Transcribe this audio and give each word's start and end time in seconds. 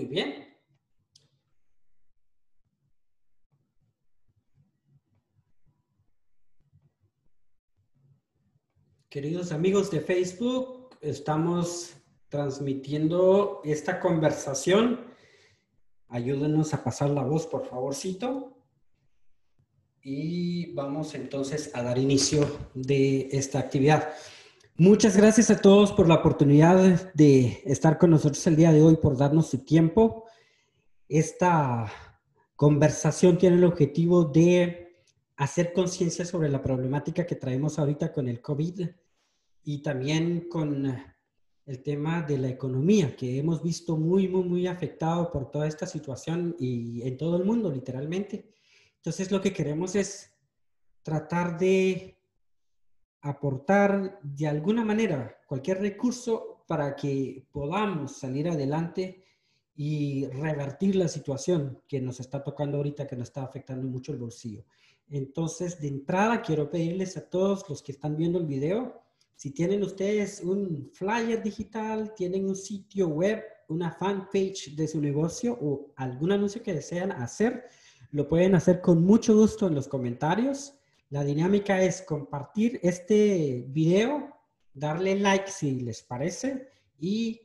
Muy 0.00 0.08
bien. 0.08 0.46
Queridos 9.10 9.52
amigos 9.52 9.90
de 9.90 10.00
Facebook, 10.00 10.96
estamos 11.02 11.96
transmitiendo 12.30 13.60
esta 13.62 14.00
conversación. 14.00 15.04
Ayúdenos 16.08 16.72
a 16.72 16.82
pasar 16.82 17.10
la 17.10 17.22
voz, 17.22 17.46
por 17.46 17.66
favorcito. 17.66 18.56
Y 20.00 20.72
vamos 20.72 21.14
entonces 21.14 21.72
a 21.74 21.82
dar 21.82 21.98
inicio 21.98 22.48
de 22.72 23.28
esta 23.32 23.58
actividad. 23.58 24.14
Muchas 24.80 25.14
gracias 25.14 25.50
a 25.50 25.60
todos 25.60 25.92
por 25.92 26.08
la 26.08 26.14
oportunidad 26.14 27.12
de 27.12 27.60
estar 27.66 27.98
con 27.98 28.12
nosotros 28.12 28.46
el 28.46 28.56
día 28.56 28.72
de 28.72 28.80
hoy, 28.80 28.96
por 28.96 29.14
darnos 29.14 29.48
su 29.50 29.58
tiempo. 29.58 30.24
Esta 31.06 31.92
conversación 32.56 33.36
tiene 33.36 33.56
el 33.56 33.64
objetivo 33.64 34.24
de 34.24 35.04
hacer 35.36 35.74
conciencia 35.74 36.24
sobre 36.24 36.48
la 36.48 36.62
problemática 36.62 37.26
que 37.26 37.34
traemos 37.34 37.78
ahorita 37.78 38.10
con 38.10 38.26
el 38.26 38.40
COVID 38.40 38.88
y 39.64 39.82
también 39.82 40.48
con 40.48 40.90
el 41.66 41.82
tema 41.82 42.22
de 42.22 42.38
la 42.38 42.48
economía, 42.48 43.14
que 43.14 43.38
hemos 43.38 43.62
visto 43.62 43.98
muy, 43.98 44.28
muy, 44.28 44.44
muy 44.44 44.66
afectado 44.66 45.30
por 45.30 45.50
toda 45.50 45.66
esta 45.68 45.84
situación 45.84 46.56
y 46.58 47.02
en 47.02 47.18
todo 47.18 47.36
el 47.36 47.44
mundo, 47.44 47.70
literalmente. 47.70 48.48
Entonces, 48.96 49.30
lo 49.30 49.42
que 49.42 49.52
queremos 49.52 49.94
es 49.94 50.32
tratar 51.02 51.58
de 51.58 52.19
aportar 53.22 54.18
de 54.22 54.46
alguna 54.46 54.84
manera 54.84 55.38
cualquier 55.46 55.80
recurso 55.80 56.64
para 56.66 56.94
que 56.96 57.44
podamos 57.52 58.18
salir 58.18 58.48
adelante 58.48 59.24
y 59.76 60.26
revertir 60.26 60.96
la 60.96 61.08
situación 61.08 61.82
que 61.88 62.00
nos 62.00 62.20
está 62.20 62.42
tocando 62.42 62.76
ahorita, 62.76 63.06
que 63.06 63.16
nos 63.16 63.28
está 63.28 63.42
afectando 63.42 63.86
mucho 63.86 64.12
el 64.12 64.18
bolsillo. 64.18 64.64
Entonces, 65.08 65.80
de 65.80 65.88
entrada, 65.88 66.42
quiero 66.42 66.70
pedirles 66.70 67.16
a 67.16 67.28
todos 67.28 67.68
los 67.68 67.82
que 67.82 67.92
están 67.92 68.16
viendo 68.16 68.38
el 68.38 68.46
video, 68.46 69.00
si 69.40 69.52
tienen 69.52 69.82
ustedes 69.82 70.42
un 70.44 70.90
flyer 70.92 71.42
digital, 71.42 72.14
tienen 72.14 72.46
un 72.46 72.54
sitio 72.54 73.08
web, 73.08 73.42
una 73.68 73.90
fanpage 73.90 74.76
de 74.76 74.86
su 74.86 75.00
negocio 75.00 75.56
o 75.58 75.92
algún 75.96 76.32
anuncio 76.32 76.62
que 76.62 76.74
desean 76.74 77.10
hacer, 77.10 77.64
lo 78.12 78.28
pueden 78.28 78.54
hacer 78.54 78.82
con 78.82 79.02
mucho 79.02 79.34
gusto 79.34 79.66
en 79.66 79.74
los 79.74 79.88
comentarios 79.88 80.74
la 81.10 81.24
dinámica 81.24 81.82
es 81.82 82.02
compartir 82.02 82.78
este 82.82 83.64
video, 83.68 84.36
darle 84.72 85.16
like 85.16 85.50
si 85.50 85.80
les 85.80 86.02
parece 86.02 86.68
y 86.98 87.40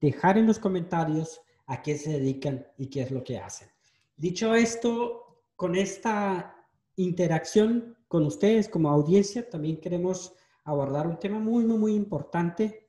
dejar 0.00 0.38
en 0.38 0.46
los 0.46 0.60
comentarios 0.60 1.40
a 1.66 1.82
qué 1.82 1.98
se 1.98 2.12
dedican 2.12 2.64
y 2.76 2.86
qué 2.86 3.02
es 3.02 3.10
lo 3.10 3.24
que 3.24 3.38
hacen. 3.38 3.68
Dicho 4.16 4.54
esto, 4.54 5.42
con 5.56 5.74
esta 5.74 6.54
interacción 6.94 7.96
con 8.06 8.24
ustedes 8.24 8.68
como 8.68 8.88
audiencia, 8.88 9.50
también 9.50 9.80
queremos 9.80 10.32
abordar 10.64 11.08
un 11.08 11.18
tema 11.18 11.40
muy, 11.40 11.64
muy, 11.64 11.76
muy 11.76 11.94
importante 11.94 12.88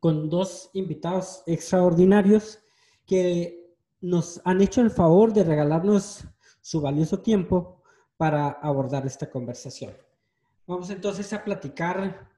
con 0.00 0.28
dos 0.28 0.70
invitados 0.74 1.42
extraordinarios 1.46 2.60
que 3.06 3.74
nos 4.02 4.40
han 4.44 4.60
hecho 4.60 4.82
el 4.82 4.90
favor 4.90 5.32
de 5.32 5.44
regalarnos 5.44 6.24
su 6.60 6.80
valioso 6.82 7.20
tiempo 7.20 7.75
para 8.16 8.48
abordar 8.48 9.06
esta 9.06 9.30
conversación. 9.30 9.94
Vamos 10.66 10.90
entonces 10.90 11.32
a 11.32 11.44
platicar 11.44 12.28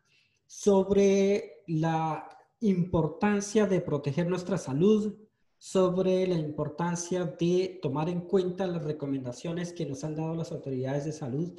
sobre 0.47 1.63
la 1.67 2.29
importancia 2.61 3.67
de 3.67 3.81
proteger 3.81 4.27
nuestra 4.27 4.59
salud, 4.59 5.15
sobre 5.57 6.27
la 6.27 6.37
importancia 6.37 7.25
de 7.25 7.79
tomar 7.83 8.09
en 8.09 8.23
cuenta 8.23 8.67
las 8.67 8.85
recomendaciones 8.85 9.73
que 9.73 9.87
nos 9.87 10.05
han 10.05 10.15
dado 10.15 10.35
las 10.35 10.53
autoridades 10.53 11.05
de 11.05 11.13
salud 11.13 11.59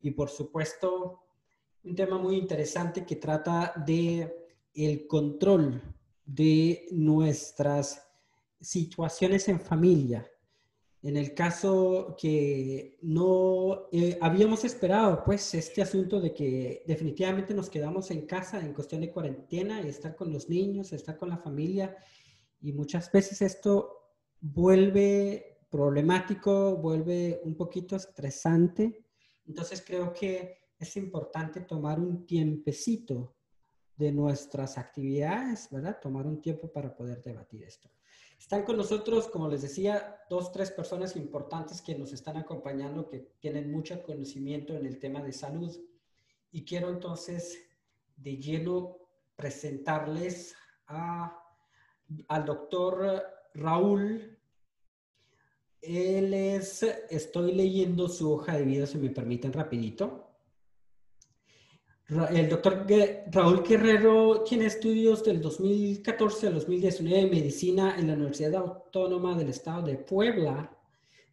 y 0.00 0.10
por 0.10 0.28
supuesto 0.28 1.24
un 1.84 1.94
tema 1.94 2.18
muy 2.18 2.36
interesante 2.36 3.06
que 3.06 3.16
trata 3.16 3.72
de 3.86 4.48
el 4.74 5.06
control 5.06 5.82
de 6.24 6.86
nuestras 6.90 8.06
situaciones 8.60 9.48
en 9.48 9.60
familia, 9.60 10.30
en 11.02 11.16
el 11.16 11.32
caso 11.32 12.16
que 12.20 12.98
no 13.02 13.88
eh, 13.92 14.18
habíamos 14.20 14.64
esperado, 14.64 15.22
pues, 15.24 15.54
este 15.54 15.80
asunto 15.80 16.20
de 16.20 16.34
que 16.34 16.82
definitivamente 16.86 17.54
nos 17.54 17.70
quedamos 17.70 18.10
en 18.10 18.26
casa 18.26 18.60
en 18.60 18.74
cuestión 18.74 19.00
de 19.00 19.12
cuarentena 19.12 19.80
y 19.80 19.88
estar 19.88 20.16
con 20.16 20.32
los 20.32 20.48
niños, 20.48 20.92
estar 20.92 21.16
con 21.16 21.28
la 21.28 21.38
familia, 21.38 21.96
y 22.60 22.72
muchas 22.72 23.10
veces 23.12 23.42
esto 23.42 24.12
vuelve 24.40 25.58
problemático, 25.70 26.76
vuelve 26.76 27.40
un 27.44 27.54
poquito 27.54 27.94
estresante. 27.96 29.04
Entonces 29.46 29.84
creo 29.86 30.12
que 30.12 30.58
es 30.78 30.96
importante 30.96 31.60
tomar 31.60 32.00
un 32.00 32.26
tiempecito 32.26 33.36
de 33.96 34.12
nuestras 34.12 34.78
actividades, 34.78 35.68
¿verdad? 35.70 35.98
Tomar 36.00 36.26
un 36.26 36.40
tiempo 36.40 36.72
para 36.72 36.94
poder 36.94 37.22
debatir 37.22 37.62
esto. 37.64 37.88
Están 38.38 38.62
con 38.62 38.76
nosotros, 38.76 39.26
como 39.28 39.48
les 39.48 39.62
decía, 39.62 40.22
dos, 40.30 40.52
tres 40.52 40.70
personas 40.70 41.16
importantes 41.16 41.82
que 41.82 41.98
nos 41.98 42.12
están 42.12 42.36
acompañando, 42.36 43.08
que 43.08 43.34
tienen 43.40 43.70
mucho 43.70 44.00
conocimiento 44.02 44.74
en 44.74 44.86
el 44.86 44.98
tema 44.98 45.22
de 45.22 45.32
salud. 45.32 45.76
Y 46.52 46.64
quiero 46.64 46.88
entonces 46.88 47.58
de 48.16 48.36
lleno 48.36 48.96
presentarles 49.34 50.54
al 50.86 52.44
doctor 52.46 53.24
Raúl. 53.54 54.38
Él 55.80 56.32
es, 56.32 56.82
estoy 57.10 57.52
leyendo 57.52 58.08
su 58.08 58.32
hoja 58.32 58.56
de 58.56 58.64
vida, 58.64 58.86
si 58.86 58.98
me 58.98 59.10
permiten 59.10 59.52
rapidito. 59.52 60.27
El 62.08 62.48
doctor 62.48 62.86
Raúl 63.30 63.62
Guerrero 63.62 64.42
tiene 64.42 64.64
estudios 64.64 65.22
del 65.22 65.42
2014 65.42 66.46
al 66.46 66.54
2019 66.54 67.20
en 67.20 67.30
medicina 67.30 67.96
en 67.98 68.06
la 68.06 68.14
Universidad 68.14 68.54
Autónoma 68.54 69.36
del 69.36 69.50
Estado 69.50 69.82
de 69.82 69.96
Puebla. 69.96 70.74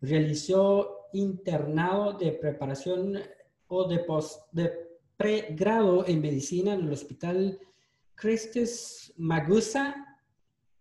Realizó 0.02 1.08
internado 1.14 2.18
de 2.18 2.34
preparación 2.34 3.18
o 3.68 3.88
de, 3.88 4.04
de 4.52 4.74
pregrado 5.16 6.06
en 6.08 6.20
medicina 6.20 6.74
en 6.74 6.82
el 6.82 6.92
Hospital 6.92 7.58
Cristes 8.14 9.14
Magusa 9.16 10.05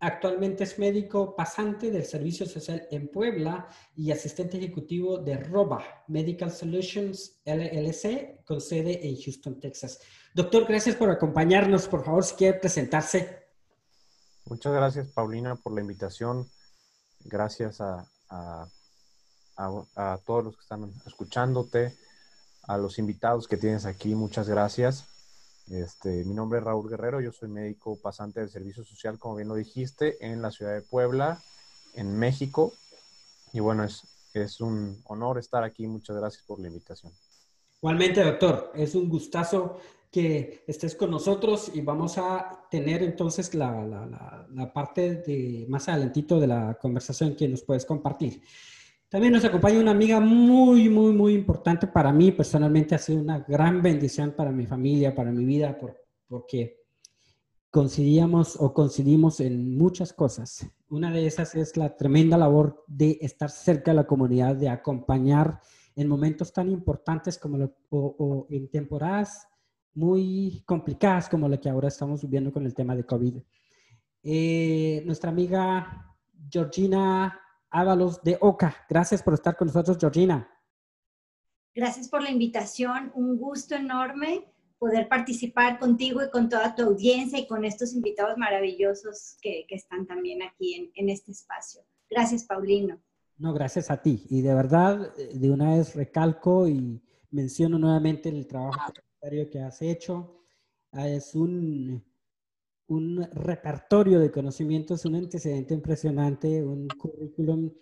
Actualmente 0.00 0.64
es 0.64 0.78
médico 0.78 1.34
pasante 1.34 1.90
del 1.90 2.04
Servicio 2.04 2.46
Social 2.46 2.86
en 2.90 3.08
Puebla 3.08 3.68
y 3.96 4.10
asistente 4.10 4.58
ejecutivo 4.58 5.18
de 5.18 5.36
ROBA, 5.36 6.04
Medical 6.08 6.52
Solutions 6.52 7.40
LLC, 7.44 8.44
con 8.44 8.60
sede 8.60 9.06
en 9.06 9.16
Houston, 9.16 9.58
Texas. 9.60 10.00
Doctor, 10.34 10.66
gracias 10.66 10.96
por 10.96 11.10
acompañarnos. 11.10 11.88
Por 11.88 12.04
favor, 12.04 12.24
si 12.24 12.34
quiere 12.34 12.58
presentarse. 12.58 13.46
Muchas 14.46 14.74
gracias, 14.74 15.08
Paulina, 15.08 15.56
por 15.56 15.72
la 15.72 15.80
invitación. 15.80 16.46
Gracias 17.20 17.80
a, 17.80 18.06
a 18.28 20.18
todos 20.26 20.44
los 20.44 20.56
que 20.56 20.62
están 20.62 20.92
escuchándote, 21.06 21.96
a 22.64 22.76
los 22.76 22.98
invitados 22.98 23.48
que 23.48 23.56
tienes 23.56 23.86
aquí. 23.86 24.14
Muchas 24.14 24.48
gracias. 24.48 25.13
Este, 25.70 26.24
mi 26.24 26.34
nombre 26.34 26.58
es 26.58 26.64
Raúl 26.64 26.90
Guerrero, 26.90 27.20
yo 27.20 27.32
soy 27.32 27.48
médico 27.48 27.98
pasante 28.00 28.40
del 28.40 28.50
Servicio 28.50 28.84
Social, 28.84 29.18
como 29.18 29.36
bien 29.36 29.48
lo 29.48 29.54
dijiste, 29.54 30.18
en 30.20 30.42
la 30.42 30.50
ciudad 30.50 30.74
de 30.74 30.82
Puebla, 30.82 31.42
en 31.94 32.18
México. 32.18 32.72
Y 33.52 33.60
bueno, 33.60 33.84
es, 33.84 34.60
un 34.60 35.00
honor 35.06 35.38
estar 35.38 35.64
aquí. 35.64 35.86
Muchas 35.86 36.16
gracias 36.16 36.42
por 36.44 36.60
la 36.60 36.68
invitación. 36.68 37.12
Igualmente, 37.80 38.22
doctor, 38.22 38.72
es 38.74 38.94
un 38.94 39.08
gustazo 39.08 39.78
que 40.10 40.64
estés 40.66 40.94
con 40.94 41.10
nosotros 41.10 41.70
y 41.74 41.80
vamos 41.80 42.18
a 42.18 42.66
tener 42.70 43.02
entonces 43.02 43.54
la, 43.54 43.84
la, 43.84 44.46
la 44.50 44.72
parte 44.72 45.16
de 45.16 45.66
más 45.68 45.88
adelantito 45.88 46.38
de 46.38 46.46
la 46.46 46.78
conversación 46.80 47.34
que 47.34 47.48
nos 47.48 47.62
puedes 47.62 47.84
compartir. 47.84 48.42
También 49.14 49.32
nos 49.32 49.44
acompaña 49.44 49.78
una 49.78 49.92
amiga 49.92 50.18
muy, 50.18 50.88
muy, 50.88 51.12
muy 51.12 51.34
importante 51.34 51.86
para 51.86 52.12
mí. 52.12 52.32
Personalmente 52.32 52.96
ha 52.96 52.98
sido 52.98 53.20
una 53.20 53.38
gran 53.38 53.80
bendición 53.80 54.32
para 54.32 54.50
mi 54.50 54.66
familia, 54.66 55.14
para 55.14 55.30
mi 55.30 55.44
vida, 55.44 55.78
porque 56.26 56.80
coincidíamos 57.70 58.56
o 58.58 58.74
coincidimos 58.74 59.38
en 59.38 59.78
muchas 59.78 60.12
cosas. 60.12 60.68
Una 60.88 61.12
de 61.12 61.28
esas 61.28 61.54
es 61.54 61.76
la 61.76 61.96
tremenda 61.96 62.36
labor 62.36 62.82
de 62.88 63.16
estar 63.20 63.50
cerca 63.50 63.92
de 63.92 63.98
la 63.98 64.06
comunidad, 64.08 64.56
de 64.56 64.68
acompañar 64.68 65.60
en 65.94 66.08
momentos 66.08 66.52
tan 66.52 66.68
importantes 66.68 67.38
como 67.38 67.70
o, 67.90 68.48
en 68.50 68.68
temporadas 68.68 69.46
muy 69.94 70.64
complicadas 70.66 71.28
como 71.28 71.48
la 71.48 71.60
que 71.60 71.70
ahora 71.70 71.86
estamos 71.86 72.22
viviendo 72.22 72.52
con 72.52 72.66
el 72.66 72.74
tema 72.74 72.96
de 72.96 73.06
COVID. 73.06 73.36
Eh, 74.24 75.04
nuestra 75.06 75.30
amiga 75.30 76.16
Georgina 76.50 77.42
Ábalos 77.74 78.22
de 78.22 78.38
Oca. 78.40 78.76
Gracias 78.88 79.22
por 79.22 79.34
estar 79.34 79.56
con 79.56 79.66
nosotros, 79.66 79.98
Georgina. 79.98 80.48
Gracias 81.74 82.08
por 82.08 82.22
la 82.22 82.30
invitación. 82.30 83.10
Un 83.14 83.36
gusto 83.36 83.74
enorme 83.74 84.44
poder 84.78 85.08
participar 85.08 85.78
contigo 85.80 86.22
y 86.22 86.30
con 86.30 86.48
toda 86.48 86.74
tu 86.74 86.84
audiencia 86.84 87.38
y 87.38 87.48
con 87.48 87.64
estos 87.64 87.92
invitados 87.92 88.38
maravillosos 88.38 89.38
que, 89.42 89.66
están 89.70 90.06
también 90.06 90.42
aquí 90.42 90.74
en, 90.74 90.92
en 90.94 91.08
este 91.08 91.32
espacio. 91.32 91.82
Gracias, 92.08 92.44
Paulino. 92.44 93.00
No, 93.38 93.52
gracias 93.52 93.90
a 93.90 94.00
ti. 94.00 94.24
Y 94.30 94.42
de 94.42 94.54
verdad, 94.54 95.12
de 95.16 95.50
una 95.50 95.74
vez 95.74 95.96
recalco 95.96 96.68
y 96.68 97.02
menciono 97.30 97.76
nuevamente 97.78 98.28
el 98.28 98.46
trabajo 98.46 98.92
que 99.50 99.60
has 99.60 99.82
hecho. 99.82 100.44
Ah, 100.92 101.08
es 101.08 101.34
un, 101.34 102.04
un 102.88 103.26
repertorio 103.32 104.20
de 104.20 104.30
conocimientos, 104.30 105.04
un 105.04 105.16
antecedente 105.16 105.74
impresionante, 105.74 106.62
un 106.62 106.88
currículum 106.88 107.72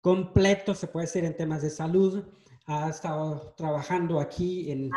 completo, 0.00 0.74
se 0.74 0.88
puede 0.88 1.06
decir, 1.06 1.24
en 1.24 1.36
temas 1.36 1.62
de 1.62 1.70
salud. 1.70 2.24
Ha 2.66 2.90
estado 2.90 3.54
trabajando 3.56 4.20
aquí 4.20 4.70
en, 4.70 4.90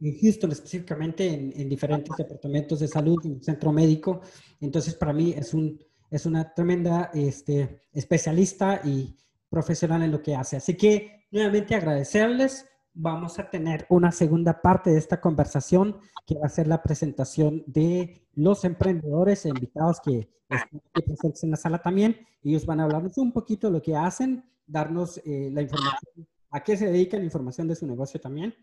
Houston, 0.00 0.52
específicamente 0.52 1.26
en, 1.26 1.52
en, 1.56 1.68
diferentes 1.68 2.14
departamentos 2.16 2.80
de 2.80 2.88
salud, 2.88 3.18
en 3.24 3.34
el 3.34 3.42
centro 3.42 3.72
médico. 3.72 4.20
Entonces, 4.60 4.94
para 4.94 5.12
mí 5.12 5.34
es, 5.36 5.54
un, 5.54 5.78
es 6.10 6.26
una 6.26 6.52
tremenda 6.54 7.10
este, 7.12 7.82
especialista 7.92 8.80
y 8.84 9.16
profesional 9.48 10.02
en 10.02 10.12
lo 10.12 10.22
que 10.22 10.36
hace. 10.36 10.56
Así 10.56 10.76
que, 10.76 11.26
nuevamente 11.30 11.74
agradecerles 11.74 12.66
vamos 12.94 13.38
a 13.38 13.50
tener 13.50 13.86
una 13.88 14.12
segunda 14.12 14.60
parte 14.60 14.90
de 14.90 14.98
esta 14.98 15.20
conversación 15.20 15.98
que 16.26 16.38
va 16.38 16.46
a 16.46 16.50
ser 16.50 16.66
la 16.66 16.82
presentación 16.82 17.62
de 17.66 18.26
los 18.34 18.64
emprendedores 18.64 19.44
e 19.44 19.50
invitados 19.50 20.00
que 20.00 20.28
están 20.48 20.80
presentes 21.04 21.44
en 21.44 21.50
la 21.52 21.56
sala 21.56 21.78
también. 21.78 22.16
Ellos 22.42 22.66
van 22.66 22.80
a 22.80 22.84
hablarnos 22.84 23.16
un 23.18 23.32
poquito 23.32 23.68
de 23.68 23.74
lo 23.74 23.82
que 23.82 23.96
hacen, 23.96 24.44
darnos 24.66 25.18
eh, 25.18 25.50
la 25.52 25.62
información, 25.62 26.28
a 26.50 26.62
qué 26.62 26.76
se 26.76 26.86
dedican, 26.86 27.22
información 27.22 27.68
de 27.68 27.76
su 27.76 27.86
negocio 27.86 28.20
también. 28.20 28.54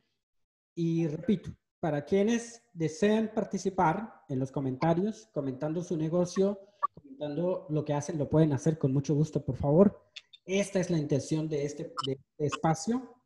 Y 0.76 1.08
repito, 1.08 1.52
para 1.80 2.04
quienes 2.06 2.64
deseen 2.74 3.32
participar 3.34 4.24
en 4.30 4.40
los 4.40 4.52
comentarios, 4.52 5.30
comentando 5.34 5.82
su 5.84 5.96
negocio, 5.96 6.60
comentando 6.94 7.66
lo 7.70 7.86
que 7.86 7.94
hacen, 7.94 8.18
lo 8.18 8.30
pueden 8.30 8.54
hacer 8.54 8.78
con 8.78 8.94
mucho 8.94 9.16
gusto, 9.16 9.44
por 9.44 9.56
favor. 9.56 10.04
Esta 10.46 10.80
es 10.80 10.90
la 10.90 10.98
intención 10.98 11.48
de 11.48 11.66
este, 11.66 11.94
de 12.06 12.14
este 12.14 12.46
espacio 12.46 13.17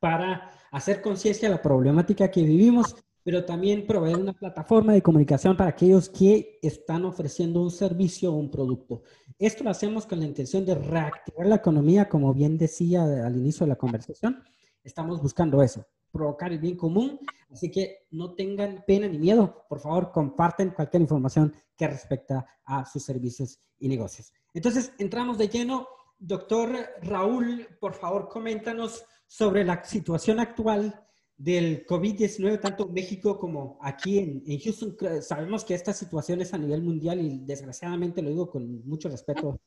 para 0.00 0.50
hacer 0.72 1.00
conciencia 1.00 1.48
de 1.48 1.54
la 1.54 1.62
problemática 1.62 2.30
que 2.30 2.42
vivimos, 2.42 2.96
pero 3.22 3.44
también 3.44 3.86
proveer 3.86 4.16
una 4.16 4.32
plataforma 4.32 4.92
de 4.92 5.02
comunicación 5.02 5.56
para 5.56 5.70
aquellos 5.70 6.08
que 6.08 6.58
están 6.62 7.04
ofreciendo 7.04 7.60
un 7.60 7.70
servicio 7.70 8.32
o 8.32 8.36
un 8.36 8.50
producto. 8.50 9.02
Esto 9.38 9.62
lo 9.62 9.70
hacemos 9.70 10.06
con 10.06 10.20
la 10.20 10.26
intención 10.26 10.64
de 10.64 10.74
reactivar 10.74 11.46
la 11.46 11.56
economía, 11.56 12.08
como 12.08 12.32
bien 12.32 12.56
decía 12.56 13.04
al 13.04 13.36
inicio 13.36 13.66
de 13.66 13.70
la 13.70 13.76
conversación. 13.76 14.42
Estamos 14.82 15.20
buscando 15.20 15.62
eso, 15.62 15.84
provocar 16.10 16.52
el 16.52 16.58
bien 16.58 16.76
común. 16.76 17.20
Así 17.50 17.70
que 17.70 18.06
no 18.10 18.34
tengan 18.34 18.84
pena 18.86 19.08
ni 19.08 19.18
miedo. 19.18 19.64
Por 19.68 19.80
favor, 19.80 20.12
comparten 20.12 20.70
cualquier 20.70 21.02
información 21.02 21.52
que 21.76 21.88
respecta 21.88 22.46
a 22.64 22.84
sus 22.86 23.04
servicios 23.04 23.58
y 23.78 23.88
negocios. 23.88 24.32
Entonces, 24.54 24.92
entramos 24.98 25.36
de 25.36 25.48
lleno. 25.48 25.86
Doctor 26.20 26.70
Raúl, 27.00 27.66
por 27.80 27.94
favor, 27.94 28.28
coméntanos 28.28 29.04
sobre 29.26 29.64
la 29.64 29.82
situación 29.82 30.38
actual 30.38 31.02
del 31.34 31.86
COVID-19, 31.86 32.60
tanto 32.60 32.86
en 32.86 32.92
México 32.92 33.38
como 33.38 33.78
aquí 33.80 34.18
en, 34.18 34.60
Houston. 34.60 34.94
Sabemos 35.22 35.64
que 35.64 35.72
esta 35.72 35.94
situación 35.94 36.42
es 36.42 36.52
a 36.52 36.58
nivel 36.58 36.82
mundial 36.82 37.22
y 37.22 37.38
desgraciadamente 37.38 38.20
lo 38.20 38.28
digo 38.28 38.50
con 38.50 38.86
mucho 38.86 39.08
respeto 39.08 39.62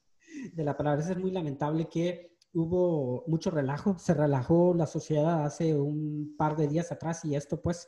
de 0.53 0.63
la 0.63 0.77
palabra. 0.77 1.01
Es 1.01 1.17
muy 1.17 1.31
lamentable 1.31 1.89
que 1.89 2.38
hubo 2.53 3.23
mucho 3.25 3.49
relajo, 3.49 3.97
se 3.97 4.13
relajó 4.13 4.75
la 4.75 4.85
sociedad 4.85 5.45
hace 5.45 5.73
un 5.73 6.35
par 6.38 6.56
de 6.56 6.67
días 6.67 6.91
atrás 6.91 7.25
y 7.25 7.35
esto 7.35 7.59
pues 7.59 7.88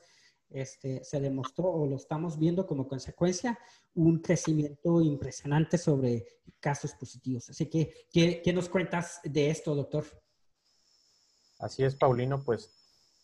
este, 0.55 1.03
se 1.03 1.19
demostró 1.19 1.65
o 1.65 1.85
lo 1.85 1.97
estamos 1.97 2.39
viendo 2.39 2.65
como 2.65 2.87
consecuencia 2.87 3.59
un 3.93 4.19
crecimiento 4.19 5.01
impresionante 5.01 5.77
sobre 5.77 6.25
casos 6.59 6.93
positivos. 6.93 7.49
Así 7.49 7.65
que, 7.67 8.07
¿qué, 8.11 8.41
qué 8.41 8.53
nos 8.53 8.69
cuentas 8.69 9.19
de 9.23 9.49
esto, 9.49 9.75
doctor? 9.75 10.05
Así 11.59 11.83
es, 11.83 11.95
Paulino, 11.95 12.41
pues 12.43 12.69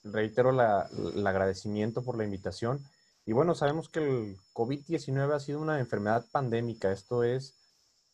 reitero 0.04 0.50
el 0.50 1.26
agradecimiento 1.26 2.04
por 2.04 2.18
la 2.18 2.26
invitación. 2.26 2.84
Y 3.26 3.34
bueno, 3.34 3.56
sabemos 3.56 3.88
que 3.88 4.00
el 4.00 4.38
COVID-19 4.54 5.34
ha 5.34 5.40
sido 5.40 5.62
una 5.62 5.80
enfermedad 5.80 6.26
pandémica, 6.32 6.92
esto 6.92 7.24
es 7.24 7.56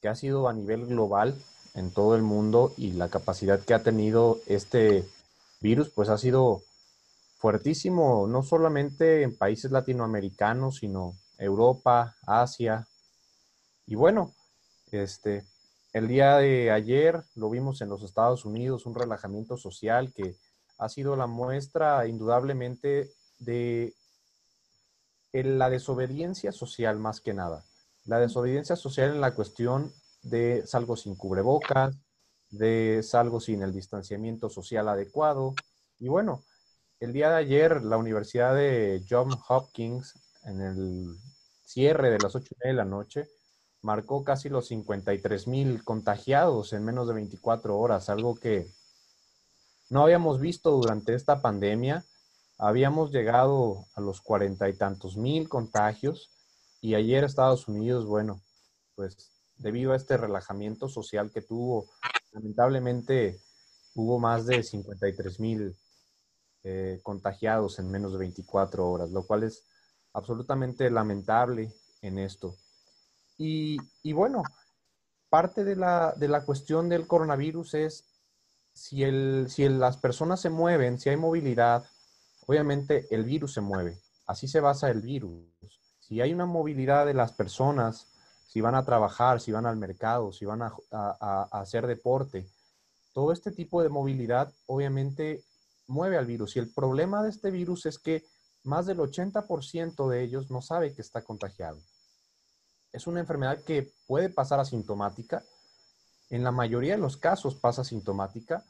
que 0.02 0.10
ha 0.10 0.16
sido 0.16 0.48
a 0.48 0.54
nivel 0.54 0.86
global 0.86 1.36
en 1.74 1.92
todo 1.92 2.16
el 2.16 2.22
mundo 2.22 2.74
y 2.78 2.92
la 2.92 3.10
capacidad 3.10 3.60
que 3.60 3.74
ha 3.74 3.84
tenido 3.84 4.40
este 4.46 5.06
virus 5.60 5.90
pues 5.90 6.10
ha 6.10 6.18
sido 6.18 6.62
fuertísimo, 7.38 8.28
no 8.28 8.44
solamente 8.44 9.22
en 9.22 9.38
países 9.38 9.72
latinoamericanos, 9.72 10.78
sino 10.78 11.14
Europa, 11.38 12.16
Asia. 12.26 12.88
Y 13.86 13.96
bueno, 13.96 14.34
este, 14.92 15.46
el 15.94 16.08
día 16.08 16.38
de 16.38 16.72
ayer 16.72 17.24
lo 17.36 17.50
vimos 17.50 17.82
en 17.82 17.90
los 17.90 18.04
Estados 18.04 18.46
Unidos, 18.46 18.86
un 18.86 18.96
relajamiento 18.96 19.58
social 19.58 20.14
que 20.14 20.36
ha 20.78 20.90
sido 20.90 21.16
la 21.16 21.28
muestra 21.28 22.08
indudablemente 22.08 23.12
de 23.40 23.94
la 25.34 25.70
desobediencia 25.70 26.52
social 26.52 26.98
más 26.98 27.22
que 27.22 27.34
nada. 27.34 27.64
La 28.06 28.20
desobediencia 28.20 28.76
social 28.76 29.12
en 29.12 29.22
la 29.22 29.36
cuestión 29.36 29.94
de 30.24 30.66
salgo 30.66 30.96
sin 30.96 31.16
cubrebocas, 31.16 31.96
de 32.50 33.02
salgo 33.04 33.40
sin 33.40 33.62
el 33.62 33.74
distanciamiento 33.74 34.50
social 34.50 34.88
adecuado. 34.88 35.54
Y 36.00 36.08
bueno, 36.08 36.44
el 37.00 37.14
día 37.14 37.30
de 37.30 37.36
ayer 37.36 37.84
la 37.84 37.98
Universidad 37.98 38.56
de 38.56 39.04
Johns 39.08 39.38
Hopkins, 39.48 40.14
en 40.46 40.62
el 40.62 41.16
cierre 41.64 42.10
de 42.10 42.20
las 42.20 42.36
ocho 42.36 42.56
de 42.64 42.74
la 42.74 42.86
noche, 42.86 43.28
marcó 43.82 44.24
casi 44.24 44.50
los 44.50 44.68
53 44.68 45.48
mil 45.48 45.84
contagiados 45.84 46.74
en 46.74 46.84
menos 46.84 47.08
de 47.08 47.14
24 47.14 47.78
horas, 47.78 48.10
algo 48.10 48.36
que 48.36 48.68
no 49.90 50.04
habíamos 50.04 50.40
visto 50.40 50.72
durante 50.72 51.14
esta 51.14 51.42
pandemia. 51.42 52.04
Habíamos 52.58 53.12
llegado 53.12 53.86
a 53.96 54.02
los 54.02 54.22
cuarenta 54.22 54.68
y 54.68 54.74
tantos 54.74 55.16
mil 55.16 55.48
contagios 55.48 56.32
y 56.82 56.96
ayer 56.96 57.24
Estados 57.24 57.68
Unidos, 57.68 58.06
bueno, 58.06 58.42
pues 58.96 59.32
debido 59.58 59.94
a 59.94 59.96
este 59.96 60.18
relajamiento 60.18 60.90
social 60.90 61.32
que 61.32 61.42
tuvo, 61.42 61.86
lamentablemente 62.32 63.40
hubo 63.94 64.20
más 64.20 64.48
de 64.48 64.64
53 64.64 65.40
mil 65.40 65.76
eh, 66.70 67.00
contagiados 67.02 67.80
en 67.80 67.90
menos 67.90 68.12
de 68.12 68.18
24 68.18 68.90
horas, 68.92 69.10
lo 69.12 69.26
cual 69.26 69.44
es 69.44 69.64
absolutamente 70.12 70.90
lamentable 70.90 71.72
en 72.02 72.20
esto. 72.20 72.58
Y, 73.38 73.80
bueno, 74.12 74.44
parte 75.30 75.64
de 75.64 75.78
la, 75.78 76.14
de 76.18 76.28
la, 76.28 76.44
cuestión 76.44 76.90
del 76.90 77.08
coronavirus 77.08 77.74
es 77.76 78.06
si, 78.74 79.06
el, 79.06 79.46
si 79.48 79.70
las 79.70 79.96
personas 79.96 80.42
se 80.42 80.50
mueven, 80.50 81.00
si 81.00 81.08
hay 81.10 81.16
movilidad, 81.16 81.86
obviamente 82.48 83.08
el 83.12 83.24
virus 83.24 83.54
se 83.54 83.62
mueve. 83.62 83.98
Así 84.26 84.50
se 84.50 84.60
basa 84.60 84.90
el 84.90 85.00
virus. 85.02 85.46
Si 86.02 86.20
hay 86.20 86.34
una 86.34 86.46
movilidad 86.46 87.06
de 87.06 87.14
las 87.14 87.32
personas, 87.32 88.08
si 88.46 88.60
van 88.60 88.76
a 88.76 88.84
trabajar, 88.84 89.40
si 89.40 89.54
van 89.54 89.66
al 89.66 89.78
mercado, 89.78 90.34
si 90.34 90.44
van 90.44 90.64
a, 90.64 91.44
hacer 91.50 91.88
deporte, 91.88 92.50
todo 93.14 93.32
este 93.32 93.52
tipo 93.52 93.82
de 93.82 93.88
movilidad 93.88 94.54
obviamente 94.66 95.46
mueve 95.88 96.18
al 96.18 96.26
virus. 96.26 96.56
Y 96.56 96.60
el 96.60 96.72
problema 96.72 97.24
de 97.24 97.30
este 97.30 97.52
virus 97.52 97.86
es 97.86 97.98
que 97.98 98.26
más 98.64 98.86
del 98.86 99.00
80% 99.00 100.10
de 100.10 100.24
ellos 100.24 100.52
no 100.52 100.62
sabe 100.62 100.94
que 100.94 101.02
está 101.02 101.24
contagiado 101.24 101.80
es 102.92 103.08
una 103.08 103.20
enfermedad 103.20 103.64
que 103.64 103.94
puede 104.08 104.30
pasar 104.30 104.60
asintomática. 104.60 105.44
En 106.30 106.44
la 106.44 106.52
mayoría 106.52 106.96
de 106.96 107.02
los 107.02 107.18
casos 107.18 107.56
pasa 107.56 107.82
asintomática, 107.82 108.66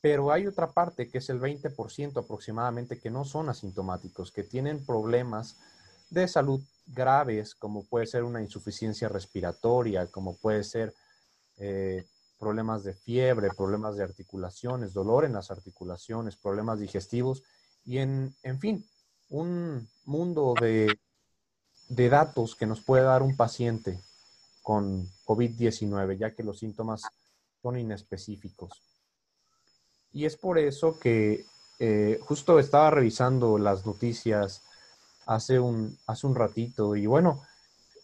pero 0.00 0.30
hay 0.30 0.46
otra 0.46 0.72
parte 0.72 1.10
que 1.10 1.18
es 1.18 1.28
el 1.28 1.40
20% 1.40 2.18
aproximadamente 2.18 3.00
que 3.00 3.10
no 3.10 3.24
son 3.24 3.48
asintomáticos, 3.48 4.30
que 4.30 4.44
tienen 4.44 4.86
problemas 4.86 5.56
de 6.08 6.28
salud 6.28 6.62
graves, 6.86 7.54
como 7.54 7.84
puede 7.84 8.06
ser 8.06 8.22
una 8.22 8.40
insuficiencia 8.40 9.08
respiratoria, 9.08 10.06
como 10.06 10.36
puede 10.36 10.62
ser 10.64 10.94
eh, 11.56 12.06
problemas 12.38 12.84
de 12.84 12.94
fiebre, 12.94 13.48
problemas 13.56 13.96
de 13.96 14.04
articulaciones, 14.04 14.92
dolor 14.92 15.24
en 15.24 15.32
las 15.32 15.50
articulaciones, 15.50 16.36
problemas 16.36 16.80
digestivos 16.80 17.42
y 17.84 17.98
en, 17.98 18.34
en 18.42 18.60
fin, 18.60 18.84
un 19.28 19.88
mundo 20.04 20.54
de 20.60 20.98
de 21.88 22.08
datos 22.08 22.54
que 22.54 22.66
nos 22.66 22.80
puede 22.82 23.04
dar 23.04 23.22
un 23.22 23.36
paciente 23.36 23.98
con 24.62 25.08
COVID-19, 25.24 26.18
ya 26.18 26.34
que 26.34 26.42
los 26.42 26.58
síntomas 26.58 27.02
son 27.62 27.78
inespecíficos. 27.78 28.70
Y 30.12 30.26
es 30.26 30.36
por 30.36 30.58
eso 30.58 30.98
que 30.98 31.44
eh, 31.78 32.18
justo 32.22 32.58
estaba 32.58 32.90
revisando 32.90 33.58
las 33.58 33.86
noticias 33.86 34.62
hace 35.26 35.58
un, 35.58 35.98
hace 36.06 36.26
un 36.26 36.34
ratito 36.34 36.96
y 36.96 37.06
bueno, 37.06 37.42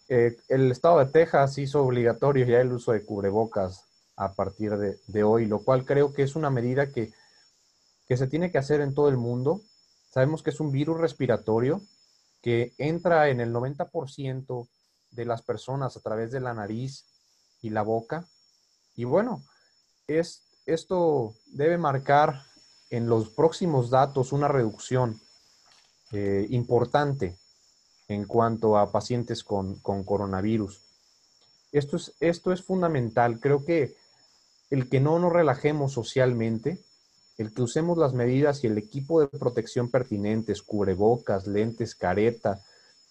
eh, 0.08 0.36
el 0.48 0.70
estado 0.70 0.98
de 0.98 1.06
Texas 1.06 1.56
hizo 1.58 1.82
obligatorio 1.82 2.46
ya 2.46 2.60
el 2.60 2.72
uso 2.72 2.92
de 2.92 3.04
cubrebocas 3.04 3.84
a 4.16 4.34
partir 4.34 4.76
de, 4.76 4.98
de 5.06 5.24
hoy, 5.24 5.46
lo 5.46 5.64
cual 5.64 5.84
creo 5.84 6.12
que 6.12 6.22
es 6.22 6.36
una 6.36 6.50
medida 6.50 6.90
que, 6.92 7.12
que 8.06 8.16
se 8.16 8.26
tiene 8.26 8.50
que 8.50 8.58
hacer 8.58 8.80
en 8.80 8.94
todo 8.94 9.08
el 9.08 9.16
mundo 9.16 9.60
Sabemos 10.14 10.44
que 10.44 10.50
es 10.50 10.60
un 10.60 10.70
virus 10.70 11.00
respiratorio 11.00 11.82
que 12.40 12.72
entra 12.78 13.30
en 13.30 13.40
el 13.40 13.52
90% 13.52 14.68
de 15.10 15.24
las 15.24 15.42
personas 15.42 15.96
a 15.96 16.00
través 16.02 16.30
de 16.30 16.38
la 16.38 16.54
nariz 16.54 17.04
y 17.62 17.70
la 17.70 17.82
boca. 17.82 18.24
Y 18.94 19.02
bueno, 19.02 19.42
es, 20.06 20.44
esto 20.66 21.34
debe 21.46 21.78
marcar 21.78 22.44
en 22.90 23.08
los 23.08 23.28
próximos 23.30 23.90
datos 23.90 24.30
una 24.30 24.46
reducción 24.46 25.20
eh, 26.12 26.46
importante 26.50 27.36
en 28.06 28.24
cuanto 28.24 28.78
a 28.78 28.92
pacientes 28.92 29.42
con, 29.42 29.80
coronavirus. 29.80 30.80
Esto 31.72 31.96
es, 31.96 32.14
esto 32.20 32.52
es 32.52 32.62
fundamental. 32.62 33.40
Creo 33.40 33.64
que 33.64 33.96
el 34.74 34.88
que 34.88 34.98
no 34.98 35.20
nos 35.20 35.32
relajemos 35.32 35.92
socialmente, 35.92 36.84
el 37.38 37.54
que 37.54 37.62
usemos 37.62 37.96
las 37.96 38.12
medidas 38.12 38.64
y 38.64 38.66
el 38.66 38.76
equipo 38.76 39.20
de 39.20 39.28
protección 39.28 39.88
pertinentes, 39.88 40.62
cubrebocas, 40.62 41.46
lentes, 41.46 41.94
careta, 41.94 42.60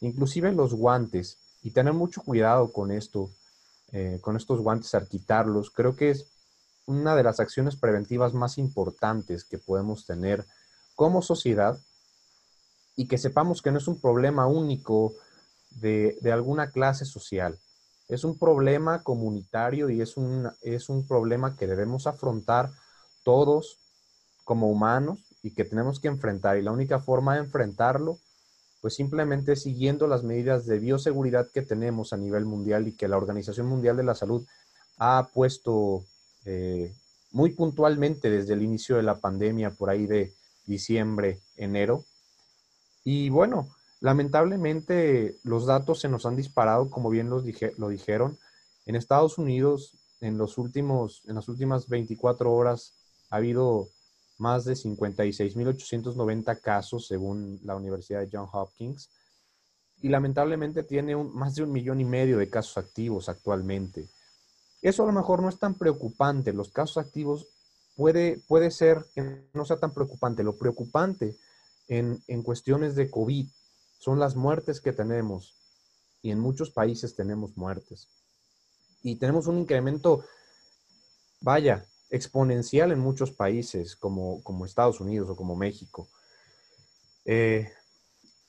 inclusive 0.01 0.51
los 0.51 0.73
guantes, 0.73 1.37
y 1.63 1.71
tener 1.71 1.93
mucho 1.93 2.21
cuidado 2.21 2.73
con 2.73 2.91
esto, 2.91 3.29
eh, 3.93 4.19
con 4.19 4.35
estos 4.35 4.59
guantes 4.59 4.93
al 4.93 5.07
quitarlos, 5.07 5.71
creo 5.71 5.95
que 5.95 6.09
es 6.09 6.27
una 6.85 7.15
de 7.15 7.23
las 7.23 7.39
acciones 7.39 7.77
preventivas 7.77 8.33
más 8.33 8.57
importantes 8.57 9.45
que 9.45 9.57
podemos 9.57 10.05
tener 10.05 10.45
como 10.95 11.21
sociedad 11.21 11.79
y 12.97 13.07
que 13.07 13.17
sepamos 13.17 13.61
que 13.61 13.71
no 13.71 13.77
es 13.77 13.87
un 13.87 14.01
problema 14.01 14.47
único 14.47 15.13
de, 15.69 16.19
alguna 16.29 16.71
clase 16.71 17.05
social. 17.05 17.57
Es 18.13 18.23
un 18.23 18.37
problema 18.37 19.01
comunitario 19.01 19.89
y 19.89 20.01
es 20.01 20.17
un, 20.17 20.49
es 20.61 20.89
un 20.89 21.07
problema 21.07 21.57
que 21.57 21.67
debemos 21.67 22.05
afrontar 22.05 22.69
todos 23.23 23.79
como 24.43 24.69
humanos 24.69 25.19
y 25.41 25.51
que 25.51 25.65
tenemos 25.65 25.99
que 25.99 26.09
enfrentar. 26.09 26.57
Y 26.57 26.61
la 26.61 26.71
única 26.71 26.99
forma 26.99 27.33
de 27.33 27.39
enfrentarlo, 27.39 28.19
pues 28.81 28.95
simplemente 28.95 29.55
siguiendo 29.55 30.07
las 30.07 30.23
medidas 30.23 30.65
de 30.65 30.77
bioseguridad 30.77 31.47
que 31.51 31.63
tenemos 31.63 32.13
a 32.13 32.17
nivel 32.17 32.45
mundial 32.45 32.87
y 32.87 32.91
que 32.91 33.07
la 33.07 33.17
Organización 33.17 33.67
Mundial 33.67 33.97
de 33.97 34.03
la 34.03 34.15
Salud 34.15 34.45
ha 34.97 35.29
puesto 35.33 36.05
eh, 36.45 36.93
muy 37.31 37.51
puntualmente 37.51 38.29
desde 38.29 38.53
el 38.53 38.61
inicio 38.61 38.95
de 38.95 39.03
la 39.03 39.15
pandemia, 39.15 39.71
por 39.71 39.89
ahí 39.89 40.05
de 40.05 40.33
diciembre, 40.65 41.39
enero, 41.57 42.05
y 43.03 43.29
bueno, 43.29 43.67
lamentablemente 44.03 45.37
los 45.43 45.65
datos 45.65 46.01
se 46.01 46.09
nos 46.09 46.25
han 46.25 46.35
disparado, 46.35 46.89
como 46.89 47.09
bien 47.09 47.29
los 47.29 47.45
lo 47.77 47.87
dijeron. 47.87 48.37
En 48.85 48.97
Estados 48.97 49.37
Unidos, 49.37 49.93
en, 50.19 50.37
los 50.37 50.57
últimos, 50.57 51.23
en 51.25 51.35
las 51.35 51.47
últimas 51.47 51.87
24 51.87 52.51
horas, 52.51 52.91
ha 53.29 53.37
habido 53.37 53.87
más 54.37 54.65
de 54.65 54.73
56.890 54.73 56.59
casos, 56.59 57.07
según 57.07 57.61
la 57.63 57.77
Universidad 57.77 58.19
de 58.19 58.29
Johns 58.29 58.49
Hopkins. 58.51 59.09
Y 60.01 60.09
lamentablemente 60.09 60.83
tiene 60.83 61.15
más 61.15 61.55
de 61.55 61.63
un 61.63 61.71
millón 61.71 62.01
y 62.01 62.05
medio 62.05 62.37
de 62.37 62.49
casos 62.49 62.77
activos 62.77 63.29
actualmente. 63.29 64.09
Eso 64.81 65.03
a 65.03 65.05
lo 65.05 65.13
mejor 65.13 65.41
no 65.41 65.47
es 65.47 65.59
tan 65.59 65.75
preocupante. 65.75 66.51
Los 66.51 66.71
casos 66.71 66.97
activos 66.97 67.47
puede, 67.95 68.41
puede 68.49 68.69
ser 68.69 69.05
que 69.15 69.45
no 69.53 69.63
sea 69.63 69.77
tan 69.77 69.93
preocupante. 69.93 70.43
Lo 70.43 70.57
preocupante 70.57 71.37
en, 71.87 72.43
cuestiones 72.43 72.95
de 72.95 73.09
COVID 73.09 73.47
son 74.03 74.19
las 74.19 74.35
muertes 74.35 74.81
que 74.81 74.91
tenemos 74.91 75.55
y 76.21 76.31
en 76.31 76.39
muchos 76.39 76.71
países 76.71 77.15
tenemos 77.15 77.55
muertes. 77.55 78.09
Y 79.01 79.15
tenemos 79.15 79.47
un 79.47 79.59
incremento, 79.59 80.25
vaya, 81.39 81.85
exponencial 82.09 82.91
en 82.91 82.99
muchos 82.99 83.31
países 83.31 83.95
como, 83.95 84.43
como 84.43 84.65
Estados 84.65 84.99
Unidos 84.99 85.29
o 85.29 85.37
como 85.37 85.55
México. 85.55 86.09
Eh, 87.23 87.71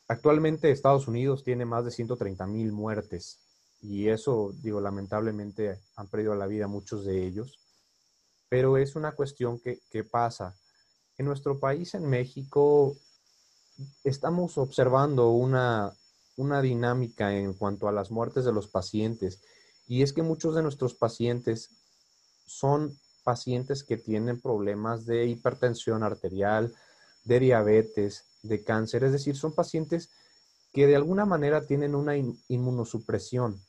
actualmente 0.08 0.72
Estados 0.72 1.06
Unidos 1.06 1.44
tiene 1.44 1.64
más 1.64 1.84
de 1.84 1.92
130 1.92 2.48
mil 2.48 2.72
muertes 2.72 3.38
y 3.80 4.08
eso, 4.08 4.52
digo, 4.60 4.80
lamentablemente 4.80 5.82
han 5.94 6.08
perdido 6.08 6.34
la 6.34 6.48
vida 6.48 6.66
muchos 6.66 7.04
de 7.04 7.24
ellos, 7.24 7.60
pero 8.48 8.76
es 8.76 8.96
una 8.96 9.12
cuestión 9.12 9.60
que, 9.60 9.82
que 9.88 10.02
pasa. 10.02 10.56
En 11.16 11.26
nuestro 11.26 11.60
país, 11.60 11.94
en 11.94 12.08
México, 12.10 12.96
estamos 14.04 14.58
observando 14.58 15.30
una, 15.30 15.92
dinámica 16.62 17.34
en 17.36 17.54
cuanto 17.54 17.88
a 17.88 17.92
las 17.92 18.10
muertes 18.10 18.44
de 18.44 18.52
los 18.52 18.68
pacientes 18.68 19.40
y 19.86 20.02
es 20.02 20.12
que 20.12 20.22
muchos 20.22 20.54
de 20.54 20.62
nuestros 20.62 20.94
pacientes 20.94 21.70
son 22.46 22.98
pacientes 23.22 23.84
que 23.84 23.96
tienen 23.96 24.40
problemas 24.40 25.06
de 25.06 25.26
hipertensión 25.26 26.02
arterial, 26.02 26.74
de 27.24 27.40
diabetes, 27.40 28.24
de 28.42 28.62
cáncer, 28.64 29.04
es 29.04 29.12
decir, 29.12 29.36
son 29.36 29.52
pacientes 29.52 30.10
que 30.72 30.86
de 30.86 30.96
alguna 30.96 31.24
manera 31.24 31.66
tienen 31.66 31.94
una 31.94 32.16
inmunosupresión, 32.16 33.60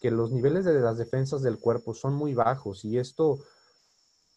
que 0.00 0.10
los 0.10 0.30
niveles 0.30 0.64
de 0.64 0.80
las 0.80 0.96
defensas 0.96 1.42
del 1.42 1.58
cuerpo 1.58 1.94
son 1.94 2.14
muy 2.14 2.34
bajos 2.34 2.84
y 2.84 2.98
esto, 2.98 3.38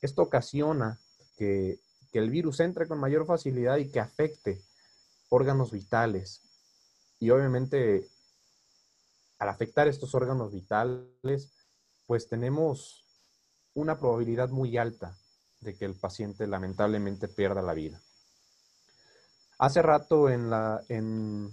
esto 0.02 0.24
ocasiona 0.24 1.00
que, 1.38 1.80
que 2.12 2.20
el 2.20 2.30
virus 2.30 2.60
entre 2.60 2.88
con 2.88 3.00
mayor 3.00 3.26
facilidad 3.26 3.78
y 3.78 3.90
que 3.90 4.00
afecte 4.00 4.62
órganos 5.30 5.72
vitales. 5.72 6.42
Y 7.20 7.30
obviamente, 7.30 8.10
al 9.40 9.50
afectar 9.50 9.88
estos 9.88 10.14
órganos 10.16 10.52
vitales, 10.54 11.52
pues 12.06 12.28
tenemos 12.28 13.06
una 13.74 13.98
probabilidad 14.00 14.50
muy 14.50 14.78
alta 14.78 15.18
de 15.60 15.76
que 15.76 15.86
el 15.86 15.96
paciente 15.96 16.48
lamentablemente 16.48 17.28
pierda 17.28 17.62
la 17.62 17.74
vida. 17.74 18.02
Hace 19.58 19.82
rato 19.82 20.30
en 20.30 20.50
la, 20.50 20.84
en, 20.90 21.50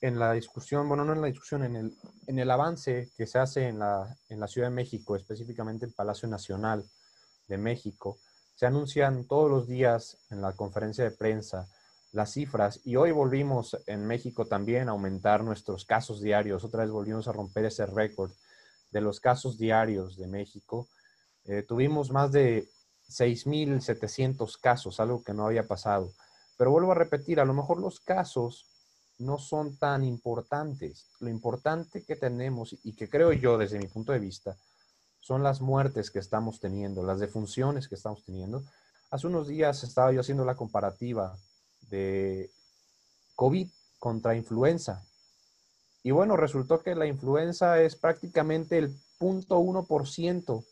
la 0.00 0.32
discusión, 0.32 0.88
bueno, 0.88 1.04
no 1.04 1.12
en 1.12 1.22
la 1.22 1.26
discusión, 1.28 1.64
en 1.64 1.76
el, 1.76 1.96
en 2.26 2.38
el 2.38 2.50
avance 2.50 3.10
que 3.16 3.26
se 3.26 3.38
hace 3.38 3.68
en 3.68 3.78
la, 3.78 4.16
en 4.28 4.38
la 4.38 4.48
Ciudad 4.48 4.68
de 4.68 4.74
México, 4.74 5.16
específicamente 5.16 5.86
el 5.86 5.92
Palacio 5.92 6.28
Nacional 6.28 6.84
de 7.48 7.58
México, 7.58 8.18
se 8.54 8.66
anuncian 8.66 9.24
todos 9.24 9.50
los 9.50 9.66
días 9.66 10.18
en 10.30 10.42
la 10.42 10.52
conferencia 10.52 11.04
de 11.04 11.10
prensa 11.10 11.68
las 12.12 12.32
cifras 12.32 12.80
y 12.84 12.96
hoy 12.96 13.10
volvimos 13.10 13.76
en 13.86 14.06
México 14.06 14.46
también 14.46 14.88
a 14.88 14.92
aumentar 14.92 15.42
nuestros 15.42 15.84
casos 15.86 16.20
diarios. 16.20 16.62
Otra 16.62 16.82
vez 16.82 16.90
volvimos 16.90 17.26
a 17.26 17.32
romper 17.32 17.64
ese 17.64 17.86
récord 17.86 18.30
de 18.90 19.00
los 19.00 19.18
casos 19.18 19.56
diarios 19.58 20.16
de 20.18 20.26
México. 20.26 20.88
Eh, 21.44 21.62
tuvimos 21.62 22.10
más 22.10 22.30
de 22.30 22.68
6.700 23.08 24.60
casos, 24.60 25.00
algo 25.00 25.22
que 25.24 25.32
no 25.32 25.46
había 25.46 25.66
pasado. 25.66 26.12
Pero 26.58 26.70
vuelvo 26.70 26.92
a 26.92 26.96
repetir, 26.96 27.40
a 27.40 27.46
lo 27.46 27.54
mejor 27.54 27.80
los 27.80 27.98
casos 28.00 28.66
no 29.18 29.38
son 29.38 29.76
tan 29.76 30.04
importantes. 30.04 31.06
Lo 31.18 31.30
importante 31.30 32.04
que 32.04 32.16
tenemos 32.16 32.76
y 32.84 32.92
que 32.92 33.08
creo 33.08 33.32
yo 33.32 33.56
desde 33.56 33.78
mi 33.78 33.86
punto 33.86 34.12
de 34.12 34.18
vista 34.18 34.56
son 35.20 35.42
las 35.42 35.60
muertes 35.60 36.10
que 36.10 36.18
estamos 36.18 36.60
teniendo, 36.60 37.02
las 37.02 37.20
defunciones 37.20 37.88
que 37.88 37.94
estamos 37.94 38.22
teniendo. 38.24 38.62
Hace 39.10 39.28
unos 39.28 39.48
días 39.48 39.82
estaba 39.82 40.12
yo 40.12 40.20
haciendo 40.20 40.44
la 40.44 40.56
comparativa 40.56 41.38
de 41.92 42.50
COVID 43.36 43.68
contra 43.98 44.34
influenza. 44.34 45.04
Y 46.02 46.10
bueno, 46.10 46.36
resultó 46.36 46.82
que 46.82 46.96
la 46.96 47.06
influenza 47.06 47.80
es 47.80 47.94
prácticamente 47.94 48.78
el 48.78 48.98
0.1% 49.20 50.64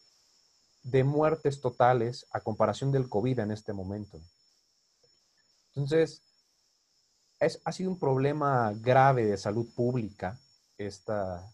de 0.83 1.05
muertes 1.05 1.61
totales 1.61 2.27
a 2.33 2.41
comparación 2.41 2.91
del 2.91 3.09
COVID 3.09 3.39
en 3.39 3.51
este 3.53 3.73
momento. 3.73 4.19
Entonces, 5.69 6.23
es, 7.39 7.61
ha 7.65 7.73
sido 7.73 7.91
un 7.91 7.99
problema 7.99 8.73
grave 8.81 9.27
de 9.27 9.37
salud 9.37 9.69
pública 9.75 10.41
esta, 10.79 11.47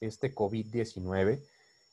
este 0.00 0.34
COVID-19 0.34 1.40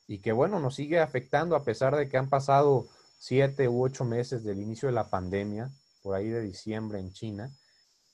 y 0.07 0.19
que 0.19 0.31
bueno, 0.31 0.59
nos 0.59 0.75
sigue 0.75 0.99
afectando 0.99 1.55
a 1.55 1.63
pesar 1.63 1.95
de 1.95 2.07
que 2.07 2.17
han 2.17 2.29
pasado 2.29 2.87
siete 3.19 3.67
u 3.67 3.83
ocho 3.83 4.05
meses 4.05 4.43
del 4.43 4.59
inicio 4.59 4.87
de 4.87 4.93
la 4.93 5.09
pandemia 5.09 5.71
por 6.05 6.13
ahí 6.13 6.29
de 6.29 6.41
diciembre 6.41 6.99
en 6.99 7.11
China 7.11 7.51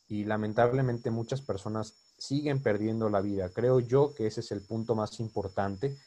y 0.08 0.24
lamentablemente 0.24 1.12
muchas 1.12 1.42
personas 1.42 1.94
siguen 2.18 2.64
perdiendo 2.64 3.10
la 3.10 3.20
vida. 3.20 3.50
Creo 3.50 3.82
yo 3.82 4.16
que 4.16 4.28
ese 4.28 4.40
es 4.40 4.54
el 4.54 4.62
punto 4.62 4.96
más 4.96 5.20
importante 5.20 5.98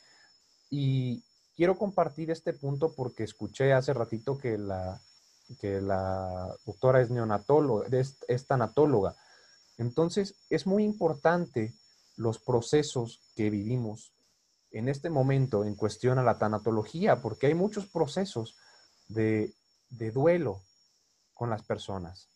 y 0.70 1.22
quiero 1.54 1.76
compartir 1.76 2.30
este 2.30 2.54
punto 2.54 2.94
porque 2.94 3.24
escuché 3.24 3.74
hace 3.74 3.92
ratito 3.92 4.38
que 4.38 4.56
la, 4.56 4.98
que 5.60 5.82
la 5.82 6.56
doctora 6.64 7.02
es 7.02 7.10
neonatóloga, 7.10 7.86
es, 7.90 8.46
tanatóloga. 8.46 9.14
Entonces, 9.76 10.36
es 10.48 10.66
muy 10.66 10.84
importante 10.84 11.74
los 12.16 12.38
procesos 12.38 13.20
que 13.36 13.50
vivimos 13.50 14.14
en 14.70 14.88
este 14.88 15.10
momento 15.10 15.64
en 15.64 15.74
cuestión 15.74 16.18
a 16.18 16.22
la 16.22 16.38
tanatología, 16.38 17.20
porque 17.20 17.48
hay 17.48 17.54
muchos 17.54 17.86
procesos 17.88 18.56
de, 19.08 19.52
de 19.90 20.12
duelo, 20.12 20.62
con 21.34 21.50
las 21.50 21.62
personas. 21.62 22.28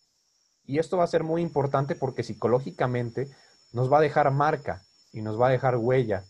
Y 0.64 0.78
esto 0.78 0.98
va 0.98 1.04
a 1.04 1.08
ser 1.08 1.24
muy 1.24 1.40
importante 1.40 1.94
porque 1.94 2.22
psicológicamente 2.22 3.30
nos 3.72 3.90
va 3.90 3.98
a 3.98 4.02
dejar 4.02 4.30
marca 4.30 4.84
y 5.12 5.22
nos 5.22 5.40
va 5.40 5.48
a 5.48 5.50
dejar 5.50 5.76
huella 5.76 6.24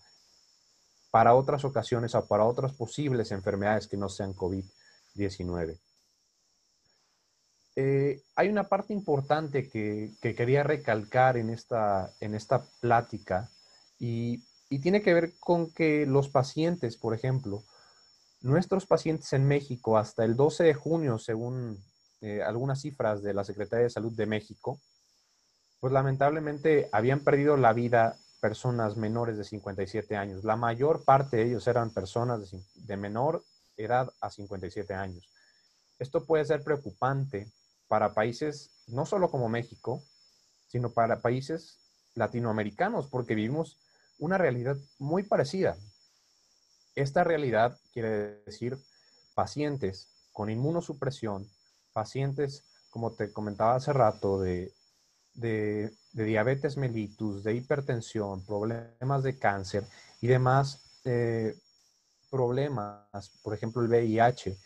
para 1.11 1.35
otras 1.35 1.65
ocasiones 1.65 2.15
o 2.15 2.27
para 2.27 2.45
otras 2.45 2.73
posibles 2.73 3.33
enfermedades 3.33 3.89
que 3.89 3.97
no 3.97 4.09
sean 4.09 4.35
COVID-19. 4.35 5.79
eh, 7.77 8.23
hay 8.35 8.49
una 8.49 8.69
parte 8.69 8.93
importante 8.93 9.69
que, 9.69 10.13
quería 10.21 10.63
recalcar 10.63 11.37
en 11.37 11.51
esta, 11.51 12.13
en 12.21 12.35
esta 12.35 12.65
plática 12.81 13.51
y, 13.99 14.45
tiene 14.83 15.01
que 15.01 15.15
ver 15.15 15.33
con 15.41 15.73
que 15.73 16.05
los 16.05 16.29
pacientes, 16.29 16.99
por 16.99 17.15
ejemplo, 17.15 17.65
nuestros 18.43 18.85
pacientes 18.85 19.33
en 19.33 19.49
México 19.49 19.97
hasta 19.97 20.25
el 20.25 20.37
12 20.37 20.65
de 20.65 20.75
junio, 20.75 21.19
según 21.19 21.83
eh, 22.21 22.43
algunas 22.43 22.81
cifras 22.81 23.23
de 23.23 23.35
la 23.35 23.45
Secretaría 23.45 23.85
de 23.85 23.91
Salud 23.91 24.13
de 24.13 24.27
México, 24.27 24.81
pues 25.81 25.93
lamentablemente 25.93 26.89
habían 26.93 27.21
perdido 27.21 27.57
la 27.57 27.73
vida 27.73 28.17
personas 28.41 28.97
menores 28.97 29.37
de 29.37 29.45
57 29.45 30.17
años. 30.17 30.45
La 30.45 30.57
mayor 30.57 31.05
parte 31.05 31.39
de 31.39 31.45
ellos 31.45 31.67
eran 31.67 31.91
personas 31.91 32.53
de, 32.75 32.97
menor 32.97 33.45
edad 33.77 34.13
a 34.21 34.31
57 34.31 34.95
años. 34.95 35.29
Esto 35.99 36.25
puede 36.25 36.45
ser 36.45 36.63
preocupante 36.63 37.51
para 37.89 38.15
países 38.15 38.71
no 38.87 39.07
solo 39.07 39.31
como 39.31 39.49
México, 39.49 40.03
sino 40.69 40.91
para 40.91 41.21
países 41.21 41.79
latinoamericanos, 42.15 43.07
porque 43.07 43.35
vivimos 43.35 43.79
una 44.19 44.39
realidad 44.39 44.77
muy 44.99 45.23
parecida. 45.23 45.77
Esta 46.95 47.25
realidad 47.25 47.79
quiere 47.93 48.43
decir 48.45 48.79
pacientes 49.35 50.09
con 50.33 50.51
inmunosupresión, 50.51 51.49
pacientes, 52.01 52.63
como 52.91 53.13
te 53.13 53.33
comentaba 53.33 53.75
hace 53.75 53.93
rato, 53.93 54.41
de 54.41 54.73
de, 55.39 55.97
diabetes 56.13 56.77
mellitus, 56.77 57.43
de 57.45 57.55
hipertensión, 57.55 58.45
problemas 58.45 59.23
de 59.23 59.39
cáncer 59.39 59.85
y 60.21 60.27
demás 60.27 60.83
eh, 61.05 61.57
problemas, 62.31 63.31
por 63.43 63.55
ejemplo 63.55 63.83
el 63.83 63.89
VIH, 63.89 64.59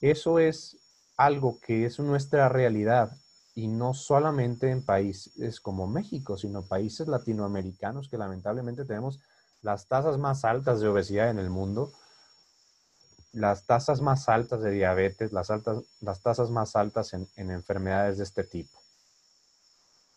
eso 0.00 0.38
es 0.38 0.76
algo 1.16 1.58
que 1.60 1.86
es 1.86 1.98
nuestra 1.98 2.48
realidad 2.48 3.16
y 3.54 3.68
no 3.68 3.94
solamente 3.94 4.70
en 4.70 4.84
países 4.84 5.60
como 5.60 5.86
México, 5.86 6.36
sino 6.36 6.66
países 6.66 7.08
latinoamericanos 7.08 8.08
que 8.08 8.18
lamentablemente 8.18 8.84
tenemos 8.84 9.20
las 9.62 9.86
tasas 9.88 10.18
más 10.18 10.44
altas 10.44 10.80
de 10.80 10.88
obesidad 10.88 11.30
en 11.30 11.38
el 11.38 11.50
mundo, 11.50 11.92
las 13.32 13.64
tasas 13.66 14.00
más 14.00 14.28
altas 14.28 14.62
de 14.62 14.70
diabetes, 14.70 15.32
las, 15.32 15.50
altas, 15.50 15.84
las 16.00 16.20
tasas 16.20 16.50
más 16.50 16.76
altas 16.76 17.12
en 17.14 17.50
enfermedades 17.50 18.18
de 18.18 18.24
este 18.24 18.44
tipo. 18.44 18.82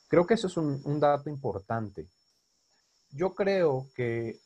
Creo 0.08 0.28
que 0.28 0.36
eso 0.36 0.48
es 0.48 0.58
un, 0.58 1.00
dato 1.00 1.30
importante. 1.30 2.08
Yo 3.10 3.34
creo 3.34 3.88
que 3.96 4.40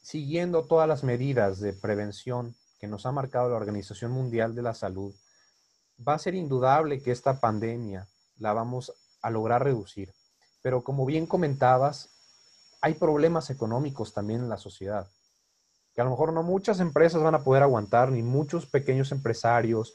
siguiendo 0.00 0.64
todas 0.64 0.88
las 0.88 1.02
medidas 1.02 1.60
de 1.60 1.72
prevención 1.72 2.54
que 2.78 2.86
nos 2.86 3.04
ha 3.04 3.12
marcado 3.12 3.50
la 3.50 3.56
Organización 3.56 4.12
Mundial 4.12 4.54
de 4.54 4.62
la 4.62 4.74
Salud, 4.74 5.14
va 6.06 6.14
a 6.14 6.18
ser 6.18 6.34
indudable 6.34 7.02
que 7.02 7.10
esta 7.10 7.40
pandemia 7.40 8.08
la 8.38 8.52
vamos 8.52 8.92
a 9.20 9.30
lograr 9.30 9.64
reducir. 9.64 10.14
Pero 10.62 10.82
como 10.82 11.04
bien 11.04 11.26
comentabas, 11.26 12.08
hay 12.80 12.94
problemas 12.94 13.50
económicos 13.50 14.14
también 14.14 14.40
en 14.40 14.48
la 14.48 14.56
sociedad, 14.56 15.08
que 16.00 16.02
a 16.02 16.04
lo 16.06 16.12
mejor 16.12 16.32
no 16.32 16.42
muchas 16.42 16.80
empresas 16.80 17.22
van 17.22 17.34
a 17.34 17.44
poder 17.44 17.62
aguantar, 17.62 18.10
ni 18.10 18.22
muchos 18.22 18.64
pequeños 18.64 19.12
empresarios. 19.12 19.94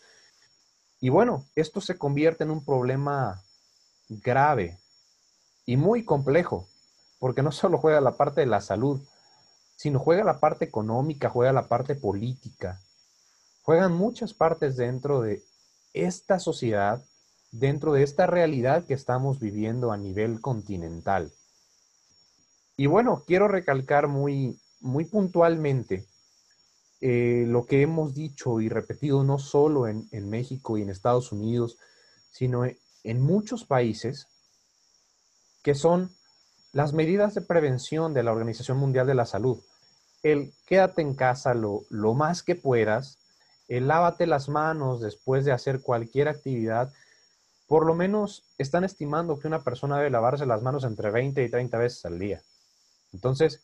Y 1.02 1.10
bueno, 1.10 1.46
esto 1.56 1.82
se 1.82 1.98
convierte 1.98 2.44
en 2.44 2.52
un 2.52 2.64
problema 2.64 3.42
grave 4.08 4.78
y 5.66 5.78
muy 5.78 6.06
complejo, 6.06 6.68
porque 7.18 7.42
no 7.42 7.52
solo 7.52 7.80
juega 7.80 8.02
la 8.02 8.18
parte 8.18 8.42
de 8.42 8.46
la 8.46 8.62
salud, 8.62 9.02
sino 9.78 9.98
juega 9.98 10.24
la 10.24 10.40
parte 10.40 10.66
económica, 10.66 11.32
juega 11.32 11.52
la 11.52 11.68
parte 11.68 11.96
política, 11.96 12.80
juegan 13.64 13.94
muchas 13.94 14.36
partes 14.36 14.78
dentro 14.78 15.22
de 15.22 15.42
esta 15.94 16.38
sociedad, 16.38 17.03
dentro 17.51 17.94
de 17.94 18.03
esta 18.03 18.27
realidad 18.27 18.86
que 18.86 18.94
estamos 18.94 19.40
viviendo 19.40 19.92
a 19.92 19.98
nivel 19.98 20.40
continental. 20.40 21.34
Y 22.77 22.86
bueno, 22.86 23.24
quiero 23.25 23.48
recalcar 23.48 24.08
muy, 24.08 24.60
muy 24.86 25.06
puntualmente 25.06 26.06
eh, 27.02 27.46
lo 27.48 27.66
que 27.66 27.82
hemos 27.82 28.14
dicho 28.14 28.62
y 28.62 28.70
repetido 28.70 29.24
no 29.24 29.38
solo 29.38 29.88
en, 29.88 30.08
en 30.12 30.30
México 30.30 30.78
y 30.78 30.82
en 30.82 30.90
Estados 30.90 31.32
Unidos, 31.32 31.78
sino 32.32 32.66
en 33.04 33.22
muchos 33.22 33.66
países, 33.66 34.28
que 35.64 35.76
son 35.76 36.12
las 36.74 36.92
medidas 36.92 37.34
de 37.34 37.42
prevención 37.42 38.14
de 38.14 38.24
la 38.24 38.32
Organización 38.32 38.78
Mundial 38.78 39.08
de 39.08 39.16
la 39.16 39.26
Salud. 39.26 39.64
El 40.24 40.54
quédate 40.66 41.02
en 41.02 41.16
casa 41.16 41.54
lo, 41.54 41.86
más 42.14 42.44
que 42.44 42.56
puedas, 42.56 43.18
el 43.68 43.88
lávate 43.88 44.28
las 44.28 44.50
manos 44.50 45.02
después 45.02 45.46
de 45.46 45.54
hacer 45.54 45.82
cualquier 45.82 46.28
actividad. 46.28 46.92
Por 47.68 47.86
lo 47.86 47.96
menos 47.96 48.44
están 48.58 48.84
estimando 48.84 49.40
que 49.40 49.48
una 49.48 49.64
persona 49.64 49.98
debe 49.98 50.10
lavarse 50.10 50.46
las 50.46 50.62
manos 50.62 50.84
entre 50.84 51.12
20 51.12 51.44
y 51.44 51.50
30 51.50 51.78
veces 51.78 52.06
al 52.06 52.20
día. 52.20 52.42
Entonces, 53.14 53.62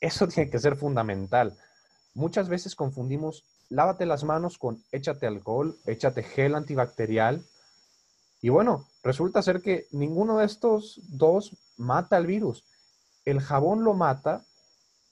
eso 0.00 0.26
tiene 0.28 0.50
que 0.50 0.58
ser 0.58 0.76
fundamental. 0.76 1.56
Muchas 2.14 2.48
veces 2.48 2.74
confundimos 2.74 3.44
lávate 3.68 4.04
las 4.04 4.24
manos 4.24 4.58
con 4.58 4.82
échate 4.92 5.26
alcohol, 5.26 5.78
échate 5.86 6.22
gel 6.22 6.54
antibacterial 6.54 7.44
y 8.42 8.48
bueno, 8.48 8.88
resulta 9.02 9.42
ser 9.42 9.62
que 9.62 9.86
ninguno 9.92 10.38
de 10.38 10.46
estos 10.46 11.00
dos 11.08 11.56
mata 11.76 12.16
al 12.16 12.26
virus. 12.26 12.64
El 13.24 13.40
jabón 13.40 13.84
lo 13.84 13.94
mata 13.94 14.44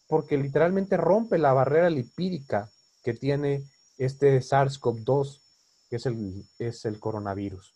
porque 0.08 0.38
literalmente 0.38 0.96
rompe 0.96 1.38
la 1.38 1.52
barrera 1.52 1.90
lipídica 1.90 2.70
que 3.04 3.14
tiene 3.14 3.64
este 3.98 4.38
SARS-CoV-2, 4.38 5.40
que 5.90 5.96
es 5.96 6.06
el, 6.06 6.44
es 6.58 6.84
el 6.86 6.98
coronavirus. 6.98 7.74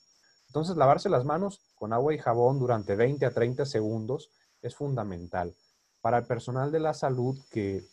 Entonces, 0.48 0.76
lavarse 0.76 1.08
las 1.08 1.24
manos 1.24 1.60
con 1.74 1.92
agua 1.92 2.14
y 2.14 2.18
jabón 2.18 2.58
durante 2.58 2.96
20 2.96 3.26
a 3.26 3.30
30 3.30 3.66
segundos 3.66 4.30
es 4.62 4.74
fundamental. 4.74 5.54
Para 6.02 6.18
el 6.18 6.26
personal 6.26 6.70
de 6.70 6.80
la 6.80 6.92
salud 6.92 7.38
que, 7.50 7.86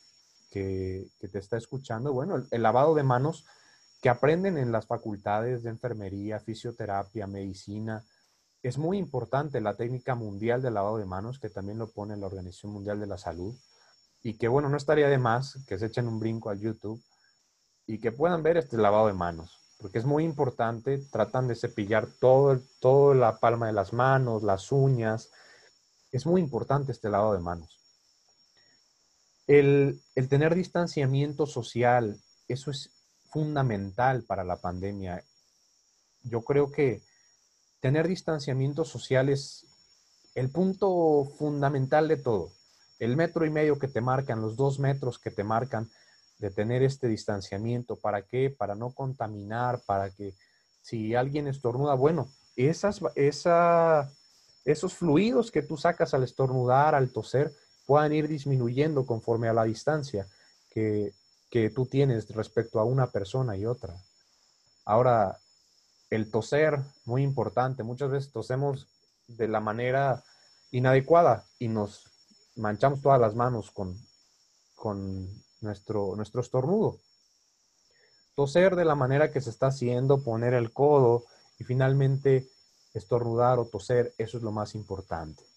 que, 0.52 1.08
te 1.20 1.40
está 1.40 1.58
escuchando, 1.58 2.12
bueno, 2.12 2.44
el 2.52 2.62
lavado 2.62 2.96
de 2.96 3.04
manos 3.04 3.46
que 4.02 4.10
aprenden 4.10 4.58
en 4.58 4.72
las 4.72 4.86
facultades 4.86 5.64
de 5.64 5.70
enfermería, 5.70 6.40
fisioterapia, 6.40 7.28
medicina. 7.28 8.04
Es 8.64 8.78
muy 8.78 8.98
importante 8.98 9.62
la 9.62 9.76
técnica 9.76 10.16
mundial 10.16 10.62
de 10.62 10.72
lavado 10.72 10.98
de 10.98 11.06
manos, 11.06 11.40
que 11.40 11.50
también 11.50 11.78
lo 11.78 11.92
pone 11.92 12.18
la 12.18 12.28
Organización 12.28 12.74
Mundial 12.74 13.00
de 13.00 13.08
la 13.08 13.18
Salud, 13.18 13.56
y 14.22 14.38
que 14.38 14.48
bueno, 14.48 14.70
no 14.70 14.78
estaría 14.78 15.08
de 15.08 15.18
más 15.18 15.60
que 15.68 15.78
se 15.78 15.88
echen 15.88 16.08
un 16.08 16.20
brinco 16.20 16.50
al 16.50 16.60
YouTube 16.60 17.02
y 17.88 18.00
que 18.00 18.12
puedan 18.12 18.44
ver 18.44 18.58
este 18.58 18.78
lavado 18.78 19.08
de 19.08 19.14
manos, 19.14 19.58
porque 19.80 19.98
es 19.98 20.06
muy 20.06 20.24
importante, 20.24 20.98
tratan 21.12 21.48
de 21.48 21.56
cepillar 21.56 22.08
todo, 22.20 22.60
toda 22.80 23.16
la 23.16 23.40
palma 23.40 23.68
de 23.68 23.74
las 23.74 23.94
manos, 23.94 24.44
las 24.44 24.72
uñas, 24.72 25.30
es 26.12 26.26
muy 26.26 26.42
importante 26.42 26.92
este 26.92 27.10
lavado 27.10 27.34
de 27.34 27.40
manos. 27.40 27.79
El, 29.50 30.00
el 30.14 30.30
tener 30.30 30.54
distanciamiento 30.54 31.48
social, 31.48 32.22
eso 32.48 32.70
es 32.70 32.92
fundamental 33.32 34.22
para 34.24 34.44
la 34.44 34.58
pandemia. 34.58 35.24
Yo 36.22 36.44
creo 36.44 36.72
que 36.72 37.02
tener 37.80 38.08
distanciamiento 38.08 38.86
social 38.86 39.28
es 39.28 39.66
el 40.36 40.52
punto 40.52 41.26
fundamental 41.40 42.08
de 42.08 42.18
todo. 42.18 42.52
El 43.00 43.18
metro 43.18 43.44
y 43.44 43.50
medio 43.50 43.80
que 43.80 43.88
te 43.88 44.02
marcan, 44.02 44.40
los 44.40 44.56
dos 44.56 44.78
metros 44.78 45.18
que 45.18 45.32
te 45.32 45.44
marcan 45.44 45.90
de 46.38 46.52
tener 46.52 46.84
este 46.84 47.08
distanciamiento. 47.08 47.96
¿Para 47.96 48.22
qué? 48.22 48.50
Para 48.50 48.76
no 48.76 48.92
contaminar, 48.92 49.82
para 49.86 50.12
que 50.12 50.36
si 50.82 51.16
alguien 51.16 51.48
estornuda, 51.48 51.96
bueno, 51.96 52.30
esas, 52.56 53.02
esa, 53.16 54.12
esos 54.64 54.94
fluidos 54.94 55.50
que 55.50 55.64
tú 55.64 55.76
sacas 55.76 56.14
al 56.14 56.24
estornudar, 56.24 56.94
al 56.94 57.12
toser, 57.12 57.54
puedan 57.90 58.14
ir 58.14 58.28
disminuyendo 58.28 59.00
conforme 59.06 59.50
a 59.50 59.54
la 59.54 59.64
distancia 59.64 60.28
que 60.70 61.12
que 61.50 61.70
tú 61.70 61.86
tienes 61.86 62.30
respecto 62.30 62.80
a 62.80 62.84
una 62.84 63.08
persona 63.08 63.58
y 63.58 63.66
otra. 63.66 63.96
Ahora, 64.86 65.40
el 66.10 66.30
toser, 66.32 66.80
muy 67.06 67.24
importante. 67.24 67.84
Muchas 67.84 68.12
veces 68.12 68.32
tosemos 68.32 68.88
de 69.28 69.48
la 69.48 69.60
manera 69.60 70.24
inadecuada 70.72 71.46
y 71.58 71.68
nos 71.68 72.06
manchamos 72.56 73.02
todas 73.02 73.20
las 73.20 73.36
manos 73.36 73.72
con, 73.72 73.98
con 74.76 75.28
nuestro, 75.62 76.16
nuestro 76.16 76.42
estornudo. 76.42 76.98
Toser 78.36 78.76
de 78.76 78.86
la 78.86 78.96
manera 78.96 79.32
que 79.32 79.42
se 79.42 79.50
está 79.50 79.68
haciendo, 79.68 80.24
poner 80.24 80.54
el 80.54 80.72
codo 80.72 81.26
y 81.58 81.64
finalmente 81.64 82.48
estornudar 82.94 83.60
o 83.60 83.66
toser, 83.66 84.14
eso 84.18 84.38
es 84.38 84.44
lo 84.44 84.52
más 84.52 84.76
importante. 84.76 85.49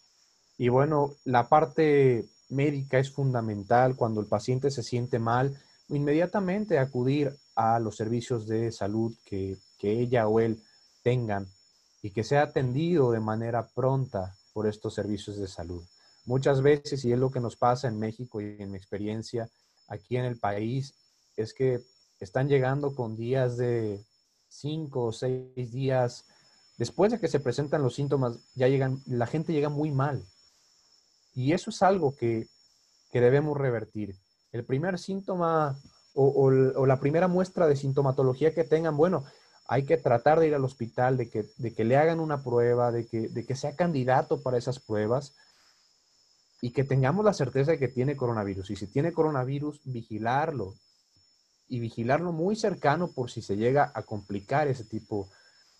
Y 0.63 0.69
bueno, 0.69 1.17
la 1.25 1.49
parte 1.49 2.25
médica 2.49 3.01
es 3.01 3.11
fundamental 3.11 3.97
cuando 3.97 4.21
el 4.21 4.29
paciente 4.29 4.71
se 4.71 4.85
siente 4.85 5.19
mal 5.19 5.61
inmediatamente 5.89 6.79
acudir 6.79 7.37
a 7.57 7.81
los 7.81 7.97
servicios 7.97 8.47
de 8.47 8.71
salud 8.71 9.13
que, 9.25 9.59
ella 9.81 10.29
o 10.29 10.39
él 10.39 10.63
tengan 11.03 11.49
y 12.01 12.13
que 12.13 12.23
sea 12.23 12.43
atendido 12.43 13.11
de 13.11 13.19
manera 13.19 13.67
pronta 13.75 14.37
por 14.53 14.69
estos 14.69 14.95
servicios 14.95 15.37
de 15.37 15.49
salud. 15.49 15.83
Muchas 16.27 16.63
veces, 16.63 17.05
y 17.05 17.11
es 17.11 17.19
lo 17.19 17.33
que 17.33 17.41
nos 17.41 17.57
pasa 17.57 17.89
en 17.89 17.99
México 17.99 18.41
y 18.41 18.63
en 18.63 18.71
mi 18.71 18.77
experiencia 18.77 19.51
aquí 19.89 20.17
en 20.17 20.27
el 20.27 20.39
país, 20.39 20.95
es 21.37 21.55
que 21.55 21.83
están 22.21 22.49
llegando 22.49 22.95
con 22.95 23.17
días 23.17 23.57
de 23.57 24.01
cinco 24.47 25.07
o 25.07 25.13
seis 25.13 25.73
días 25.73 26.25
después 26.79 27.11
de 27.11 27.19
que 27.19 27.27
se 27.27 27.41
presentan 27.41 27.83
los 27.83 27.97
síntomas, 27.97 28.39
ya 28.55 28.69
llegan, 28.69 29.03
la 29.07 29.27
gente 29.27 29.53
llega 29.53 29.69
muy 29.69 29.91
mal. 29.91 30.25
Y 31.35 31.53
eso 31.53 31.71
es 31.71 31.83
algo 31.83 32.15
que, 32.17 32.47
debemos 33.13 33.57
revertir. 33.59 34.17
El 34.53 34.65
primer 34.65 34.99
síntoma 34.99 35.79
o, 36.15 36.51
la 36.51 37.01
primera 37.01 37.29
muestra 37.29 37.67
de 37.67 37.77
sintomatología 37.77 38.55
que 38.55 38.65
tengan, 38.65 38.97
bueno, 38.97 39.25
hay 39.67 39.85
que 39.85 39.97
tratar 39.97 40.41
de 40.41 40.49
ir 40.49 40.55
al 40.55 40.65
hospital, 40.65 41.17
de 41.17 41.29
que, 41.31 41.45
de 41.57 41.75
que 41.75 41.85
le 41.85 41.97
hagan 41.97 42.21
una 42.21 42.43
prueba, 42.43 42.91
de 42.91 43.07
que, 43.07 43.29
de 43.29 43.47
que 43.47 43.55
sea 43.55 43.77
candidato 43.77 44.43
para 44.43 44.59
esas 44.59 44.79
pruebas 44.79 45.35
y 46.61 46.71
que 46.71 46.85
tengamos 46.85 47.25
la 47.25 47.33
certeza 47.33 47.73
de 47.73 47.79
que 47.79 47.89
tiene 47.89 48.17
coronavirus. 48.17 48.71
Y 48.71 48.77
si 48.77 48.87
tiene 48.87 49.13
coronavirus, 49.13 49.81
vigilarlo, 49.85 50.75
y 51.73 51.81
vigilarlo 51.81 52.33
muy 52.33 52.55
cercano 52.55 53.09
por 53.13 53.31
si 53.31 53.41
se 53.41 53.57
llega 53.57 53.91
a 53.95 54.03
complicar 54.03 54.69
ese 54.69 54.85
tipo 54.85 55.31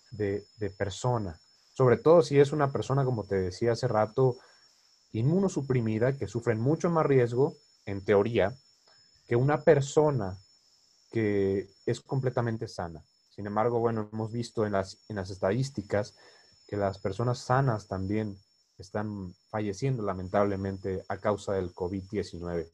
de, 0.09 0.43
persona. 0.75 1.39
Sobre 1.71 1.97
todo 1.97 2.23
si 2.23 2.39
es 2.39 2.51
una 2.51 2.71
persona, 2.71 3.05
como 3.05 3.25
te 3.25 3.35
decía 3.35 3.73
hace 3.73 3.87
rato, 3.87 4.37
inmunosuprimida, 5.13 6.17
que 6.17 6.27
sufren 6.27 6.59
mucho 6.59 6.89
más 6.89 7.05
riesgo, 7.05 7.55
en 7.85 8.03
teoría, 8.03 8.55
que 9.27 9.35
una 9.35 9.61
persona 9.61 10.37
que 11.11 11.69
es 11.85 12.01
completamente 12.01 12.67
sana. 12.67 13.03
Sin 13.29 13.47
embargo, 13.47 13.79
bueno, 13.79 14.09
hemos 14.11 14.31
visto 14.31 14.65
en 14.65 14.73
las, 14.73 14.97
en 15.07 15.15
las 15.15 15.29
estadísticas 15.29 16.15
que 16.67 16.77
las 16.77 16.97
personas 16.97 17.39
sanas 17.39 17.87
también 17.87 18.37
están 18.77 19.33
falleciendo 19.49 20.03
lamentablemente 20.03 21.03
a 21.07 21.17
causa 21.17 21.53
del 21.53 21.73
COVID-19. 21.73 22.69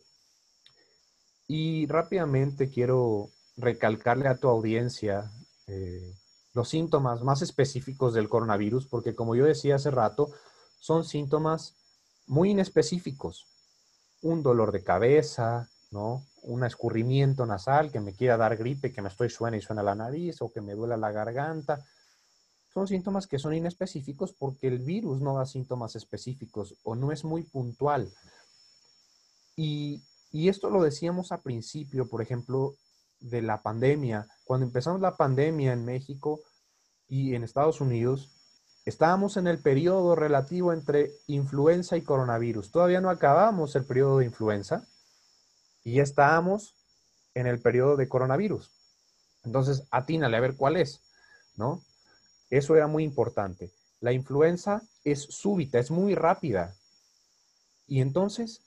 Y 1.47 1.88
rápidamente 1.88 2.69
quiero 2.69 3.30
recalcarle 3.58 4.28
a 4.28 4.38
tu 4.38 4.47
audiencia 4.47 5.32
eh, 5.67 6.13
los 6.54 6.69
síntomas 6.69 7.21
más 7.23 7.41
específicos 7.41 8.13
del 8.13 8.30
coronavirus, 8.30 8.88
porque 8.88 9.15
como 9.15 9.36
yo 9.36 9.45
decía 9.45 9.75
hace 9.75 9.91
rato, 9.91 10.30
son 10.80 11.04
síntomas 11.04 11.75
muy 12.30 12.52
inespecíficos. 12.52 13.46
Un 14.22 14.42
dolor 14.42 14.72
de 14.72 14.84
cabeza, 14.84 15.70
¿no? 15.92 16.26
Un 16.44 16.63
escurrimiento 16.63 17.46
nasal, 17.46 17.92
que 17.92 18.00
me 18.00 18.13
quiera 18.13 18.38
dar 18.38 18.56
gripe, 18.56 18.94
que 18.94 19.02
me 19.02 19.10
estoy 19.10 19.30
suena 19.30 19.58
y 19.58 19.62
suena 19.62 19.84
la 19.84 19.96
nariz, 19.96 20.42
o 20.42 20.50
que 20.50 20.62
me 20.62 20.76
duela 20.76 20.96
la 20.96 21.12
garganta. 21.12 21.86
Son 22.74 22.88
síntomas 22.88 23.28
que 23.28 23.39
son 23.39 23.54
inespecíficos 23.54 24.32
porque 24.32 24.68
el 24.68 24.80
virus 24.80 25.20
no 25.20 25.36
da 25.36 25.46
síntomas 25.46 25.98
específicos 25.98 26.76
o 26.84 26.96
no 26.96 27.12
es 27.12 27.26
muy 27.26 27.44
puntual. 27.44 28.10
Y 29.58 30.02
y 30.32 30.50
esto 30.50 30.70
lo 30.70 30.84
decíamos 30.84 31.32
a 31.32 31.42
principio, 31.42 32.08
por 32.08 32.22
ejemplo, 32.22 32.76
de 33.20 33.42
la 33.42 33.62
pandemia. 33.62 34.28
Cuando 34.44 34.65
empezamos 34.65 35.02
la 35.02 35.18
pandemia 35.18 35.74
en 35.74 35.86
México 35.86 36.39
y 37.08 37.34
en 37.34 37.44
Estados 37.44 37.82
Unidos, 37.82 38.30
estábamos 38.89 39.38
en 39.38 39.47
el 39.47 39.60
periodo 39.60 40.15
relativo 40.15 40.73
entre 40.73 41.12
influenza 41.28 41.95
y 41.95 42.02
coronavirus. 42.02 42.71
Todavía 42.71 43.02
no 43.02 43.10
acabamos 43.10 43.75
el 43.75 43.86
periodo 43.86 44.19
de 44.19 44.25
influenza 44.25 44.86
y 45.84 45.95
ya 45.95 46.04
estábamos 46.04 46.75
en 47.34 47.47
el 47.47 47.62
periodo 47.62 47.95
de 47.95 48.10
coronavirus. 48.10 48.71
Entonces, 49.43 49.88
atínale 49.91 50.36
a 50.36 50.41
ver 50.41 50.56
cuál 50.56 50.75
es, 50.75 51.02
¿no? 51.56 51.82
Eso 52.49 52.75
era 52.75 52.88
muy 52.88 53.04
importante. 53.04 53.71
La 54.02 54.12
influenza 54.12 54.82
es 55.04 55.21
súbita, 55.21 55.80
es 55.80 55.91
muy 55.91 56.15
rápida. 56.15 56.75
Y 57.88 58.02
entonces, 58.02 58.62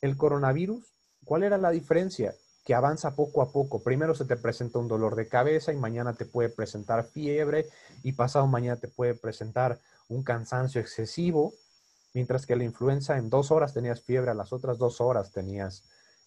el 0.00 0.16
coronavirus 0.16 0.96
¿Cuál 1.26 1.42
era 1.42 1.58
la 1.58 1.72
diferencia? 1.72 2.36
Que 2.66 2.74
avanza 2.74 3.14
poco 3.14 3.40
a 3.40 3.50
poco. 3.50 3.82
Primero 3.82 4.14
se 4.14 4.26
te 4.26 4.36
presenta 4.36 4.78
un 4.78 4.88
dolor 4.88 5.16
de 5.16 5.28
cabeza 5.28 5.72
y 5.72 5.76
mañana 5.76 6.12
te 6.12 6.26
puede 6.26 6.50
presentar 6.50 7.04
fiebre 7.04 7.66
y 8.02 8.12
pasado 8.12 8.46
mañana 8.46 8.76
te 8.76 8.88
puede 8.88 9.14
presentar 9.14 9.80
un 10.08 10.22
cansancio 10.22 10.80
excesivo, 10.80 11.54
mientras 12.12 12.44
que 12.44 12.56
la 12.56 12.64
influenza 12.64 13.16
en 13.16 13.30
dos 13.30 13.50
horas 13.50 13.72
tenías 13.72 14.02
fiebre, 14.02 14.32
a 14.32 14.34
las 14.34 14.52
otras 14.52 14.78
dos 14.78 15.00
horas 15.00 15.30
tenías 15.32 15.84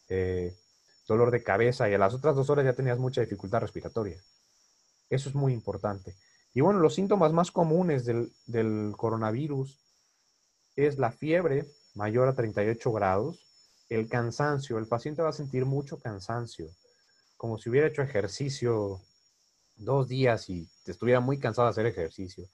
eh, 0.07 0.55
dolor 1.07 1.29
de 1.29 1.43
cabeza 1.43 1.89
y 1.89 1.93
a 1.93 1.97
las 1.97 2.13
otras 2.13 2.35
dos 2.35 2.49
horas 2.49 2.65
ya 2.65 2.73
tenías 2.73 2.99
mucha 2.99 3.21
dificultad 3.21 3.59
respiratoria. 3.59 4.17
Eso 5.09 5.27
es 5.29 5.35
muy 5.35 5.53
importante. 5.53 6.15
Y 6.53 6.61
bueno, 6.61 6.79
los 6.79 6.95
síntomas 6.95 7.33
más 7.33 7.51
comunes 7.51 8.05
del, 8.05 8.31
del 8.45 8.93
coronavirus 8.95 9.77
es 10.75 10.97
la 10.97 11.11
fiebre 11.11 11.67
mayor 11.95 12.29
a 12.29 12.35
38 12.35 12.91
grados, 12.91 13.45
el 13.89 14.07
cansancio, 14.07 14.77
el 14.77 14.87
paciente 14.87 15.21
va 15.21 15.29
a 15.29 15.33
sentir 15.33 15.65
mucho 15.65 15.97
cansancio, 15.97 16.67
como 17.37 17.57
si 17.57 17.69
hubiera 17.69 17.87
hecho 17.87 18.03
ejercicio 18.03 19.01
dos 19.75 20.07
días 20.07 20.49
y 20.49 20.69
estuviera 20.85 21.19
muy 21.19 21.39
cansado 21.39 21.67
de 21.67 21.71
hacer 21.71 21.85
ejercicio. 21.87 22.47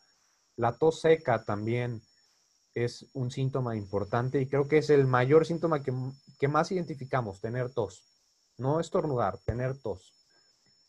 La 0.56 0.78
tos 0.78 1.02
seca 1.02 1.44
también 1.44 2.02
es 2.74 3.06
un 3.14 3.32
síntoma 3.32 3.76
importante 3.76 4.40
y 4.40 4.48
creo 4.48 4.68
que 4.68 4.78
es 4.78 4.90
el 4.90 5.08
mayor 5.08 5.46
síntoma 5.46 5.82
que, 5.82 5.94
que 6.40 6.48
más 6.48 6.72
identificamos, 6.72 7.42
tener 7.42 7.74
tos. 7.74 8.04
No 8.58 8.80
estornudar, 8.80 9.38
tener 9.40 9.78
tos. 9.78 10.14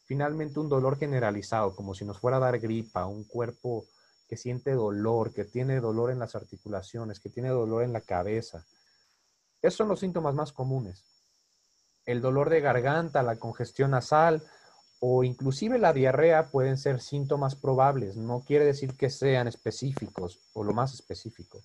Finalmente, 0.04 0.60
un 0.60 0.68
dolor 0.68 0.98
generalizado, 0.98 1.74
como 1.74 1.94
si 1.94 2.04
nos 2.04 2.20
fuera 2.20 2.36
a 2.36 2.40
dar 2.40 2.60
gripa, 2.60 3.06
un 3.06 3.24
cuerpo 3.24 3.86
que 4.28 4.36
siente 4.36 4.72
dolor, 4.72 5.32
que 5.32 5.44
tiene 5.44 5.80
dolor 5.80 6.12
en 6.12 6.20
las 6.20 6.36
articulaciones, 6.36 7.18
que 7.18 7.30
tiene 7.30 7.48
dolor 7.48 7.82
en 7.82 7.92
la 7.92 8.00
cabeza, 8.00 8.64
esos 9.62 9.78
son 9.78 9.88
los 9.88 10.00
síntomas 10.00 10.34
más 10.34 10.52
comunes. 10.52 11.04
El 12.04 12.20
dolor 12.20 12.50
de 12.50 12.60
garganta, 12.60 13.22
la 13.22 13.36
congestión 13.36 13.90
nasal 13.90 14.42
o 15.00 15.24
inclusive 15.24 15.78
la 15.78 15.92
diarrea 15.92 16.50
pueden 16.50 16.78
ser 16.78 17.00
síntomas 17.00 17.56
probables. 17.56 18.16
No 18.16 18.42
quiere 18.46 18.64
decir 18.64 18.96
que 18.96 19.10
sean 19.10 19.48
específicos 19.48 20.40
o 20.54 20.64
lo 20.64 20.72
más 20.72 20.94
específico. 20.94 21.62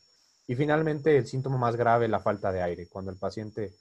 Y 0.48 0.56
finalmente 0.56 1.16
el 1.16 1.28
síntoma 1.28 1.58
más 1.58 1.76
grave, 1.76 2.08
la 2.08 2.20
falta 2.20 2.52
de 2.52 2.62
aire. 2.62 2.88
Cuando 2.88 3.12
el 3.12 3.18
paciente 3.18 3.74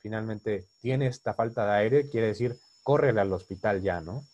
finalmente 0.00 0.66
tiene 0.80 1.06
esta 1.06 1.34
falta 1.34 1.66
de 1.66 1.72
aire, 1.72 2.08
quiere 2.08 2.28
decir, 2.28 2.58
córrele 2.82 3.20
al 3.20 3.32
hospital 3.32 3.82
ya, 3.82 4.00
¿no? 4.00 4.24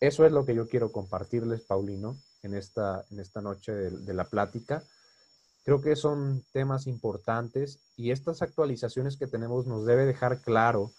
Eso 0.00 0.26
es 0.26 0.32
lo 0.32 0.44
que 0.44 0.54
yo 0.54 0.68
quiero 0.68 0.92
compartirles, 0.92 1.62
Paulino, 1.62 2.16
en 2.42 2.54
esta, 2.54 3.04
en 3.10 3.20
esta 3.20 3.40
noche 3.40 3.72
de 3.72 4.14
la 4.14 4.24
plática. 4.24 4.82
Creo 5.64 5.80
que 5.80 5.96
son 5.96 6.44
temas 6.52 6.86
importantes 6.86 7.78
y 7.96 8.10
estas 8.10 8.42
actualizaciones 8.42 9.16
que 9.16 9.26
tenemos 9.26 9.66
nos 9.66 9.86
debe 9.86 10.04
dejar 10.04 10.40
claro 10.42 10.92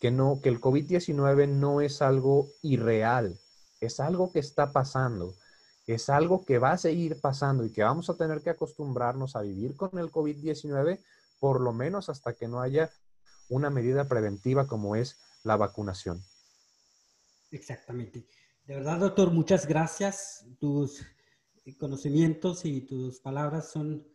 que 0.00 0.10
no 0.10 0.40
que 0.42 0.48
el 0.48 0.60
COVID-19 0.60 1.48
no 1.48 1.82
es 1.82 2.00
algo 2.00 2.48
irreal, 2.62 3.38
es 3.80 4.00
algo 4.00 4.32
que 4.32 4.38
está 4.38 4.72
pasando, 4.72 5.34
es 5.86 6.08
algo 6.08 6.44
que 6.44 6.58
va 6.58 6.72
a 6.72 6.78
seguir 6.78 7.20
pasando 7.20 7.64
y 7.64 7.72
que 7.72 7.82
vamos 7.82 8.08
a 8.08 8.16
tener 8.16 8.40
que 8.40 8.50
acostumbrarnos 8.50 9.36
a 9.36 9.42
vivir 9.42 9.76
con 9.76 9.98
el 9.98 10.10
COVID-19 10.10 11.00
por 11.38 11.60
lo 11.60 11.72
menos 11.72 12.08
hasta 12.08 12.32
que 12.32 12.48
no 12.48 12.60
haya 12.60 12.90
una 13.48 13.68
medida 13.68 14.08
preventiva 14.08 14.66
como 14.66 14.96
es 14.96 15.18
la 15.42 15.56
vacunación. 15.56 16.22
Exactamente. 17.50 18.24
De 18.66 18.76
verdad, 18.76 19.00
doctor, 19.00 19.30
muchas 19.32 19.66
gracias. 19.66 20.46
Tus 20.60 21.02
conocimientos 21.78 22.64
y 22.64 22.82
tus 22.82 23.20
palabras 23.20 23.70
son 23.70 24.06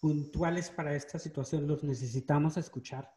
puntuales 0.00 0.70
para 0.70 0.94
esta 0.94 1.18
situación, 1.18 1.66
los 1.66 1.82
necesitamos 1.82 2.56
escuchar 2.56 3.12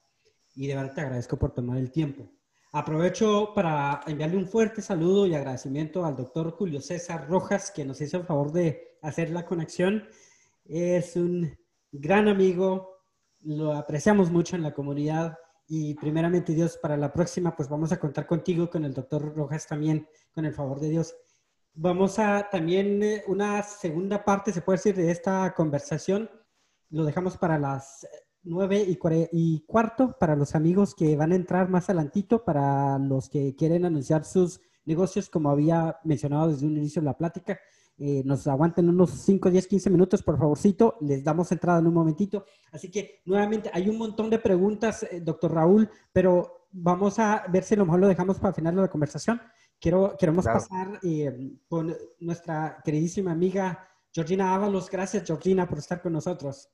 y 0.56 0.68
de 0.68 0.76
verdad 0.76 0.94
te 0.94 1.02
agradezco 1.02 1.38
por 1.38 1.54
tomar 1.54 1.78
el 1.78 1.92
tiempo. 1.92 2.30
Aprovecho 2.72 3.52
para 3.54 4.02
enviarle 4.08 4.38
un 4.38 4.48
fuerte 4.48 4.82
saludo 4.82 5.28
y 5.28 5.36
agradecimiento 5.36 6.06
al 6.06 6.16
doctor 6.16 6.52
Julio 6.52 6.82
César 6.82 7.28
Rojas, 7.30 7.72
que 7.72 7.86
nos 7.86 8.02
hizo 8.02 8.18
el 8.18 8.26
favor 8.26 8.52
de 8.52 8.98
hacer 9.02 9.30
la 9.30 9.46
conexión. 9.46 10.08
Es 10.66 11.16
un 11.16 11.56
gran 11.92 12.28
amigo, 12.28 12.90
lo 13.42 13.74
apreciamos 13.74 14.32
mucho 14.32 14.56
en 14.56 14.64
la 14.64 14.74
comunidad 14.74 15.38
y 15.68 15.94
primeramente 15.96 16.54
Dios, 16.54 16.78
para 16.78 16.98
la 16.98 17.14
próxima 17.14 17.56
pues 17.56 17.70
vamos 17.70 17.92
a 17.92 18.00
contar 18.00 18.26
contigo, 18.26 18.70
con 18.70 18.86
el 18.86 18.94
doctor 18.94 19.36
Rojas 19.36 19.68
también, 19.68 20.08
con 20.34 20.46
el 20.46 20.54
favor 20.54 20.80
de 20.80 20.90
Dios. 20.90 21.16
Vamos 21.76 22.20
a 22.20 22.50
también 22.52 23.02
eh, 23.02 23.24
una 23.28 23.64
segunda 23.64 24.24
parte, 24.24 24.54
se 24.54 24.62
puede 24.62 24.78
decir, 24.78 24.96
de 24.96 25.10
esta 25.10 25.54
conversación. 25.56 26.30
Lo 26.92 27.04
dejamos 27.04 27.36
para 27.38 27.58
las 27.58 28.08
nueve 28.44 28.86
y, 29.32 29.66
cuarto, 29.66 30.16
para 30.20 30.36
los 30.36 30.54
amigos 30.54 30.94
que 30.94 31.16
van 31.16 31.32
a 31.32 31.36
entrar 31.36 31.70
más 31.70 31.90
adelantito, 31.90 32.44
para 32.46 33.00
los 33.00 33.28
que 33.28 33.56
quieren 33.56 33.86
anunciar 33.86 34.24
sus 34.24 34.62
negocios, 34.86 35.30
como 35.30 35.50
había 35.50 35.98
mencionado 36.04 36.50
desde 36.50 36.68
un 36.68 36.78
inicio 36.78 37.02
de 37.02 37.08
la 37.08 37.18
plática. 37.18 37.60
Eh, 37.98 38.22
nos 38.24 38.46
aguanten 38.46 38.90
unos 38.90 39.10
5, 39.10 39.50
10, 39.50 39.68
15 39.68 39.90
minutos, 39.90 40.22
por 40.22 40.38
favorcito. 40.38 40.98
Les 41.02 41.24
damos 41.24 41.52
entrada 41.52 41.80
en 41.80 41.88
un 41.88 41.94
momentito. 41.96 42.46
Así 42.72 42.92
que, 42.92 43.22
nuevamente, 43.26 43.72
hay 43.74 43.90
un 43.90 43.98
montón 43.98 44.30
de 44.30 44.38
preguntas, 44.38 45.04
eh, 45.04 45.22
doctor 45.22 45.54
Raúl, 45.54 45.90
pero 46.12 46.68
vamos 46.72 47.18
a 47.18 47.46
ver 47.50 47.64
si 47.64 47.76
a 47.76 47.78
lo 47.78 47.86
mejor 47.86 48.02
lo 48.02 48.08
dejamos 48.08 48.38
para 48.38 48.50
el 48.50 48.56
final 48.56 48.76
de 48.76 48.82
la 48.82 48.90
conversación. 48.90 49.42
Quiero, 49.84 50.16
queremos 50.18 50.46
pasar 50.46 50.98
eh, 51.04 51.58
con 51.68 51.94
nuestra 52.22 52.82
queridísima 52.86 53.34
amiga 53.34 53.86
Georgina 54.14 54.56
Ábalos. 54.56 54.90
Gracias, 54.90 55.26
Georgina, 55.28 55.68
por 55.68 55.78
estar 55.78 56.02
con 56.02 56.14
nosotros. 56.14 56.70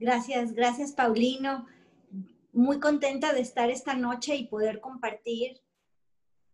Gracias, 0.00 0.54
gracias, 0.54 0.90
Paulino. 0.90 1.64
Muy 2.52 2.80
contenta 2.80 3.32
de 3.32 3.42
estar 3.42 3.70
esta 3.70 3.94
noche 3.94 4.34
y 4.34 4.48
poder 4.48 4.80
compartir 4.80 5.62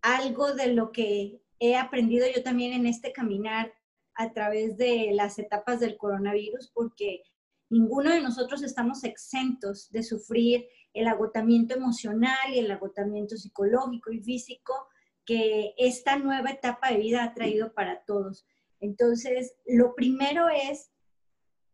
algo 0.03 0.53
de 0.53 0.75
lo 0.75 0.93
que 0.93 1.41
he 1.59 1.75
aprendido 1.75 2.27
yo 2.27 2.43
también 2.43 2.75
en 2.75 2.85
este 2.85 3.13
caminar 3.13 3.73
a 4.13 4.35
través 4.35 4.77
de 4.77 5.13
las 5.15 5.39
etapas 5.39 5.81
del 5.81 5.97
coronavirus, 5.97 6.71
porque 6.75 7.23
ninguno 7.71 8.11
de 8.11 8.21
nosotros 8.21 8.63
estamos 8.63 9.05
exentos 9.05 9.91
de 9.91 10.03
sufrir 10.03 10.67
el 10.95 11.09
agotamiento 11.09 11.75
emocional 11.75 12.53
y 12.53 12.59
el 12.59 12.71
agotamiento 12.71 13.37
psicológico 13.37 14.13
y 14.13 14.21
físico 14.21 14.89
que 15.25 15.75
esta 15.79 16.17
nueva 16.17 16.51
etapa 16.51 16.91
de 16.91 16.99
vida 16.99 17.25
ha 17.25 17.35
traído 17.35 17.73
para 17.73 18.03
todos. 18.05 18.47
Entonces, 18.81 19.55
lo 19.65 19.95
primero 19.95 20.49
es 20.49 20.91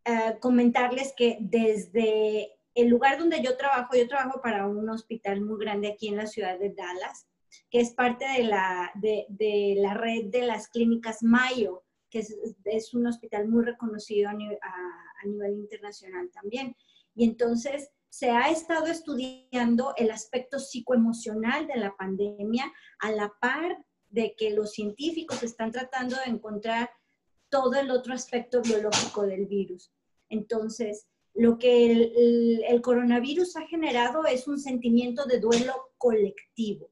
eh, 0.05 0.37
comentarles 0.41 1.15
que 1.17 1.39
desde 1.41 2.59
el 2.75 2.89
lugar 2.89 3.19
donde 3.19 3.43
yo 3.43 3.57
trabajo, 3.57 3.97
yo 3.97 4.07
trabajo 4.07 4.41
para 4.41 4.67
un 4.67 4.89
hospital 4.89 5.41
muy 5.41 5.59
grande 5.59 5.89
aquí 5.89 6.09
en 6.09 6.17
la 6.17 6.27
ciudad 6.27 6.59
de 6.59 6.73
Dallas, 6.73 7.27
que 7.71 7.81
es 7.81 7.93
parte 7.93 8.25
de 8.25 8.45
la, 8.45 8.93
de, 8.95 9.75
la 9.79 9.95
red 9.95 10.27
de 10.27 10.43
las 10.43 10.69
clínicas 10.69 11.23
Mayo, 11.23 11.83
que 12.11 12.21
es, 12.65 12.95
un 12.95 13.07
hospital 13.07 13.49
muy 13.49 13.65
reconocido 13.65 14.31
a 14.31 14.35
nivel, 14.35 15.59
internacional 15.59 16.31
también. 16.31 16.77
Y 17.15 17.25
entonces 17.25 17.91
se 18.11 18.31
ha 18.31 18.51
estado 18.51 18.87
estudiando 18.87 19.93
el 19.97 20.11
aspecto 20.11 20.59
psicoemocional 20.59 21.67
de 21.67 21.77
la 21.77 21.97
pandemia 21.97 22.73
a 23.01 23.13
la 23.13 23.33
par 23.41 23.85
de 24.09 24.35
que 24.37 24.51
los 24.51 24.73
científicos 24.73 25.43
están 25.43 25.71
tratando 25.71 26.17
de 26.17 26.31
encontrar 26.31 26.91
todo 27.51 27.75
el 27.75 27.91
otro 27.91 28.15
aspecto 28.15 28.63
biológico 28.63 29.27
del 29.27 29.47
virus. 29.47 29.93
Entonces, 30.29 31.09
lo 31.35 31.59
que 31.59 31.91
el, 31.91 32.65
el, 32.67 32.83
coronavirus 32.83 33.57
ha 33.57 33.67
generado 33.67 34.27
es 34.27 34.49
un 34.49 34.59
sentimiento 34.59 35.25
de 35.25 35.39
duelo 35.39 35.91
colectivo. 35.97 36.91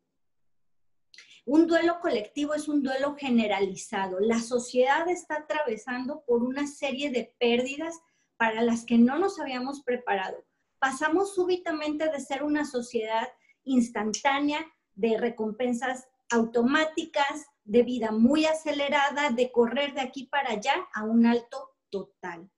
Un 1.45 1.67
duelo 1.67 2.01
colectivo 2.01 2.55
es 2.55 2.69
un 2.69 2.83
duelo 2.83 3.17
generalizado. 3.17 4.19
La 4.21 4.41
sociedad 4.41 5.09
está 5.09 5.37
atravesando 5.39 6.23
por 6.27 6.43
una 6.43 6.67
serie 6.67 7.11
de 7.11 7.35
pérdidas 7.39 7.99
para 8.37 8.63
las 8.63 8.85
que 8.85 8.99
no 8.99 9.19
nos 9.19 9.39
habíamos 9.39 9.83
preparado. 9.83 10.45
Pasamos 10.89 11.35
súbitamente 11.35 12.09
de 12.09 12.21
ser 12.21 12.45
una 12.45 12.65
sociedad 12.65 13.27
instantánea 13.65 14.65
de 14.95 15.19
recompensas 15.19 16.07
automáticas, 16.31 17.47
de 17.65 17.83
vida 17.83 18.13
muy 18.13 18.45
acelerada, 18.45 19.31
de 19.31 19.51
correr 19.51 19.95
de 19.95 20.03
aquí 20.03 20.27
para 20.27 20.51
allá 20.51 20.87
a 20.95 21.03
un 21.03 21.27
alto 21.27 21.75
total. 21.91 22.49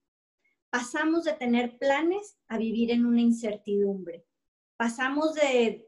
Pasamos 0.68 1.24
de 1.24 1.32
tener 1.32 1.78
planes 1.78 2.36
a 2.48 2.58
vivir 2.58 2.90
en 2.90 3.06
una 3.06 3.22
incertidumbre 3.22 4.26
pasamos 4.78 5.34
de, 5.34 5.84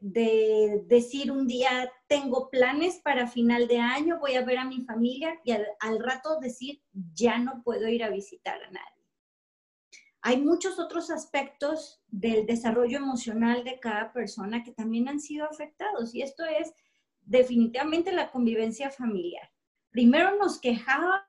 decir 0.85 1.31
un 1.31 1.47
día, 1.47 1.89
tengo 2.07 2.49
planes 2.49 2.99
para 3.01 3.25
final 3.25 3.69
de 3.69 3.77
año, 3.77 4.19
voy 4.19 4.33
a 4.33 4.43
ver 4.43 4.57
a 4.57 4.65
mi 4.65 4.81
familia 4.81 5.39
y 5.45 5.51
al, 5.51 5.99
rato 5.99 6.41
decir, 6.41 6.83
ya 7.13 7.37
no 7.37 7.63
puedo 7.63 7.87
ir 7.87 8.03
a 8.03 8.09
visitar 8.09 8.61
a 8.61 8.69
nadie. 8.69 9.00
Hay 10.23 10.39
muchos 10.39 10.77
otros 10.77 11.09
aspectos 11.09 11.99
del 12.07 12.45
desarrollo 12.45 12.97
emocional 12.97 13.63
de 13.63 13.79
cada 13.79 14.13
persona 14.13 14.63
que 14.63 14.71
también 14.71 15.09
han 15.09 15.19
sido 15.19 15.45
afectados 15.45 16.13
y 16.13 16.21
esto 16.21 16.45
es 16.45 16.73
definitivamente 17.21 18.11
la 18.11 18.31
convivencia 18.31 18.91
familiar. 18.91 19.51
Primero 19.89 20.37
nos 20.37 20.59
quejábamos, 20.59 21.25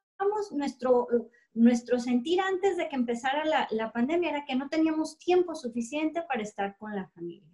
nuestro, 0.53 1.09
nuestro 1.55 1.99
sentir 1.99 2.41
antes 2.41 2.77
de 2.77 2.89
que 2.89 2.97
empezara 2.97 3.47
la, 3.47 3.67
la 3.71 3.93
pandemia 3.93 4.31
era 4.31 4.45
que 4.45 4.57
no 4.57 4.69
teníamos 4.69 5.19
tiempo 5.19 5.55
suficiente 5.55 6.23
para 6.23 6.43
estar 6.43 6.77
con 6.77 6.95
la 6.95 7.09
familia. 7.09 7.49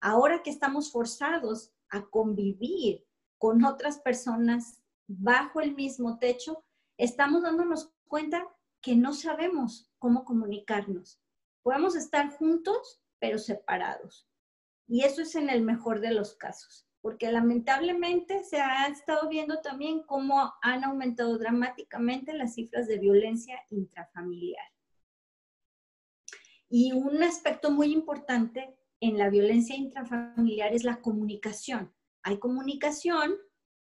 Ahora 0.00 0.42
que 0.42 0.50
estamos 0.50 0.90
forzados 0.90 1.72
a 1.90 2.02
convivir 2.06 3.06
con 3.38 3.64
otras 3.64 3.98
personas 3.98 4.82
bajo 5.06 5.60
el 5.60 5.74
mismo 5.74 6.18
techo, 6.18 6.64
estamos 6.96 7.42
dándonos 7.42 7.92
cuenta 8.08 8.46
que 8.80 8.96
no 8.96 9.12
sabemos 9.12 9.89
cómo 10.00 10.24
comunicarnos. 10.24 11.20
Podemos 11.62 11.94
estar 11.94 12.30
juntos, 12.30 13.00
pero 13.20 13.38
separados. 13.38 14.26
Y 14.88 15.04
eso 15.04 15.22
es 15.22 15.36
en 15.36 15.48
el 15.50 15.62
mejor 15.62 16.00
de 16.00 16.12
los 16.12 16.34
casos, 16.34 16.88
porque 17.00 17.30
lamentablemente 17.30 18.42
se 18.42 18.60
ha 18.60 18.88
estado 18.88 19.28
viendo 19.28 19.60
también 19.60 20.02
cómo 20.02 20.52
han 20.62 20.82
aumentado 20.82 21.38
dramáticamente 21.38 22.32
las 22.32 22.54
cifras 22.54 22.88
de 22.88 22.98
violencia 22.98 23.60
intrafamiliar. 23.70 24.66
Y 26.68 26.92
un 26.92 27.22
aspecto 27.22 27.70
muy 27.70 27.92
importante 27.92 28.76
en 29.00 29.18
la 29.18 29.30
violencia 29.30 29.76
intrafamiliar 29.76 30.72
es 30.72 30.82
la 30.82 31.00
comunicación. 31.00 31.92
Hay 32.22 32.38
comunicación, 32.38 33.36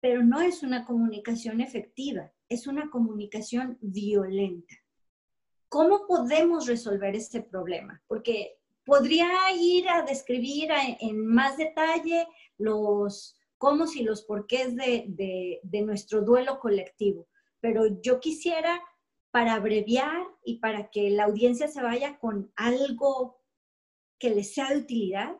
pero 0.01 0.23
no 0.23 0.41
es 0.41 0.61
una 0.61 0.85
comunicación 0.85 1.61
efectiva, 1.61 2.31
es 2.49 2.67
una 2.67 2.89
comunicación 2.89 3.77
violenta. 3.81 4.80
¿Cómo 5.71 6.05
podemos 6.05 6.67
resolver 6.67 7.15
este 7.15 7.41
problema? 7.41 8.03
Porque 8.05 8.59
podría 8.83 9.29
ir 9.57 9.87
a 9.87 10.01
describir 10.01 10.69
en 10.99 11.25
más 11.25 11.55
detalle 11.55 12.27
los 12.57 13.37
cómo 13.57 13.85
y 13.95 14.03
los 14.03 14.23
porqués 14.23 14.75
de, 14.75 15.61
de 15.63 15.81
nuestro 15.83 16.23
duelo 16.23 16.59
colectivo, 16.59 17.29
pero 17.61 18.01
yo 18.01 18.19
quisiera, 18.19 18.81
para 19.31 19.53
abreviar 19.53 20.21
y 20.43 20.59
para 20.59 20.89
que 20.89 21.09
la 21.09 21.23
audiencia 21.23 21.69
se 21.69 21.81
vaya 21.81 22.19
con 22.19 22.51
algo 22.57 23.39
que 24.19 24.29
les 24.31 24.53
sea 24.53 24.71
de 24.71 24.79
utilidad, 24.79 25.37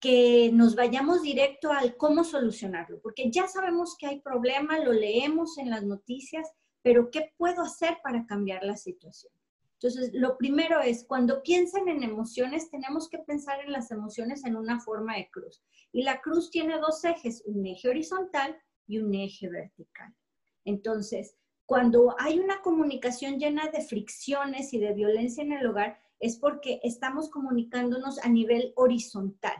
que 0.00 0.50
nos 0.54 0.74
vayamos 0.74 1.20
directo 1.20 1.70
al 1.70 1.98
cómo 1.98 2.24
solucionarlo, 2.24 2.98
porque 3.02 3.30
ya 3.30 3.46
sabemos 3.46 3.94
que 3.98 4.06
hay 4.06 4.20
problema, 4.22 4.78
lo 4.78 4.94
leemos 4.94 5.58
en 5.58 5.68
las 5.68 5.84
noticias, 5.84 6.50
pero 6.84 7.10
¿qué 7.10 7.32
puedo 7.38 7.62
hacer 7.62 7.96
para 8.02 8.26
cambiar 8.26 8.62
la 8.62 8.76
situación? 8.76 9.32
Entonces, 9.72 10.10
lo 10.12 10.36
primero 10.36 10.80
es, 10.82 11.04
cuando 11.04 11.42
piensan 11.42 11.88
en 11.88 12.02
emociones, 12.02 12.70
tenemos 12.70 13.08
que 13.08 13.18
pensar 13.18 13.58
en 13.60 13.72
las 13.72 13.90
emociones 13.90 14.44
en 14.44 14.54
una 14.54 14.80
forma 14.80 15.16
de 15.16 15.30
cruz. 15.30 15.62
Y 15.92 16.02
la 16.02 16.20
cruz 16.20 16.50
tiene 16.50 16.78
dos 16.78 17.02
ejes, 17.04 17.42
un 17.46 17.64
eje 17.66 17.88
horizontal 17.88 18.56
y 18.86 18.98
un 18.98 19.14
eje 19.14 19.48
vertical. 19.48 20.14
Entonces, 20.66 21.36
cuando 21.64 22.14
hay 22.18 22.38
una 22.38 22.60
comunicación 22.60 23.38
llena 23.38 23.70
de 23.70 23.80
fricciones 23.80 24.74
y 24.74 24.78
de 24.78 24.92
violencia 24.92 25.42
en 25.42 25.52
el 25.52 25.66
hogar, 25.66 25.98
es 26.20 26.36
porque 26.36 26.80
estamos 26.82 27.30
comunicándonos 27.30 28.18
a 28.22 28.28
nivel 28.28 28.74
horizontal. 28.76 29.56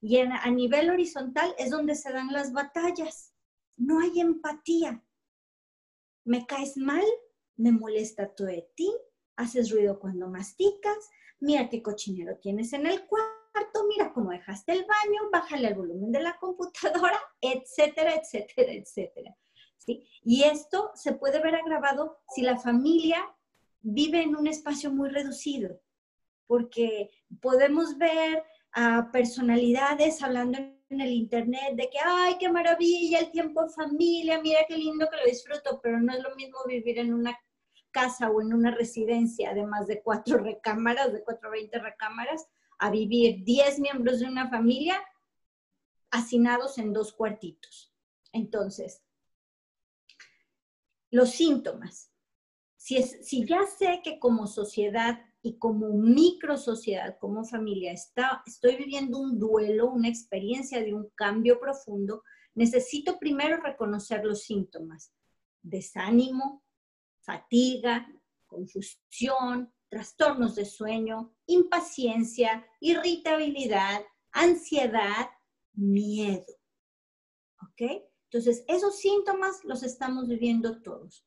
Y 0.00 0.18
a 0.18 0.50
nivel 0.52 0.90
horizontal 0.90 1.52
es 1.58 1.70
donde 1.70 1.96
se 1.96 2.12
dan 2.12 2.32
las 2.32 2.52
batallas. 2.52 3.34
No 3.76 3.98
hay 4.00 4.20
empatía. 4.20 5.02
Me 6.28 6.46
caes 6.46 6.76
mal, 6.76 7.04
me 7.56 7.72
molesta 7.72 8.28
todo 8.34 8.48
de 8.48 8.68
ti, 8.74 8.92
haces 9.36 9.70
ruido 9.70 9.98
cuando 9.98 10.28
masticas, 10.28 11.08
mira 11.40 11.70
qué 11.70 11.82
cochinero 11.82 12.36
tienes 12.36 12.74
en 12.74 12.86
el 12.86 13.06
cuarto, 13.06 13.86
mira 13.88 14.12
cómo 14.12 14.30
dejaste 14.30 14.72
el 14.72 14.84
baño, 14.84 15.30
bájale 15.32 15.68
el 15.68 15.74
volumen 15.74 16.12
de 16.12 16.20
la 16.20 16.36
computadora, 16.38 17.18
etcétera, 17.40 18.14
etcétera, 18.14 18.72
etcétera. 18.72 19.36
¿Sí? 19.78 20.06
Y 20.22 20.42
esto 20.42 20.90
se 20.94 21.14
puede 21.14 21.40
ver 21.40 21.54
agravado 21.54 22.18
si 22.34 22.42
la 22.42 22.58
familia 22.58 23.24
vive 23.80 24.22
en 24.22 24.36
un 24.36 24.48
espacio 24.48 24.90
muy 24.92 25.08
reducido 25.08 25.80
porque 26.46 27.10
podemos 27.40 27.96
ver 27.96 28.44
a 28.72 29.10
personalidades 29.12 30.22
hablando 30.22 30.58
en 30.58 30.77
el 30.90 31.12
internet 31.12 31.74
de 31.74 31.90
que, 31.90 31.98
ay, 32.02 32.36
qué 32.38 32.48
maravilla 32.48 33.18
el 33.20 33.30
tiempo 33.30 33.62
en 33.62 33.70
familia, 33.70 34.40
mira 34.40 34.60
qué 34.66 34.76
lindo 34.76 35.06
que 35.10 35.18
lo 35.18 35.24
disfruto, 35.24 35.80
pero 35.82 36.00
no 36.00 36.12
es 36.12 36.22
lo 36.22 36.34
mismo 36.34 36.58
vivir 36.66 36.98
en 36.98 37.12
una 37.12 37.38
casa 37.90 38.30
o 38.30 38.40
en 38.40 38.54
una 38.54 38.70
residencia 38.70 39.54
de 39.54 39.66
más 39.66 39.86
de 39.86 40.02
cuatro 40.02 40.38
recámaras, 40.44 41.12
de 41.12 41.22
cuatro 41.22 41.50
veinte 41.50 41.78
recámaras, 41.78 42.48
a 42.78 42.90
vivir 42.90 43.44
diez 43.44 43.78
miembros 43.78 44.20
de 44.20 44.26
una 44.26 44.48
familia 44.48 45.02
hacinados 46.10 46.78
en 46.78 46.92
dos 46.92 47.12
cuartitos. 47.12 47.92
Entonces, 48.32 49.02
los 51.10 51.30
síntomas. 51.30 52.12
Si, 52.76 52.96
es, 52.96 53.26
si 53.26 53.44
ya 53.44 53.66
sé 53.66 54.00
que 54.02 54.18
como 54.18 54.46
sociedad 54.46 55.27
y 55.42 55.58
como 55.58 55.90
micro 55.90 56.56
sociedad, 56.56 57.16
como 57.20 57.44
familia, 57.44 57.92
está, 57.92 58.42
estoy 58.46 58.76
viviendo 58.76 59.18
un 59.18 59.38
duelo, 59.38 59.90
una 59.90 60.08
experiencia 60.08 60.82
de 60.82 60.94
un 60.94 61.10
cambio 61.14 61.60
profundo, 61.60 62.24
necesito 62.54 63.18
primero 63.18 63.58
reconocer 63.58 64.24
los 64.24 64.42
síntomas. 64.42 65.12
Desánimo, 65.62 66.64
fatiga, 67.20 68.08
confusión, 68.46 69.72
trastornos 69.88 70.54
de 70.56 70.64
sueño, 70.64 71.34
impaciencia, 71.46 72.66
irritabilidad, 72.80 74.02
ansiedad, 74.32 75.30
miedo. 75.72 76.46
¿Ok? 77.62 78.02
Entonces, 78.24 78.64
esos 78.68 78.98
síntomas 78.98 79.64
los 79.64 79.82
estamos 79.82 80.28
viviendo 80.28 80.82
todos. 80.82 81.24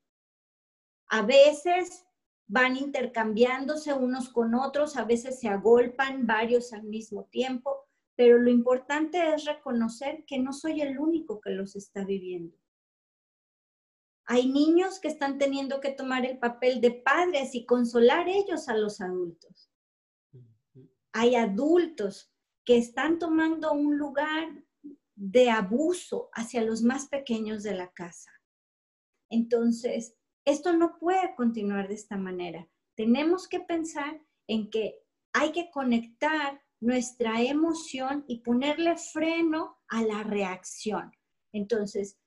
A 1.07 1.23
veces 1.23 2.05
van 2.51 2.75
intercambiándose 2.75 3.93
unos 3.93 4.27
con 4.27 4.55
otros, 4.55 4.97
a 4.97 5.05
veces 5.05 5.39
se 5.39 5.47
agolpan 5.47 6.27
varios 6.27 6.73
al 6.73 6.83
mismo 6.83 7.23
tiempo, 7.31 7.87
pero 8.17 8.37
lo 8.37 8.51
importante 8.51 9.33
es 9.33 9.45
reconocer 9.45 10.25
que 10.25 10.37
no 10.37 10.51
soy 10.51 10.81
el 10.81 10.99
único 10.99 11.39
que 11.39 11.51
los 11.51 11.77
está 11.77 12.03
viviendo. 12.03 12.57
Hay 14.25 14.51
niños 14.51 14.99
que 14.99 15.07
están 15.07 15.37
teniendo 15.37 15.79
que 15.79 15.93
tomar 15.93 16.25
el 16.25 16.39
papel 16.39 16.81
de 16.81 16.91
padres 16.91 17.55
y 17.55 17.65
consolar 17.65 18.27
ellos 18.27 18.67
a 18.67 18.75
los 18.75 18.99
adultos. 18.99 19.71
Hay 21.13 21.35
adultos 21.35 22.33
que 22.65 22.77
están 22.77 23.17
tomando 23.17 23.71
un 23.71 23.97
lugar 23.97 24.49
de 25.15 25.49
abuso 25.49 26.29
hacia 26.33 26.63
los 26.63 26.81
más 26.81 27.07
pequeños 27.07 27.63
de 27.63 27.75
la 27.75 27.93
casa. 27.93 28.31
Entonces, 29.29 30.17
esto 30.45 30.73
no 30.73 30.97
puede 30.97 31.35
continuar 31.35 31.87
de 31.87 31.95
esta 31.95 32.17
manera. 32.17 32.67
Tenemos 32.95 33.47
que 33.47 33.59
pensar 33.59 34.21
en 34.47 34.69
que 34.69 34.99
hay 35.33 35.51
que 35.51 35.69
conectar 35.71 36.61
nuestra 36.79 37.41
emoción 37.41 38.25
y 38.27 38.39
ponerle 38.39 38.97
freno 38.97 39.77
a 39.87 40.01
la 40.01 40.23
reacción. 40.23 41.15
Entonces, 41.53 42.17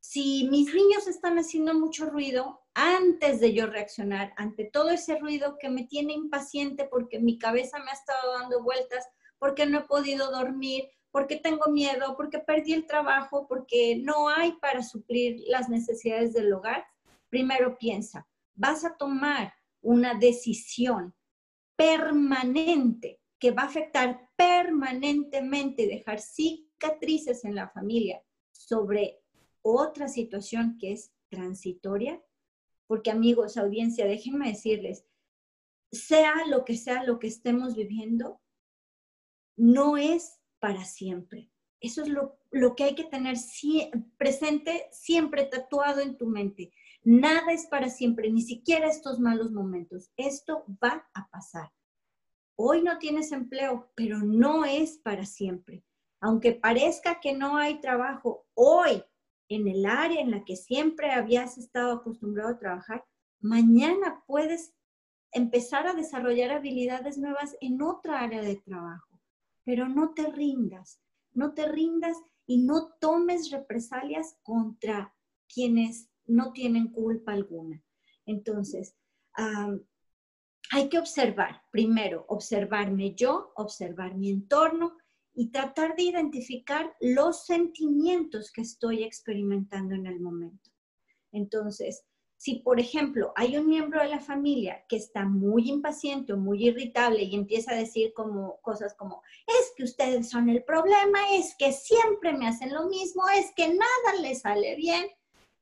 si 0.00 0.48
mis 0.50 0.72
niños 0.74 1.08
están 1.08 1.38
haciendo 1.38 1.74
mucho 1.74 2.06
ruido, 2.06 2.60
antes 2.74 3.40
de 3.40 3.52
yo 3.52 3.66
reaccionar 3.66 4.32
ante 4.36 4.64
todo 4.64 4.90
ese 4.90 5.18
ruido 5.18 5.56
que 5.58 5.68
me 5.68 5.84
tiene 5.84 6.12
impaciente 6.12 6.84
porque 6.84 7.18
mi 7.18 7.38
cabeza 7.38 7.78
me 7.78 7.90
ha 7.90 7.94
estado 7.94 8.38
dando 8.38 8.62
vueltas, 8.62 9.08
porque 9.38 9.66
no 9.66 9.80
he 9.80 9.84
podido 9.84 10.30
dormir, 10.30 10.88
porque 11.10 11.36
tengo 11.36 11.70
miedo, 11.70 12.14
porque 12.16 12.38
perdí 12.38 12.74
el 12.74 12.86
trabajo, 12.86 13.46
porque 13.48 13.96
no 13.96 14.28
hay 14.28 14.52
para 14.60 14.82
suplir 14.82 15.42
las 15.48 15.68
necesidades 15.68 16.32
del 16.32 16.52
hogar, 16.52 16.84
primero 17.28 17.78
piensa, 17.78 18.28
vas 18.54 18.84
a 18.84 18.96
tomar 18.96 19.52
una 19.80 20.14
decisión 20.14 21.14
permanente 21.76 23.20
que 23.38 23.52
va 23.52 23.62
a 23.62 23.66
afectar 23.66 24.28
permanentemente 24.36 25.84
y 25.84 25.86
dejar 25.86 26.20
cicatrices 26.20 27.44
en 27.44 27.54
la 27.54 27.68
familia 27.68 28.22
sobre 28.52 29.20
otra 29.62 30.08
situación 30.08 30.76
que 30.78 30.92
es 30.92 31.12
transitoria, 31.28 32.22
porque 32.86 33.10
amigos, 33.10 33.56
audiencia, 33.56 34.06
déjenme 34.06 34.48
decirles, 34.48 35.04
sea 35.92 36.46
lo 36.46 36.64
que 36.64 36.76
sea 36.76 37.04
lo 37.04 37.18
que 37.18 37.28
estemos 37.28 37.74
viviendo, 37.74 38.40
no 39.56 39.96
es 39.96 40.40
para 40.58 40.84
siempre. 40.84 41.50
Eso 41.80 42.02
es 42.02 42.08
lo, 42.08 42.74
que 42.74 42.84
hay 42.84 42.94
que 42.94 43.04
tener 43.04 43.36
presente, 44.16 44.88
siempre 44.90 45.44
tatuado 45.44 46.00
en 46.00 46.16
tu 46.16 46.26
mente. 46.26 46.72
Nada 47.10 47.52
es 47.52 47.64
para 47.64 47.88
siempre, 47.88 48.30
ni 48.30 48.42
siquiera 48.42 48.86
estos 48.86 49.18
malos 49.18 49.50
momentos. 49.50 50.10
Esto 50.18 50.66
va 50.84 51.08
a 51.14 51.26
pasar. 51.30 51.72
Hoy 52.54 52.82
no 52.82 52.98
tienes 52.98 53.32
empleo, 53.32 53.90
pero 53.94 54.18
no 54.18 54.66
es 54.66 54.98
para 54.98 55.24
siempre. 55.24 55.82
Aunque 56.20 56.52
parezca 56.52 57.18
que 57.18 57.32
no 57.32 57.56
hay 57.56 57.80
trabajo, 57.80 58.44
hoy 58.52 59.02
en 59.48 59.68
el 59.68 59.86
área 59.86 60.20
en 60.20 60.30
la 60.30 60.44
que 60.44 60.54
siempre 60.54 61.10
habías 61.10 61.56
estado 61.56 61.92
acostumbrado 61.92 62.50
a 62.50 62.58
trabajar, 62.58 63.06
mañana 63.40 64.22
puedes 64.26 64.74
empezar 65.32 65.86
a 65.86 65.94
desarrollar 65.94 66.50
habilidades 66.50 67.16
nuevas 67.16 67.56
en 67.62 67.80
otra 67.80 68.20
área 68.20 68.42
de 68.42 68.56
trabajo. 68.56 69.18
Pero 69.64 69.88
no 69.88 70.12
te 70.12 70.30
rindas, 70.30 71.00
no 71.32 71.54
te 71.54 71.66
rindas 71.68 72.18
y 72.44 72.58
no 72.58 72.92
tomes 73.00 73.50
represalias 73.50 74.36
contra 74.42 75.14
quienes 75.48 76.10
no 76.28 76.52
tienen 76.52 76.88
culpa 76.88 77.32
alguna. 77.32 77.82
Entonces, 78.26 78.96
hay 80.70 80.88
que 80.88 80.98
observar, 80.98 81.62
primero, 81.72 82.24
observarme 82.28 83.14
yo, 83.14 83.52
observar 83.56 84.14
mi 84.14 84.30
entorno 84.30 84.96
y 85.34 85.50
tratar 85.50 85.96
de 85.96 86.02
identificar 86.02 86.94
los 87.00 87.46
sentimientos 87.46 88.52
que 88.52 88.62
estoy 88.62 89.02
experimentando 89.02 89.94
en 89.94 90.06
el 90.06 90.20
momento. 90.20 90.70
Entonces, 91.32 92.04
si 92.36 92.56
por 92.56 92.78
ejemplo 92.78 93.32
hay 93.34 93.56
un 93.56 93.66
miembro 93.66 94.00
de 94.00 94.08
la 94.08 94.20
familia 94.20 94.84
que 94.88 94.96
está 94.96 95.24
muy 95.24 95.68
impaciente 95.68 96.32
o 96.32 96.36
muy 96.36 96.68
irritable 96.68 97.24
y 97.24 97.34
empieza 97.34 97.72
a 97.72 97.78
decir 97.78 98.12
como 98.14 98.60
cosas 98.60 98.94
como, 98.94 99.22
es 99.46 99.72
que 99.76 99.82
ustedes 99.82 100.30
son 100.30 100.48
el 100.48 100.62
problema, 100.64 101.18
es 101.32 101.54
que 101.58 101.72
siempre 101.72 102.32
me 102.32 102.46
hacen 102.46 102.72
lo 102.72 102.86
mismo, 102.86 103.22
es 103.36 103.52
que 103.56 103.68
nada 103.68 104.20
les 104.22 104.42
sale 104.42 104.76
bien. 104.76 105.06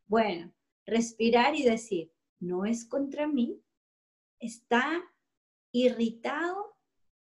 Bueno, 0.07 0.53
respirar 0.87 1.55
y 1.55 1.65
decir, 1.65 2.13
no 2.41 2.65
es 2.65 2.85
contra 2.87 3.27
mí, 3.27 3.63
está 4.39 5.03
irritado, 5.73 6.77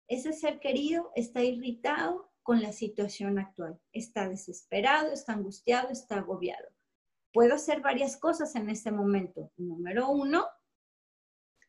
ese 0.09 0.33
ser 0.33 0.59
querido 0.61 1.13
está 1.15 1.43
irritado 1.43 2.31
con 2.43 2.63
la 2.63 2.73
situación 2.73 3.39
actual. 3.39 3.81
Está 3.93 4.29
desesperado, 4.29 5.13
está 5.13 5.35
angustiado, 5.35 5.91
está 5.91 6.19
agobiado. 6.19 6.69
Puedo 7.33 7.55
hacer 7.55 7.81
varias 7.81 8.17
cosas 8.17 8.57
en 8.57 8.69
este 8.71 8.91
momento. 8.91 9.53
Número 9.57 10.11
uno, 10.11 10.47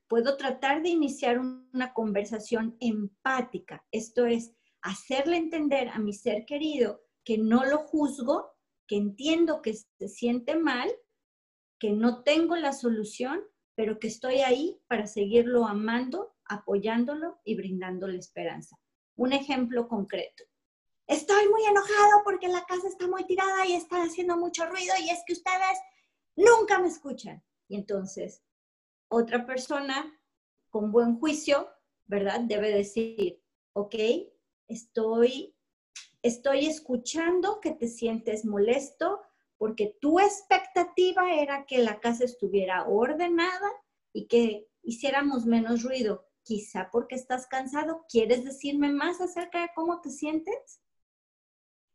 puedo 0.08 0.38
tratar 0.38 0.82
de 0.82 0.90
iniciar 0.90 1.40
una 1.40 1.94
conversación 1.94 2.76
empática. 2.80 3.86
Esto 3.92 4.26
es, 4.26 4.54
hacerle 4.82 5.38
entender 5.38 5.90
a 5.90 6.00
mi 6.00 6.14
ser 6.14 6.46
querido 6.46 7.04
que 7.24 7.38
no 7.38 7.64
lo 7.66 7.78
juzgo, 7.80 8.52
que 8.88 8.98
entiendo 8.98 9.62
que 9.62 9.76
se 9.76 10.10
siente 10.10 10.56
mal, 10.56 10.90
que 11.82 11.92
no 11.92 12.24
tengo 12.24 12.56
la 12.56 12.72
solución, 12.72 13.42
pero 13.76 14.00
que 14.00 14.08
estoy 14.08 14.40
ahí 14.40 14.80
para 14.88 15.06
seguirlo 15.06 15.68
amando, 15.68 16.34
apoyándolo 16.46 17.42
y 17.44 17.56
brindándole 17.56 18.18
esperanza. 18.18 18.80
Un 19.18 19.34
ejemplo 19.34 19.90
concreto 19.90 20.46
estoy 21.12 21.50
muy 21.50 21.64
enojado 21.66 22.24
porque 22.24 22.48
la 22.48 22.64
casa 22.66 22.88
está 22.88 23.06
muy 23.06 23.26
tirada 23.26 23.66
y 23.68 23.74
está 23.74 24.02
haciendo 24.04 24.38
mucho 24.38 24.66
ruido 24.66 24.94
y 25.00 25.10
es 25.10 25.20
que 25.28 25.34
ustedes 25.34 25.78
nunca 26.38 26.80
me 26.80 26.88
escuchan. 26.88 27.44
Y 27.68 27.76
entonces, 27.76 28.42
otra 29.10 29.46
persona 29.46 30.18
con 30.70 30.92
buen 30.92 31.20
juicio, 31.20 31.70
¿verdad? 32.06 32.40
Debe 32.42 32.72
decir, 32.72 33.44
ok, 33.74 33.96
estoy, 34.70 35.54
estoy 36.22 36.66
escuchando 36.66 37.60
que 37.60 37.72
te 37.72 37.88
sientes 37.90 38.46
molesto 38.46 39.22
porque 39.62 39.96
tu 40.02 40.20
expectativa 40.20 41.36
era 41.36 41.68
que 41.68 41.78
la 41.78 42.00
casa 42.00 42.26
estuviera 42.26 42.88
ordenada 42.88 43.70
y 44.12 44.26
que 44.26 44.68
hiciéramos 44.82 45.46
menos 45.46 45.84
ruido. 45.84 46.26
Quizá 46.42 46.90
porque 46.92 47.14
estás 47.14 47.46
cansado, 47.46 48.04
¿quieres 48.10 48.44
decirme 48.44 48.92
más 48.92 49.22
acerca 49.22 49.62
de 49.62 49.70
cómo 49.76 50.02
te 50.02 50.10
sientes? 50.10 50.82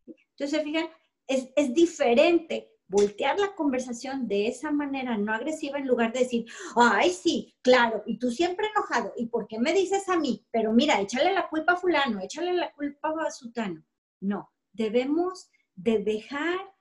Entonces, 0.07 0.62
fijan, 0.62 0.88
es, 1.26 1.48
es 1.57 1.74
diferente 1.74 2.70
voltear 2.87 3.37
la 3.40 3.57
conversación 3.57 4.29
de 4.29 4.46
esa 4.46 4.70
manera 4.70 5.18
no 5.18 5.35
agresiva 5.35 5.81
en 5.81 5.88
lugar 5.88 6.12
de 6.12 6.20
decir, 6.20 6.46
ay, 6.76 7.11
sí, 7.11 7.52
claro, 7.62 8.05
y 8.07 8.20
tú 8.20 8.31
siempre 8.31 8.68
enojado, 8.68 9.12
¿y 9.16 9.26
por 9.26 9.48
qué 9.48 9.59
me 9.59 9.72
dices 9.72 10.09
a 10.09 10.16
mí? 10.16 10.46
Pero 10.52 10.72
mira, 10.72 11.00
échale 11.00 11.33
la 11.33 11.48
culpa 11.48 11.72
a 11.72 11.76
fulano, 11.76 12.20
échale 12.20 12.52
la 12.52 12.70
culpa 12.70 13.12
a 13.26 13.31
sutano. 13.33 13.85
No, 14.20 14.52
debemos 14.72 15.50
de 15.74 15.98
dejar 15.98 16.75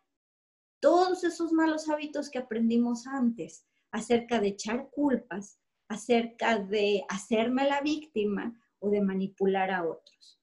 todos 0.86 1.24
esos 1.24 1.52
malos 1.52 1.90
hábitos 1.90 2.30
que 2.30 2.38
aprendimos 2.38 3.08
antes 3.08 3.66
acerca 3.90 4.40
de 4.40 4.50
echar 4.50 4.92
culpas, 4.92 5.60
acerca 5.88 6.60
de 6.60 7.04
hacerme 7.10 7.68
la 7.68 7.82
víctima 7.82 8.56
o 8.78 8.92
de 8.92 9.02
manipular 9.02 9.72
a 9.72 9.84
otros. 9.84 10.40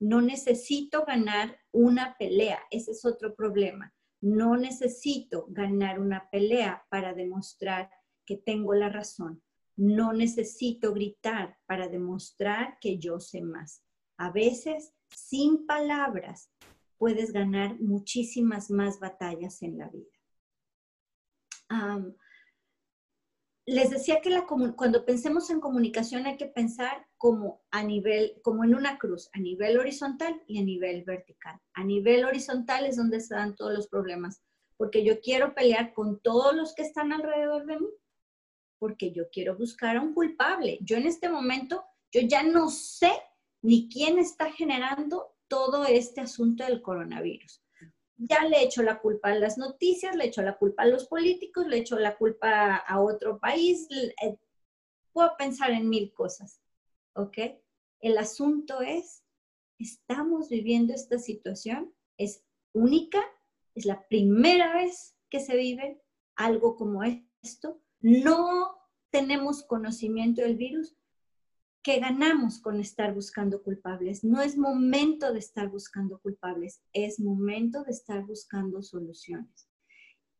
No 0.00 0.20
necesito 0.20 1.04
ganar 1.04 1.60
una 1.70 2.16
pelea, 2.18 2.58
ese 2.72 2.90
es 2.90 3.04
otro 3.04 3.36
problema. 3.36 3.94
No 4.20 4.56
necesito 4.56 5.46
ganar 5.50 6.00
una 6.00 6.28
pelea 6.28 6.84
para 6.90 7.14
demostrar 7.14 7.88
que 8.24 8.38
tengo 8.38 8.74
la 8.74 8.88
razón. 8.88 9.44
No 9.76 10.12
necesito 10.12 10.92
gritar 10.92 11.56
para 11.66 11.86
demostrar 11.86 12.78
que 12.80 12.98
yo 12.98 13.20
sé 13.20 13.42
más. 13.42 13.84
A 14.16 14.32
veces, 14.32 14.92
sin 15.08 15.66
palabras, 15.66 16.50
puedes 16.98 17.32
ganar 17.32 17.78
muchísimas 17.80 18.70
más 18.70 19.00
batallas 19.00 19.62
en 19.62 19.78
la 19.78 19.88
vida 19.88 20.16
les 23.66 23.90
decía 23.90 24.20
que 24.20 24.30
cuando 24.76 25.04
pensemos 25.04 25.50
en 25.50 25.60
comunicación 25.60 26.24
hay 26.24 26.36
que 26.36 26.46
pensar 26.46 27.04
como 27.18 27.64
a 27.72 27.82
nivel, 27.82 28.40
como 28.42 28.62
en 28.62 28.76
una 28.76 28.96
cruz, 28.96 29.28
a 29.32 29.40
nivel 29.40 29.78
horizontal 29.78 30.40
y 30.46 30.60
a 30.60 30.62
nivel 30.62 31.02
vertical. 31.02 31.60
A 31.74 31.82
nivel 31.82 32.24
horizontal 32.24 32.86
es 32.86 32.96
donde 32.96 33.20
se 33.20 33.34
dan 33.34 33.56
todos 33.56 33.74
los 33.74 33.88
problemas, 33.88 34.40
porque 34.76 35.04
yo 35.04 35.20
quiero 35.20 35.52
pelear 35.52 35.92
con 35.94 36.20
todos 36.20 36.54
los 36.54 36.74
que 36.76 36.82
están 36.82 37.12
alrededor 37.12 37.66
de 37.66 37.80
mí, 37.80 37.88
porque 38.78 39.10
yo 39.10 39.24
quiero 39.30 39.56
buscar 39.56 39.96
a 39.96 40.00
un 40.00 40.14
culpable. 40.14 40.78
Yo 40.82 40.96
en 40.96 41.06
este 41.06 41.28
momento, 41.28 41.84
yo 42.12 42.20
ya 42.20 42.44
no 42.44 42.68
sé 42.70 43.10
ni 43.62 43.88
quién 43.88 44.20
está 44.20 44.52
generando 44.52 45.35
todo 45.48 45.84
este 45.84 46.20
asunto 46.20 46.64
del 46.64 46.82
coronavirus 46.82 47.62
ya 48.18 48.44
le 48.44 48.62
echo 48.62 48.82
la 48.82 48.98
culpa 48.98 49.30
a 49.30 49.34
las 49.34 49.58
noticias, 49.58 50.16
le 50.16 50.24
echo 50.24 50.40
la 50.40 50.56
culpa 50.56 50.84
a 50.84 50.86
los 50.86 51.06
políticos, 51.06 51.66
le 51.66 51.76
echo 51.78 51.98
la 51.98 52.16
culpa 52.16 52.76
a 52.76 53.00
otro 53.00 53.38
país, 53.38 53.86
eh, 53.90 54.38
puedo 55.12 55.36
pensar 55.36 55.70
en 55.70 55.88
mil 55.88 56.14
cosas, 56.14 56.62
¿ok? 57.14 57.36
El 58.00 58.16
asunto 58.16 58.80
es 58.80 59.22
estamos 59.78 60.48
viviendo 60.48 60.94
esta 60.94 61.18
situación. 61.18 61.94
Es 62.16 62.44
única, 62.72 63.20
es 63.74 63.84
la 63.86 64.06
primera 64.08 64.74
vez 64.74 65.16
que 65.28 65.40
se 65.40 65.56
vive 65.56 66.00
algo 66.34 66.76
como 66.76 67.02
esto. 67.42 67.80
No 68.00 68.76
tenemos 69.10 69.62
conocimiento 69.62 70.42
del 70.42 70.56
virus. 70.56 70.96
¿Qué 71.86 72.00
ganamos 72.00 72.58
con 72.58 72.80
estar 72.80 73.14
buscando 73.14 73.62
culpables? 73.62 74.24
No 74.24 74.42
es 74.42 74.58
momento 74.58 75.32
de 75.32 75.38
estar 75.38 75.68
buscando 75.68 76.18
culpables, 76.18 76.82
es 76.92 77.20
momento 77.20 77.84
de 77.84 77.92
estar 77.92 78.24
buscando 78.26 78.82
soluciones. 78.82 79.70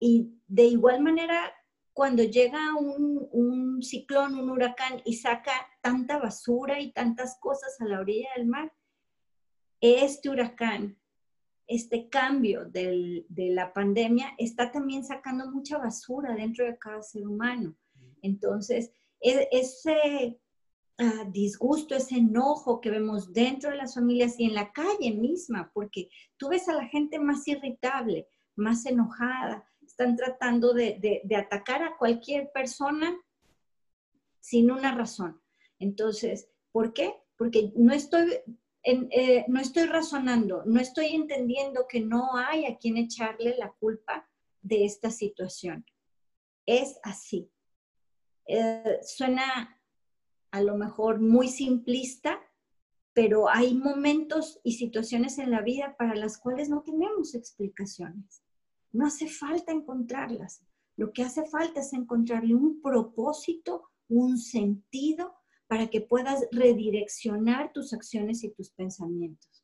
Y 0.01 0.41
de 0.49 0.65
igual 0.65 1.03
manera, 1.03 1.55
cuando 1.93 2.25
llega 2.25 2.75
un, 2.75 3.29
un, 3.31 3.81
ciclón, 3.81 4.35
un 4.35 4.51
huracán 4.51 5.01
y 5.05 5.15
saca 5.19 5.53
tanta 5.83 6.19
basura 6.19 6.81
y 6.81 6.91
tantas 6.91 7.39
cosas 7.39 7.81
a 7.81 7.85
la 7.85 8.01
orilla 8.01 8.31
del 8.37 8.49
mar, 8.49 8.73
este 9.81 10.29
huracán, 10.29 10.99
este 11.69 12.09
cambio 12.09 12.65
del, 12.65 13.25
de 13.29 13.51
la 13.51 13.73
pandemia 13.73 14.35
está 14.37 14.73
también 14.73 15.05
sacando 15.05 15.49
mucha 15.53 15.79
basura 15.79 16.35
dentro 16.35 16.67
de 16.67 16.77
cada 16.77 17.05
ser 17.05 17.25
humano. 17.25 17.77
Entonces, 18.21 18.91
e, 19.21 19.49
ese 19.53 20.41
uh, 20.99 21.31
disgusto, 21.31 21.95
ese 21.95 22.17
enojo 22.17 22.81
que 22.81 22.91
vemos 22.91 23.33
dentro 23.33 23.71
de 23.71 23.77
las 23.77 23.95
familias 23.95 24.39
y 24.39 24.45
en 24.45 24.55
la 24.55 24.73
calle 24.73 25.13
misma, 25.13 25.71
porque 25.73 26.09
tú 26.37 26.49
ves 26.49 26.69
a 26.69 26.75
la 26.75 26.87
gente 26.87 27.19
más 27.19 27.47
irritable, 27.49 28.29
más 28.57 28.87
enojada, 28.87 29.65
están 29.87 30.17
tratando 30.17 30.75
de, 30.75 31.23
atacar 31.37 31.83
a 31.83 31.97
cualquier 31.97 32.51
persona 32.53 33.19
sin 34.41 34.71
una 34.71 34.95
razón. 34.95 35.41
Entonces, 35.79 36.49
¿por 36.73 36.93
qué? 36.93 37.15
Porque 37.37 37.73
no 37.77 37.93
estoy, 37.93 38.39
eh, 38.83 39.45
no 39.49 39.61
estoy 39.61 39.85
razonando, 39.85 40.65
no 40.67 40.81
estoy 40.81 41.15
entendiendo 41.15 41.87
que 41.89 42.01
no 42.01 42.37
hay 42.37 42.67
a 42.67 42.77
quien 42.77 42.97
echarle 42.97 43.57
la 43.57 43.73
culpa 43.73 44.29
de 44.63 44.85
esta 44.85 45.11
situación. 45.11 45.85
Es 46.67 46.99
así. 47.03 47.51
Eh, 48.47 48.99
suena 49.03 49.76
a 50.57 50.63
lo 50.63 50.77
mejor 50.77 51.21
muy 51.21 51.49
simplista, 51.49 52.41
pero 53.13 53.49
hay 53.49 53.75
momentos 53.75 54.59
y 54.65 54.73
situaciones 54.73 55.39
en 55.39 55.51
la 55.51 55.61
vida 55.61 55.97
para 55.99 56.15
las 56.15 56.39
cuales 56.39 56.71
no 56.71 56.83
tenemos 56.83 57.35
explicaciones. 57.35 58.43
No 58.91 59.07
hace 59.07 59.29
falta 59.29 59.73
encontrarlas. 59.73 60.63
Lo 60.97 61.13
que 61.13 61.23
hace 61.23 61.45
falta 61.45 61.81
es 61.81 61.93
encontrarle 61.93 62.55
un 62.55 62.81
propósito, 62.81 63.91
un 64.09 64.39
sentido 64.39 65.35
para 65.67 65.89
que 65.89 66.01
puedas 66.01 66.47
redireccionar 66.51 67.73
tus 67.75 67.93
acciones 67.93 68.43
y 68.43 68.51
tus 68.51 68.71
pensamientos. 68.71 69.63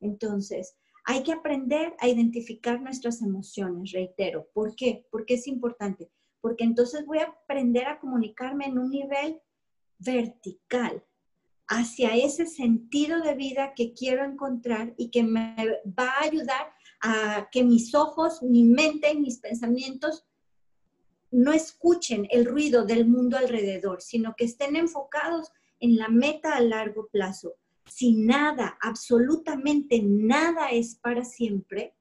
Entonces, 0.00 0.74
hay 1.04 1.22
que 1.22 1.32
aprender 1.32 1.94
a 1.98 2.08
identificar 2.08 2.80
nuestras 2.80 3.20
emociones, 3.20 3.92
reitero. 3.92 4.48
¿Por 4.54 4.74
qué? 4.74 5.06
Porque 5.10 5.34
es 5.34 5.46
importante. 5.46 6.10
Porque 6.40 6.64
entonces 6.64 7.04
voy 7.04 7.18
a 7.18 7.24
aprender 7.24 7.86
a 7.86 8.00
comunicarme 8.00 8.66
en 8.66 8.78
un 8.78 8.88
nivel 8.88 9.40
vertical 10.04 11.04
hacia 11.66 12.14
ese 12.14 12.46
sentido 12.46 13.20
de 13.22 13.34
vida 13.34 13.72
que 13.74 13.94
quiero 13.94 14.24
encontrar 14.24 14.94
y 14.96 15.10
que 15.10 15.22
me 15.22 15.56
va 15.98 16.10
a 16.10 16.24
ayudar 16.24 16.72
a 17.00 17.48
que 17.50 17.64
mis 17.64 17.94
ojos, 17.94 18.42
mi 18.42 18.64
mente 18.64 19.12
y 19.12 19.18
mis 19.18 19.38
pensamientos 19.38 20.26
no 21.30 21.52
escuchen 21.52 22.28
el 22.30 22.44
ruido 22.44 22.84
del 22.84 23.06
mundo 23.06 23.36
alrededor, 23.36 24.00
sino 24.02 24.34
que 24.36 24.44
estén 24.44 24.76
enfocados 24.76 25.50
en 25.80 25.96
la 25.96 26.08
meta 26.08 26.54
a 26.54 26.60
largo 26.60 27.08
plazo. 27.08 27.54
Si 27.86 28.14
nada, 28.14 28.78
absolutamente 28.80 30.00
nada 30.02 30.70
es 30.70 30.94
para 30.94 31.24
siempre, 31.24 31.94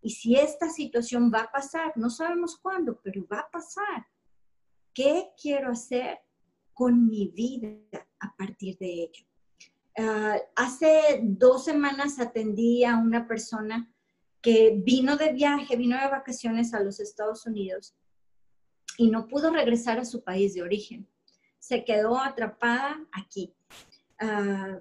y 0.00 0.10
si 0.10 0.36
esta 0.36 0.70
situación 0.70 1.32
va 1.34 1.40
a 1.40 1.52
pasar, 1.52 1.92
no 1.96 2.10
sabemos 2.10 2.56
cuándo, 2.56 3.00
pero 3.02 3.26
va 3.26 3.40
a 3.40 3.50
pasar, 3.50 4.06
¿qué 4.94 5.30
quiero 5.40 5.72
hacer 5.72 6.20
con 6.76 7.08
mi 7.08 7.28
vida 7.28 7.70
a 8.20 8.36
partir 8.36 8.76
de 8.76 9.04
ello? 9.04 9.24
Ah, 9.96 10.36
hace 10.54 11.20
dos 11.22 11.64
semanas 11.64 12.20
atendí 12.20 12.84
a 12.84 12.98
una 12.98 13.26
persona 13.26 13.90
que 14.42 14.78
vino 14.84 15.16
de 15.16 15.32
viaje, 15.32 15.74
vino 15.76 15.98
de 15.98 16.08
vacaciones 16.08 16.74
a 16.74 16.80
los 16.80 17.00
Estados 17.00 17.46
Unidos 17.46 17.96
y 18.98 19.10
no 19.10 19.26
pudo 19.26 19.50
regresar 19.50 19.98
a 19.98 20.04
su 20.04 20.22
país 20.22 20.52
de 20.52 20.62
origen. 20.62 21.08
Se 21.58 21.82
quedó 21.82 22.18
atrapada 22.18 23.00
aquí. 23.10 23.54
Ah, 24.20 24.78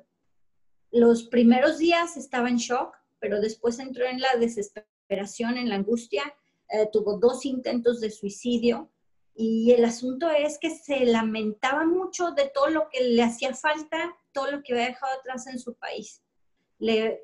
los 0.91 1.23
primeros 1.23 1.77
días 1.77 2.17
estaba 2.17 2.49
en 2.49 2.57
shock, 2.57 2.93
pero 3.19 3.39
después 3.39 3.79
entró 3.79 4.05
en 4.05 4.19
la 4.19 4.35
desesperación, 4.37 5.57
en 5.57 5.69
la 5.69 5.75
angustia, 5.75 6.23
eh, 6.69 6.89
tuvo 6.91 7.17
dos 7.17 7.45
intentos 7.45 8.01
de 8.01 8.11
suicidio 8.11 8.91
y 9.35 9.71
el 9.71 9.85
asunto 9.85 10.29
es 10.29 10.57
que 10.57 10.69
se 10.69 11.05
lamentaba 11.05 11.85
mucho 11.85 12.31
de 12.31 12.49
todo 12.53 12.69
lo 12.69 12.89
que 12.89 13.03
le 13.03 13.21
hacía 13.21 13.53
falta, 13.53 14.17
todo 14.31 14.49
lo 14.51 14.63
que 14.63 14.73
había 14.73 14.87
dejado 14.87 15.19
atrás 15.19 15.47
en 15.47 15.59
su 15.59 15.75
país 15.75 16.23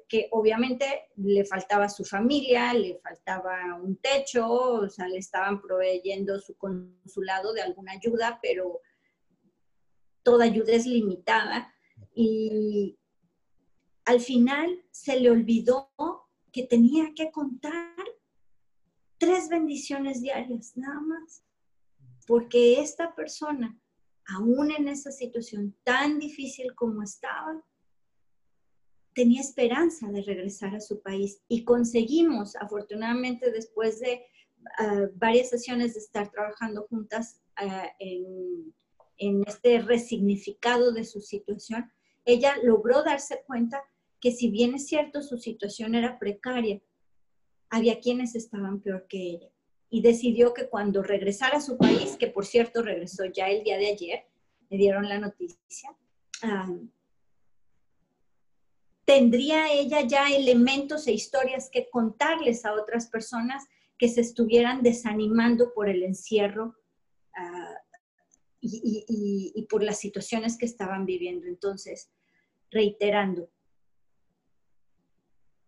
que 0.07 0.27
obviamente 0.31 1.09
le 1.17 1.45
faltaba 1.45 1.89
su 1.89 2.03
familia, 2.05 2.73
le 2.73 2.99
faltaba 2.99 3.75
un 3.75 3.97
techo, 3.97 4.47
o 4.47 4.89
sea, 4.89 5.07
le 5.07 5.17
estaban 5.17 5.61
proveyendo 5.61 6.39
su 6.39 6.55
consulado 6.55 7.53
de 7.53 7.61
alguna 7.61 7.93
ayuda, 7.93 8.39
pero 8.41 8.79
toda 10.23 10.45
ayuda 10.45 10.73
es 10.73 10.85
limitada. 10.85 11.73
Y 12.13 12.97
al 14.05 14.19
final 14.21 14.83
se 14.89 15.19
le 15.19 15.29
olvidó 15.29 15.91
que 16.51 16.63
tenía 16.63 17.13
que 17.15 17.31
contar 17.31 17.95
tres 19.17 19.49
bendiciones 19.49 20.21
diarias, 20.21 20.75
nada 20.75 20.99
más. 21.01 21.43
Porque 22.31 22.79
esta 22.79 23.13
persona, 23.13 23.77
aún 24.25 24.71
en 24.71 24.87
esa 24.87 25.11
situación 25.11 25.75
tan 25.83 26.17
difícil 26.17 26.73
como 26.75 27.03
estaba, 27.03 27.61
tenía 29.13 29.41
esperanza 29.41 30.07
de 30.07 30.21
regresar 30.21 30.73
a 30.73 30.79
su 30.79 31.01
país 31.01 31.41
y 31.49 31.65
conseguimos, 31.65 32.55
afortunadamente, 32.55 33.51
después 33.51 33.99
de 33.99 34.23
ah, 34.79 35.07
varias 35.15 35.49
sesiones 35.49 35.93
de 35.93 35.99
estar 35.99 36.31
trabajando 36.31 36.87
juntas 36.87 37.41
ah, 37.57 37.89
en, 37.99 38.73
en 39.17 39.43
este 39.45 39.81
resignificado 39.81 40.93
de 40.93 41.03
su 41.03 41.19
situación, 41.19 41.91
ella 42.23 42.55
logró 42.63 43.03
darse 43.03 43.43
cuenta 43.45 43.83
que 44.21 44.31
si 44.31 44.49
bien 44.49 44.75
es 44.75 44.87
cierto 44.87 45.21
su 45.21 45.37
situación 45.37 45.95
era 45.95 46.17
precaria, 46.17 46.81
había 47.69 47.99
quienes 47.99 48.35
estaban 48.35 48.79
peor 48.79 49.05
que 49.09 49.17
ella. 49.17 49.49
Y 49.91 50.01
decidió 50.01 50.53
que 50.53 50.67
cuando 50.67 51.03
regresara 51.03 51.57
a 51.57 51.61
su 51.61 51.77
país, 51.77 52.17
que 52.17 52.27
por 52.27 52.45
cierto 52.45 52.81
regresó 52.81 53.25
ya 53.25 53.49
el 53.49 53.63
día 53.63 53.77
de 53.77 53.91
ayer, 53.91 54.25
me 54.69 54.77
dieron 54.77 55.07
la 55.07 55.19
noticia, 55.19 55.95
tendría 59.05 59.71
ella 59.71 60.01
ya 60.07 60.29
elementos 60.29 61.05
e 61.07 61.11
historias 61.11 61.69
que 61.69 61.89
contarles 61.89 62.65
a 62.65 62.73
otras 62.73 63.07
personas 63.07 63.67
que 63.97 64.07
se 64.07 64.21
estuvieran 64.21 64.81
desanimando 64.81 65.73
por 65.73 65.89
el 65.89 66.03
encierro 66.03 66.75
ah, 67.35 67.75
y, 68.61 69.67
por 69.69 69.83
las 69.83 69.99
situaciones 69.99 70.57
que 70.57 70.65
estaban 70.65 71.05
viviendo. 71.05 71.47
Entonces, 71.47 72.09
reiterando, 72.71 73.49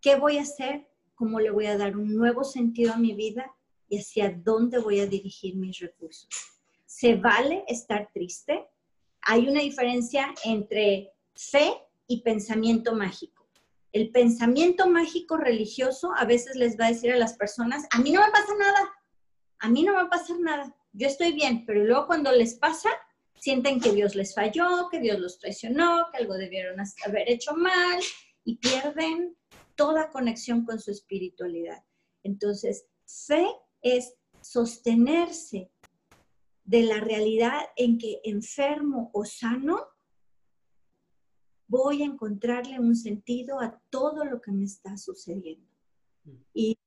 ¿qué 0.01 0.15
voy 0.15 0.37
a 0.37 0.43
hacer? 0.43 0.87
¿Cómo 1.13 1.39
le 1.39 1.51
voy 1.51 1.65
a 1.65 1.77
dar 1.77 1.97
un 1.97 2.15
nuevo 2.15 2.43
sentido 2.43 2.93
a 2.93 2.97
mi 2.97 3.13
vida? 3.13 3.53
¿Y 3.93 3.99
hacia 3.99 4.31
dónde 4.31 4.79
voy 4.79 5.01
a 5.01 5.05
dirigir 5.05 5.55
mis 5.55 5.77
recursos? 5.77 6.27
¿Se 6.83 7.13
vale 7.13 7.63
estar 7.67 8.09
triste? 8.11 8.67
Hay 9.21 9.47
una 9.47 9.61
diferencia 9.61 10.33
entre 10.45 11.11
fe 11.35 11.75
y 12.07 12.23
pensamiento 12.23 12.95
mágico. 12.95 13.47
El 13.91 14.09
pensamiento 14.09 14.89
mágico 14.89 15.37
religioso 15.37 16.11
a 16.17 16.25
veces 16.25 16.55
les 16.55 16.75
va 16.75 16.87
a 16.87 16.89
decir 16.89 17.11
a 17.11 17.17
las 17.17 17.37
personas, 17.37 17.85
a 17.91 17.99
mí 17.99 18.11
no 18.11 18.21
me 18.21 18.31
pasa 18.31 18.55
nada, 18.57 18.91
a 19.59 19.69
mí 19.69 19.83
no 19.83 19.91
me 19.91 19.99
va 19.99 20.05
a 20.05 20.09
pasar 20.09 20.39
nada, 20.39 20.75
yo 20.91 21.05
estoy 21.05 21.33
bien, 21.33 21.63
pero 21.67 21.83
luego 21.83 22.07
cuando 22.07 22.31
les 22.31 22.55
pasa, 22.55 22.89
sienten 23.35 23.79
que 23.79 23.91
Dios 23.91 24.15
les 24.15 24.33
falló, 24.33 24.89
que 24.89 25.01
Dios 25.01 25.19
los 25.19 25.37
traicionó, 25.37 26.07
que 26.11 26.17
algo 26.17 26.33
debieron 26.33 26.77
haber 27.05 27.29
hecho 27.29 27.53
mal 27.53 27.99
y 28.43 28.55
pierden 28.55 29.37
toda 29.75 30.09
conexión 30.09 30.65
con 30.65 30.79
su 30.79 30.89
espiritualidad. 30.89 31.83
Entonces, 32.23 32.87
fe 33.05 33.45
es 33.83 34.15
sostenerse 34.41 35.69
de 36.63 36.83
la 36.83 36.99
realidad 36.99 37.59
en 37.75 37.97
que 37.97 38.21
enfermo 38.23 39.11
o 39.13 39.25
sano 39.25 39.87
voy 41.67 42.03
a 42.03 42.05
encontrarle 42.05 42.79
un 42.79 42.95
sentido 42.95 43.59
a 43.59 43.81
todo 43.89 44.25
lo 44.25 44.41
que 44.41 44.51
me 44.51 44.63
está 44.63 44.97
sucediendo. 44.97 45.67
Mm. 46.23 46.31
Y, 46.53 46.77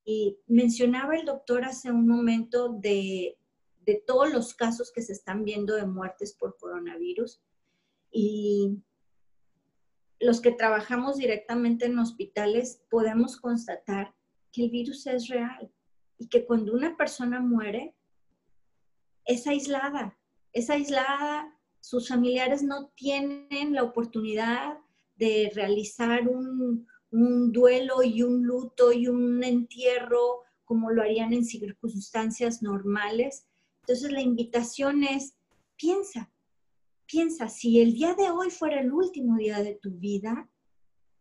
mencionaba 0.47 1.17
el 1.17 1.27
doctor 1.27 1.65
hace 1.65 1.91
un 1.91 2.07
momento 2.07 2.69
de, 2.69 3.37
de, 3.85 4.03
todos 4.07 4.33
los 4.33 4.55
casos 4.55 4.93
que 4.93 5.03
se 5.03 5.13
están 5.13 5.45
viendo 5.45 5.75
de 5.75 5.85
muertes 5.87 6.33
por 6.35 6.57
coronavirus. 6.57 7.43
Y 8.13 8.79
los 10.21 10.41
que 10.41 10.53
trabajamos 10.53 11.17
directamente 11.17 11.87
en 11.87 11.99
hospitales 11.99 12.81
podemos 12.89 13.37
constatar 13.37 14.15
que 14.53 14.65
el 14.65 14.71
virus 14.71 15.07
es 15.09 15.29
real 15.29 15.73
y 16.19 16.29
que 16.29 16.47
cuando 16.47 16.73
una 16.73 16.97
persona 16.97 17.41
muere, 17.41 17.95
es 19.25 19.47
aislada, 19.47 20.19
es 20.53 20.71
aislada, 20.71 21.53
sus 21.81 22.09
familiares 22.09 22.63
no 22.63 22.89
tienen 22.95 23.75
la 23.75 23.83
oportunidad 23.83 24.79
de 25.17 25.51
realizar 25.55 26.29
un, 26.29 26.87
un 27.11 27.53
duelo 27.53 28.03
y 28.03 28.23
un 28.23 28.45
luto 28.45 28.93
y 28.93 29.09
un 29.09 29.43
entierro 29.43 30.43
como 30.65 30.91
lo 30.91 31.03
harían 31.03 31.33
en 31.33 31.45
circunstancias 31.45 32.63
normales. 32.63 33.47
Entonces 33.81 34.13
la 34.13 34.21
invitación 34.21 35.05
es, 35.05 35.37
piensa, 35.77 36.33
piensa, 37.07 37.49
si 37.49 37.81
el 37.81 37.95
día 37.95 38.15
de 38.15 38.31
hoy 38.31 38.51
fuera 38.51 38.81
el 38.81 38.93
último 38.93 39.37
día 39.37 39.63
de 39.63 39.75
tu 39.75 39.91
vida, 39.93 40.51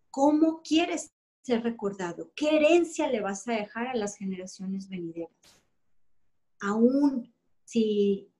¿cómo 0.10 0.62
quieres 0.64 1.14
ser 1.46 1.62
recordado? 1.62 2.32
¿Qué 2.36 2.56
herencia 2.56 3.08
le 3.08 3.22
vas 3.22 3.48
a 3.48 3.54
dejar 3.54 3.88
a 3.88 3.96
las 3.96 4.18
generaciones 4.18 4.89
venideras? 4.89 5.30
Aún 6.60 7.32
si 7.66 8.32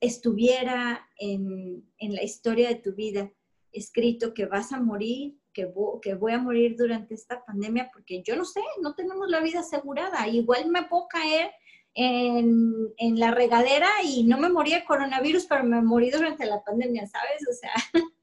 estuviera 0.00 1.06
en, 1.18 1.84
la 1.98 2.22
historia 2.22 2.68
de 2.68 2.76
tu 2.76 2.94
vida 2.94 3.30
escrito 3.72 4.32
que 4.32 4.46
vas 4.46 4.72
a 4.72 4.80
morir, 4.80 5.38
que, 5.52 5.70
que 6.00 6.14
voy 6.14 6.32
a 6.32 6.38
morir 6.38 6.76
durante 6.78 7.14
esta 7.14 7.44
pandemia, 7.44 7.90
porque 7.92 8.22
yo 8.22 8.36
no 8.36 8.46
sé, 8.46 8.62
no 8.80 8.94
tenemos 8.94 9.28
la 9.28 9.40
vida 9.40 9.60
asegurada. 9.60 10.26
Igual 10.28 10.70
me 10.70 10.84
puedo 10.84 11.08
caer 11.08 11.50
en, 11.92 12.94
en, 12.96 13.20
la 13.20 13.32
regadera 13.32 13.88
y 14.02 14.24
no 14.24 14.38
me 14.38 14.48
morí 14.48 14.72
de 14.72 14.84
coronavirus, 14.84 15.44
pero 15.44 15.64
me 15.64 15.82
morí 15.82 16.10
durante 16.10 16.46
la 16.46 16.62
pandemia, 16.64 17.06
¿sabes? 17.06 17.46
O 17.50 17.52
sea, 17.52 17.72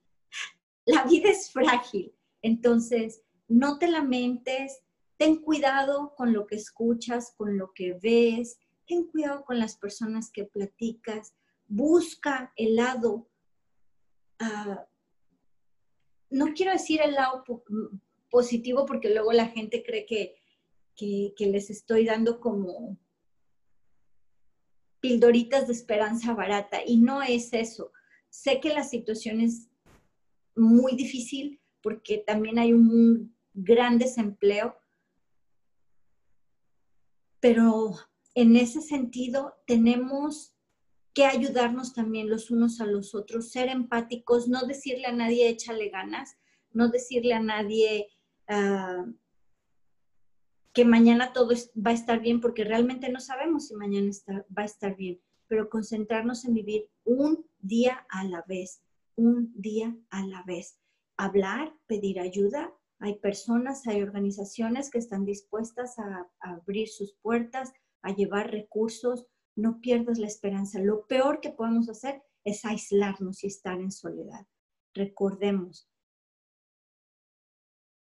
la 0.85 1.03
vida 1.03 1.29
es 1.29 1.51
frágil. 1.51 2.15
Entonces, 2.41 3.23
no 3.53 3.77
te 3.77 3.87
lamentes, 3.87 4.81
ten 5.17 5.37
cuidado 5.37 6.15
con 6.15 6.33
lo 6.33 6.47
que 6.47 6.55
escuchas, 6.55 7.35
con 7.37 7.55
lo 7.57 7.71
que 7.71 7.93
ves, 8.01 8.57
ten 8.87 9.05
cuidado 9.05 9.45
con 9.45 9.59
las 9.59 9.77
personas 9.77 10.31
que 10.31 10.45
platicas, 10.45 11.35
busca 11.67 12.51
el 12.55 12.75
lado, 12.75 13.29
uh, 14.41 14.75
no 16.31 16.53
quiero 16.55 16.71
decir 16.71 16.99
el 17.01 17.13
lado 17.13 17.43
positivo 18.31 18.87
porque 18.87 19.13
luego 19.13 19.31
la 19.33 19.47
gente 19.49 19.83
cree 19.83 20.07
que, 20.07 20.35
que, 20.95 21.35
que 21.37 21.45
les 21.45 21.69
estoy 21.69 22.05
dando 22.05 22.39
como 22.39 22.97
pildoritas 24.99 25.67
de 25.67 25.73
esperanza 25.73 26.33
barata 26.33 26.79
y 26.83 26.97
no 26.97 27.21
es 27.21 27.53
eso. 27.53 27.91
Sé 28.29 28.59
que 28.59 28.73
la 28.73 28.83
situación 28.83 29.41
es 29.41 29.69
muy 30.55 30.95
difícil 30.95 31.61
porque 31.83 32.17
también 32.17 32.57
hay 32.57 32.73
un 32.73 33.32
gran 33.53 33.97
desempleo, 33.97 34.77
pero 37.39 37.95
en 38.35 38.55
ese 38.55 38.81
sentido 38.81 39.55
tenemos 39.67 40.53
que 41.13 41.25
ayudarnos 41.25 41.93
también 41.93 42.29
los 42.29 42.49
unos 42.49 42.81
a 42.81 42.85
los 42.85 43.13
otros, 43.13 43.51
ser 43.51 43.69
empáticos, 43.69 44.47
no 44.47 44.65
decirle 44.65 45.05
a 45.05 45.11
nadie 45.11 45.49
échale 45.49 45.89
ganas, 45.89 46.37
no 46.71 46.89
decirle 46.89 47.33
a 47.33 47.39
nadie 47.39 48.07
uh, 48.49 49.13
que 50.73 50.85
mañana 50.85 51.33
todo 51.33 51.53
va 51.75 51.91
a 51.91 51.93
estar 51.93 52.19
bien, 52.19 52.41
porque 52.41 52.63
realmente 52.63 53.09
no 53.09 53.19
sabemos 53.19 53.67
si 53.67 53.75
mañana 53.75 54.09
va 54.57 54.63
a 54.63 54.65
estar 54.65 54.95
bien, 54.95 55.21
pero 55.47 55.69
concentrarnos 55.69 56.45
en 56.45 56.55
vivir 56.55 56.89
un 57.03 57.45
día 57.59 58.07
a 58.09 58.23
la 58.23 58.43
vez, 58.47 58.81
un 59.15 59.53
día 59.55 59.95
a 60.09 60.25
la 60.25 60.41
vez. 60.43 60.79
Hablar, 61.15 61.75
pedir 61.85 62.19
ayuda. 62.19 62.73
Hay 63.03 63.19
personas, 63.19 63.85
hay 63.85 64.01
organizaciones 64.01 64.89
que 64.89 64.97
están 64.97 65.25
dispuestas 65.25 65.99
a, 65.99 66.31
abrir 66.39 66.87
sus 66.87 67.13
puertas, 67.21 67.73
a 68.01 68.15
llevar 68.15 68.49
recursos. 68.49 69.27
No 69.55 69.81
pierdas 69.81 70.17
la 70.17 70.27
esperanza. 70.27 70.79
Lo 70.79 71.05
peor 71.05 71.41
que 71.41 71.51
podemos 71.51 71.89
hacer 71.89 72.23
es 72.45 72.65
aislarnos 72.65 73.43
y 73.43 73.47
estar 73.47 73.79
en 73.79 73.91
soledad. 73.91 74.47
Recordemos, 74.93 75.89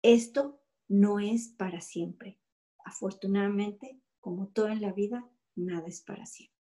esto 0.02 0.60
no 0.88 1.20
es 1.20 1.48
para 1.48 1.82
siempre 1.82 2.40
afortunadamente, 2.88 4.00
como 4.20 4.48
todo 4.48 4.68
en 4.68 4.80
la 4.80 4.92
vida, 4.92 5.28
nada 5.54 5.86
es 5.86 6.00
para 6.00 6.24
siempre. 6.26 6.56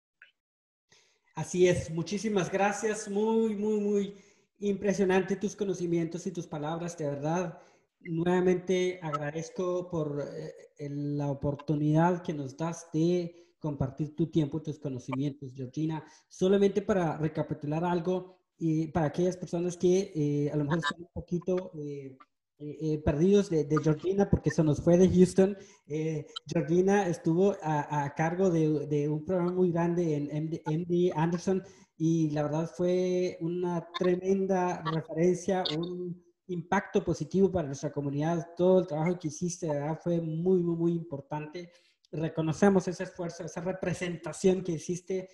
Así 1.35 1.67
es, 1.67 1.89
muchísimas 1.89 2.51
gracias, 2.51 3.09
muy, 3.09 3.55
muy, 3.55 3.79
muy 3.79 4.15
impresionante 4.59 5.35
tus 5.35 5.55
conocimientos 5.55 6.27
y 6.27 6.31
tus 6.31 6.47
palabras, 6.47 6.97
de 6.97 7.05
verdad. 7.05 7.61
Nuevamente 8.07 8.99
agradezco 9.01 9.89
por 9.89 10.21
eh, 10.21 10.89
la 10.89 11.29
oportunidad 11.29 12.23
que 12.23 12.33
nos 12.33 12.55
das 12.55 12.89
de 12.93 13.53
compartir 13.59 14.15
tu 14.15 14.27
tiempo, 14.27 14.61
tus 14.61 14.79
conocimientos, 14.79 15.53
Georgina. 15.53 16.03
Solamente 16.27 16.81
para 16.81 17.17
recapitular 17.17 17.83
algo, 17.83 18.37
y 18.59 18.87
para 18.87 19.07
aquellas 19.07 19.37
personas 19.37 19.77
que 19.77 20.11
eh, 20.15 20.51
a 20.51 20.57
lo 20.57 20.63
mejor 20.63 20.79
están 20.79 21.01
un 21.01 21.09
poquito 21.13 21.71
eh, 21.75 22.17
eh, 22.59 22.77
eh, 22.81 22.97
perdidos 23.05 23.51
de, 23.51 23.67
Georgina, 23.83 24.27
porque 24.31 24.49
eso 24.49 24.63
nos 24.63 24.81
fue 24.81 24.97
de 24.97 25.07
Houston. 25.09 25.55
Eh, 25.85 26.25
Georgina 26.47 27.07
estuvo 27.07 27.55
a, 27.61 28.11
cargo 28.15 28.49
de, 28.49 29.07
un 29.07 29.23
programa 29.23 29.51
muy 29.51 29.71
grande 29.71 30.15
en 30.15 30.59
MD, 30.65 31.11
Anderson 31.15 31.61
y 31.97 32.31
la 32.31 32.43
verdad 32.43 32.71
fue 32.75 33.37
una 33.41 33.87
tremenda 33.99 34.83
referencia, 34.91 35.63
un 35.77 36.23
impacto 36.47 37.03
positivo 37.03 37.51
para 37.51 37.67
nuestra 37.67 37.91
comunidad. 37.91 38.49
Todo 38.55 38.79
el 38.79 38.87
trabajo 38.87 39.19
que 39.19 39.27
hiciste 39.27 39.69
fue 40.03 40.21
muy, 40.21 40.61
muy, 40.61 40.75
muy 40.75 40.91
importante. 40.93 41.71
Reconocemos 42.11 42.87
ese 42.87 43.03
esfuerzo, 43.03 43.43
esa 43.43 43.61
representación 43.61 44.63
que 44.63 44.73
hiciste 44.73 45.29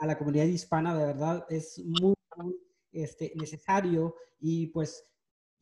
a, 0.00 0.06
la 0.06 0.16
comunidad 0.16 0.44
hispana, 0.44 0.96
de 0.96 1.06
verdad 1.06 1.44
es 1.48 1.80
muy, 1.84 2.14
muy 2.36 2.56
este, 2.92 3.32
necesario 3.34 4.14
y 4.40 4.68
pues 4.68 5.04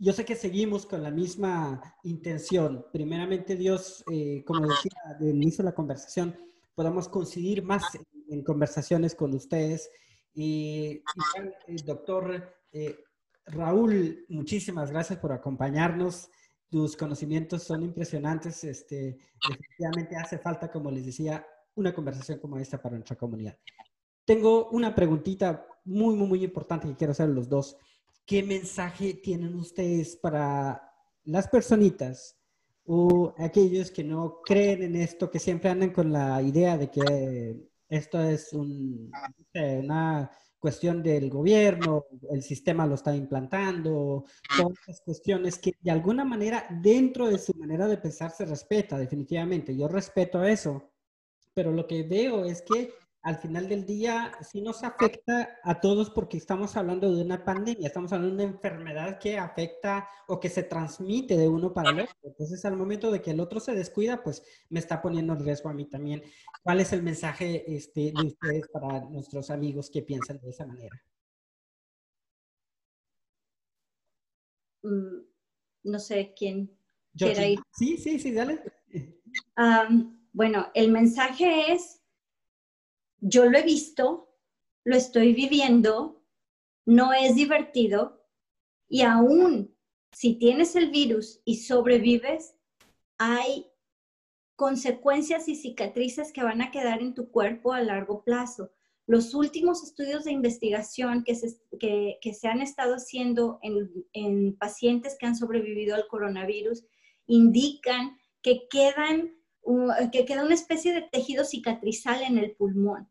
yo 0.03 0.15
sé 0.15 0.25
que 0.25 0.35
seguimos 0.35 0.87
con 0.87 1.03
la 1.03 1.11
misma 1.11 1.81
intención. 2.05 2.87
Primeramente, 2.91 3.55
Dios, 3.55 4.03
eh, 4.11 4.43
como 4.47 4.67
decía 4.67 4.93
al 5.05 5.29
inicio 5.29 5.59
de 5.59 5.71
la 5.71 5.75
conversación, 5.75 6.35
podamos 6.75 7.07
coincidir 7.09 7.63
más 7.63 7.85
en, 8.29 8.43
conversaciones 8.43 9.15
con 9.15 9.35
ustedes. 9.35 9.91
Y, 10.33 11.03
el 11.67 11.85
doctor 11.85 12.51
eh, 12.73 12.97
Raúl, 13.53 14.25
muchísimas 14.29 14.91
gracias 14.91 15.19
por 15.19 15.33
acompañarnos. 15.33 16.31
Tus 16.69 16.97
conocimientos 16.97 17.63
son 17.63 17.83
impresionantes. 17.83 18.65
Este, 18.65 19.19
efectivamente 19.51 20.17
hace 20.17 20.39
falta, 20.39 20.71
como 20.71 20.91
les 20.91 21.07
decía, 21.07 21.47
una 21.75 21.93
conversación 21.95 22.39
como 22.39 22.59
esta 22.59 22.81
para 22.81 22.97
nuestra 22.97 23.17
comunidad. 23.17 23.59
Tengo 24.25 24.69
una 24.71 24.95
preguntita 24.95 25.67
muy, 25.85 26.15
muy, 26.15 26.29
muy 26.29 26.45
importante 26.45 26.87
que 26.89 26.97
quiero 26.97 27.13
hacer 27.13 27.29
los 27.29 27.49
dos. 27.49 27.77
¿qué 28.31 28.45
mensaje 28.45 29.15
tienen 29.15 29.57
ustedes 29.57 30.15
para 30.15 30.81
las 31.25 31.49
personitas 31.49 32.39
o 32.85 33.35
aquellos 33.37 33.91
que 33.91 34.05
no 34.05 34.41
creen 34.45 34.85
en 34.85 34.95
esto, 34.95 35.29
que 35.29 35.41
siempre 35.41 35.69
andan 35.69 35.91
con 35.91 36.13
la 36.13 36.41
idea 36.41 36.79
de 36.79 36.93
que 36.93 37.69
esto 37.89 38.21
es 38.21 38.53
una 38.53 40.31
cuestión 40.61 41.03
del 41.03 41.31
gobierno, 41.31 42.05
el 42.31 42.43
sistema 42.43 42.87
lo 42.87 42.95
está 42.95 43.17
implantando, 43.17 44.25
todas 44.57 44.79
esas 44.87 45.01
cuestiones 45.01 45.59
que 45.59 45.73
de 45.81 45.91
alguna 45.91 46.25
manera 46.25 46.67
dentro 46.83 47.29
de 47.29 47.39
su 47.39 47.53
manera 47.55 47.89
de 47.89 47.97
pensar 47.97 48.31
se 48.31 48.45
respeta 48.45 48.99
definitivamente. 48.99 49.77
Yo 49.77 49.89
respeto 49.89 50.45
eso, 50.45 50.93
pero 51.55 51.73
lo 51.73 51.87
que 51.87 52.03
veo 52.03 52.45
es 52.45 52.63
que 52.63 52.93
al 53.23 53.37
final 53.37 53.69
del 53.69 53.85
día 53.85 54.33
sí 54.41 54.63
nos 54.63 54.83
afecta 54.83 55.59
a 55.63 55.81
todos 55.81 56.11
porque 56.11 56.39
estamos 56.39 56.77
hablando 56.77 57.15
de 57.15 57.23
una 57.23 57.45
pandemia, 57.45 57.89
estamos 57.89 58.13
hablando 58.13 58.37
de 58.37 58.45
una 58.45 58.55
enfermedad 58.55 59.19
que 59.19 59.37
afecta 59.37 60.09
o 60.27 60.41
que 60.41 60.49
se 60.49 60.63
transmite 60.63 61.37
de 61.37 61.47
uno 61.47 61.73
para 61.73 61.91
el 61.91 62.01
otro. 62.01 62.17
Entonces, 62.23 62.65
al 62.65 62.77
momento 62.77 63.11
de 63.11 63.21
que 63.21 63.33
el 63.33 63.41
otro 63.41 63.61
se 63.61 63.75
descuida, 63.75 64.23
pues 64.23 64.43
me 64.71 64.81
está 64.81 65.03
poniendo 65.03 65.35
en 65.35 65.45
riesgo 65.45 65.69
a 65.69 65.75
mí 65.75 65.85
también. 65.87 66.23
¿Cuál 66.63 66.81
es 66.81 66.93
el 66.95 67.03
mensaje 67.03 67.65
este, 67.75 68.13
de 68.17 68.27
ustedes 68.27 68.69
para 68.69 69.01
nuestros 69.01 69.51
amigos 69.51 69.91
que 69.91 70.03
piensan 70.03 70.41
de 70.41 70.51
esa 70.51 70.67
manera? 70.67 71.03
Mm, 74.83 75.27
no 75.85 75.99
sé 75.99 76.33
quién 76.35 76.75
quiera 77.15 77.47
ir. 77.47 77.61
Sí, 77.73 77.99
sí, 77.99 78.19
sí, 78.19 78.33
dale. 78.33 78.63
bueno, 80.33 80.69
el 80.73 80.91
mensaje 80.91 81.73
es 81.73 82.00
yo 83.21 83.47
lo 83.47 83.59
he 83.59 83.63
visto, 83.63 84.35
lo 84.85 84.97
estoy 84.97 85.35
viviendo, 85.35 86.23
no 86.87 87.13
es 87.13 87.35
divertido 87.35 88.27
y 88.89 89.03
aún 89.03 89.75
si 90.13 90.35
tienes 90.35 90.75
el 90.77 90.91
virus 90.91 91.41
y 91.45 91.59
sobrevives, 91.59 92.57
hay 93.19 93.67
consecuencias 94.57 95.49
y 95.49 95.55
cicatrices 95.55 96.33
que 96.33 96.43
van 96.43 96.61
a 96.63 96.71
quedar 96.71 97.01
en 97.01 97.15
tu 97.15 97.31
cuerpo 97.31 97.73
a 97.73 97.81
largo 97.81 98.25
plazo. 98.25 98.73
Los 99.07 99.35
últimos 99.35 99.83
estudios 99.83 100.25
de 100.25 100.33
investigación 100.33 101.25
que 101.25 101.35
se, 101.35 101.59
que, 101.79 102.35
se 102.35 102.49
han 102.49 102.61
estado 102.61 102.95
haciendo 102.95 103.59
en, 103.63 104.07
en, 104.13 104.57
pacientes 104.57 105.17
que 105.19 105.27
han 105.27 105.35
sobrevivido 105.35 105.95
al 105.95 106.07
coronavirus 106.07 106.85
indican 107.27 108.19
que, 108.43 108.69
quedan, 108.69 109.35
que 110.13 110.25
queda 110.25 110.45
una 110.45 110.55
especie 110.55 110.93
de 110.93 111.03
tejido 111.03 111.45
cicatrizal 111.45 112.23
en 112.23 112.39
el 112.39 112.57
pulmón. 112.57 113.11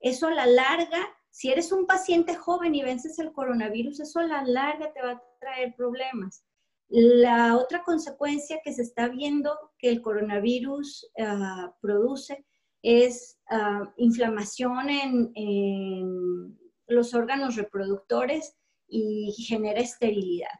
Eso 0.00 0.28
a 0.28 0.34
la 0.34 0.46
larga, 0.46 1.08
si 1.30 1.50
eres 1.50 1.72
un 1.72 1.86
paciente 1.86 2.34
joven 2.34 2.74
y 2.74 2.82
vences 2.82 3.18
el 3.18 3.32
coronavirus, 3.32 4.00
eso 4.00 4.20
a 4.20 4.26
la 4.26 4.44
larga 4.44 4.92
te 4.92 5.02
va 5.02 5.12
a 5.12 5.22
traer 5.40 5.74
problemas. 5.76 6.44
La 6.88 7.56
otra 7.56 7.84
consecuencia 7.84 8.60
que 8.64 8.72
se 8.72 8.82
está 8.82 9.08
viendo 9.08 9.56
que 9.78 9.90
el 9.90 10.00
coronavirus 10.00 11.10
uh, 11.18 11.70
produce 11.80 12.46
es 12.82 13.38
uh, 13.50 13.86
inflamación 13.96 14.88
en, 14.88 16.58
los 16.86 17.12
órganos 17.12 17.56
reproductores 17.56 18.56
y 18.88 19.32
genera 19.46 19.80
esterilidad. 19.80 20.58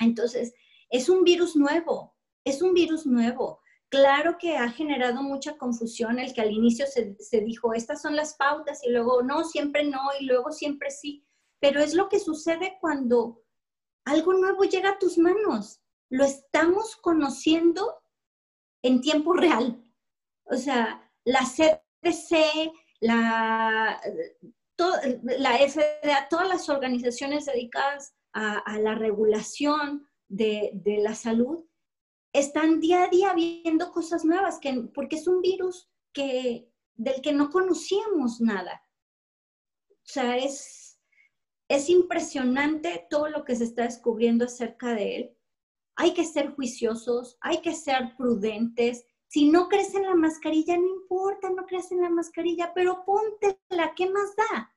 Entonces, 0.00 0.54
es 0.88 1.10
un 1.10 1.24
virus 1.24 1.56
nuevo, 1.56 2.16
es 2.48 2.62
un 2.62 2.74
virus 2.74 3.06
nuevo. 3.06 3.60
Claro 3.90 4.36
que 4.38 4.56
ha 4.56 4.70
generado 4.70 5.22
mucha 5.22 5.56
confusión 5.56 6.18
el 6.18 6.34
que 6.34 6.42
al 6.42 6.50
inicio 6.50 6.86
se, 6.86 7.16
se, 7.18 7.40
dijo, 7.40 7.72
estas 7.72 8.02
son 8.02 8.16
las 8.16 8.34
pautas 8.34 8.84
y 8.84 8.90
luego 8.90 9.22
no, 9.22 9.44
siempre 9.44 9.84
no 9.84 10.00
y 10.20 10.26
luego 10.26 10.52
siempre 10.52 10.90
sí, 10.90 11.24
pero 11.58 11.80
es 11.80 11.94
lo 11.94 12.08
que 12.08 12.20
sucede 12.20 12.76
cuando 12.80 13.42
algo 14.04 14.34
nuevo 14.34 14.64
llega 14.64 14.90
a 14.90 14.98
tus 14.98 15.16
manos. 15.16 15.80
Lo 16.10 16.24
estamos 16.24 16.96
conociendo 16.96 17.98
en 18.82 19.00
tiempo 19.00 19.32
real. 19.34 19.82
O 20.44 20.56
sea, 20.56 21.10
la 21.24 21.40
CDC, 21.40 22.72
la, 23.00 24.00
la 25.22 25.58
FDA, 25.58 26.28
todas 26.28 26.48
las 26.48 26.68
organizaciones 26.68 27.46
dedicadas 27.46 28.14
a, 28.32 28.58
a 28.58 28.78
la 28.78 28.94
regulación 28.94 30.08
de, 30.28 30.70
de 30.74 30.98
la 30.98 31.14
salud 31.14 31.67
están 32.32 32.80
día 32.80 33.04
a 33.04 33.08
día 33.08 33.32
viendo 33.34 33.90
cosas 33.92 34.24
nuevas, 34.24 34.58
que, 34.58 34.72
porque 34.94 35.16
es 35.16 35.26
un 35.26 35.40
virus 35.40 35.88
que, 36.12 36.70
del 36.94 37.20
que 37.22 37.32
no 37.32 37.50
conocíamos 37.50 38.40
nada. 38.40 38.82
O 39.90 40.10
sea, 40.10 40.36
es, 40.36 40.98
es 41.68 41.88
impresionante 41.90 43.06
todo 43.10 43.28
lo 43.28 43.44
que 43.44 43.56
se 43.56 43.64
está 43.64 43.82
descubriendo 43.84 44.44
acerca 44.44 44.94
de 44.94 45.16
él. 45.16 45.36
Hay 45.96 46.14
que 46.14 46.24
ser 46.24 46.54
juiciosos, 46.54 47.36
hay 47.40 47.60
que 47.60 47.74
ser 47.74 48.16
prudentes. 48.16 49.04
Si 49.26 49.50
no 49.50 49.68
crees 49.68 49.94
en 49.94 50.04
la 50.04 50.14
mascarilla, 50.14 50.76
no 50.76 50.86
importa, 50.86 51.50
no 51.50 51.66
crees 51.66 51.92
en 51.92 52.00
la 52.00 52.08
mascarilla, 52.08 52.72
pero 52.74 53.04
póntela, 53.04 53.94
¿qué 53.94 54.08
más 54.08 54.34
da? 54.36 54.74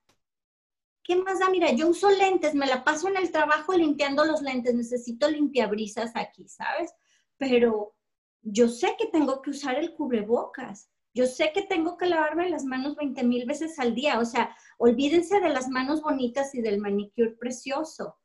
¿Qué 1.04 1.16
más 1.16 1.40
da? 1.40 1.50
Mira, 1.50 1.72
yo 1.72 1.88
uso 1.88 2.10
lentes, 2.10 2.54
me 2.54 2.68
la 2.68 2.84
paso 2.84 3.08
en 3.08 3.18
el 3.18 3.32
trabajo 3.32 3.74
limpiando 3.74 4.26
los 4.26 4.42
lentes, 4.42 4.74
necesito 4.74 5.30
limpiabrisas 5.30 6.12
aquí, 6.16 6.48
¿sabes? 6.48 6.94
Pero 7.42 7.96
yo 8.44 8.68
sé 8.68 8.96
que 9.00 9.08
tengo 9.08 9.42
que 9.42 9.50
usar 9.50 9.76
el 9.80 9.96
cubrebocas, 9.96 10.92
yo 11.12 11.26
sé 11.26 11.52
que 11.56 11.64
tengo 11.64 11.98
que 11.98 12.06
lavarme 12.06 12.52
las 12.52 12.64
manos 12.66 12.96
20 12.96 13.24
mil 13.24 13.48
veces 13.48 13.80
al 13.80 13.96
día, 13.96 14.20
o 14.20 14.26
sea, 14.26 14.56
olvídense 14.78 15.40
de 15.40 15.50
las 15.50 15.68
manos 15.68 16.04
bonitas 16.04 16.54
y 16.54 16.62
del 16.62 16.80
manicure 16.80 17.32
precioso. 17.32 18.20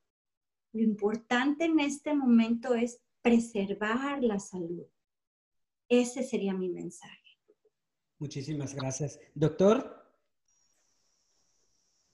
Lo 0.72 0.82
importante 0.82 1.64
en 1.64 1.80
este 1.80 2.14
momento 2.14 2.74
es 2.74 3.00
preservar 3.22 4.22
la 4.22 4.38
salud. 4.38 4.84
Ese 5.88 6.22
sería 6.22 6.52
mi 6.52 6.68
mensaje. 6.68 7.38
Muchísimas 8.18 8.74
gracias. 8.74 9.18
Doctor. 9.34 10.04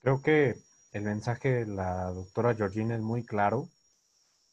Creo 0.03 0.23
que 0.23 0.55
el 0.93 1.03
mensaje 1.03 1.65
de 1.65 1.67
la 1.67 2.13
doctora 2.13 2.55
Georgina 2.55 2.95
es 2.95 3.03
muy 3.03 3.25
claro. 3.25 3.72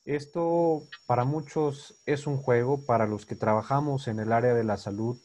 Esto 0.09 0.87
para 1.05 1.23
muchos 1.23 2.01
es 2.07 2.25
un 2.25 2.37
juego, 2.37 2.83
para 2.83 3.05
los 3.05 3.27
que 3.27 3.35
trabajamos 3.35 4.07
en 4.07 4.19
el 4.19 4.31
área 4.31 4.55
de 4.55 4.63
la 4.63 4.77
salud 4.77 5.21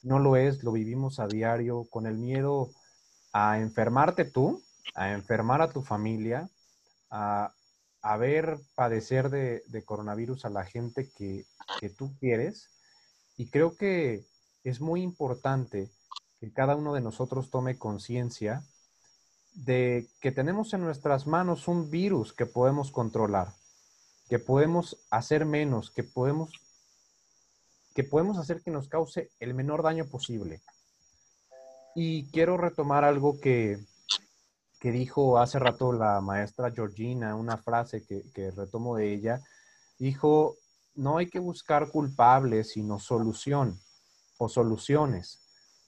no 0.00 0.18
lo 0.20 0.36
es, 0.36 0.64
lo 0.64 0.72
vivimos 0.72 1.20
a 1.20 1.26
diario 1.26 1.84
con 1.90 2.06
el 2.06 2.16
miedo 2.16 2.70
a 3.34 3.58
enfermarte 3.58 4.24
tú, 4.24 4.62
a 4.94 5.12
enfermar 5.12 5.60
a 5.60 5.68
tu 5.68 5.82
familia, 5.82 6.48
a, 7.10 7.52
ver 8.18 8.58
padecer 8.74 9.28
de, 9.28 9.84
coronavirus 9.84 10.46
a 10.46 10.48
la 10.48 10.64
gente 10.64 11.10
que, 11.14 11.44
que 11.78 11.90
tú 11.90 12.16
quieres. 12.18 12.70
Y 13.36 13.50
creo 13.50 13.76
que 13.76 14.24
es 14.64 14.80
muy 14.80 15.02
importante 15.02 15.90
que 16.40 16.50
cada 16.54 16.74
uno 16.74 16.94
de 16.94 17.02
nosotros 17.02 17.50
tome 17.50 17.76
conciencia 17.76 18.64
de 19.52 20.08
que 20.22 20.32
tenemos 20.32 20.72
en 20.72 20.80
nuestras 20.80 21.26
manos 21.26 21.68
un 21.68 21.90
virus 21.90 22.32
que 22.32 22.46
podemos 22.46 22.90
controlar 22.90 23.52
que 24.32 24.38
podemos 24.38 24.96
hacer 25.10 25.44
menos, 25.44 25.90
que 25.90 26.02
podemos, 26.02 26.50
que 27.94 28.02
podemos 28.02 28.38
hacer 28.38 28.62
que 28.62 28.70
nos 28.70 28.88
cause 28.88 29.30
el 29.40 29.52
menor 29.52 29.82
daño 29.82 30.06
posible. 30.06 30.62
Y 31.94 32.30
quiero 32.30 32.56
retomar 32.56 33.04
algo 33.04 33.38
que, 33.38 33.78
que 34.80 34.90
dijo 34.90 35.36
hace 35.36 35.58
rato 35.58 35.92
la 35.92 36.22
maestra 36.22 36.70
Georgina, 36.70 37.34
una 37.34 37.58
frase 37.58 38.06
que, 38.06 38.22
que 38.32 38.50
retomo 38.52 38.96
de 38.96 39.12
ella. 39.12 39.42
Dijo, 39.98 40.56
no 40.94 41.18
hay 41.18 41.28
que 41.28 41.38
buscar 41.38 41.90
culpables, 41.90 42.70
sino 42.70 42.98
solución 42.98 43.78
o 44.38 44.48
soluciones. 44.48 45.40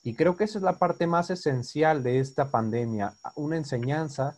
Y 0.03 0.17
creo 0.17 0.37
que 0.37 0.45
esa 0.45 0.59
es 0.59 0.65
la 0.65 0.77
parte 0.79 1.07
más 1.07 1.31
esencial 1.31 2.03
de 2.03 2.19
esta 2.19 2.51
pandemia, 2.51 3.17
una 3.37 3.57
enseñanza 3.57 4.37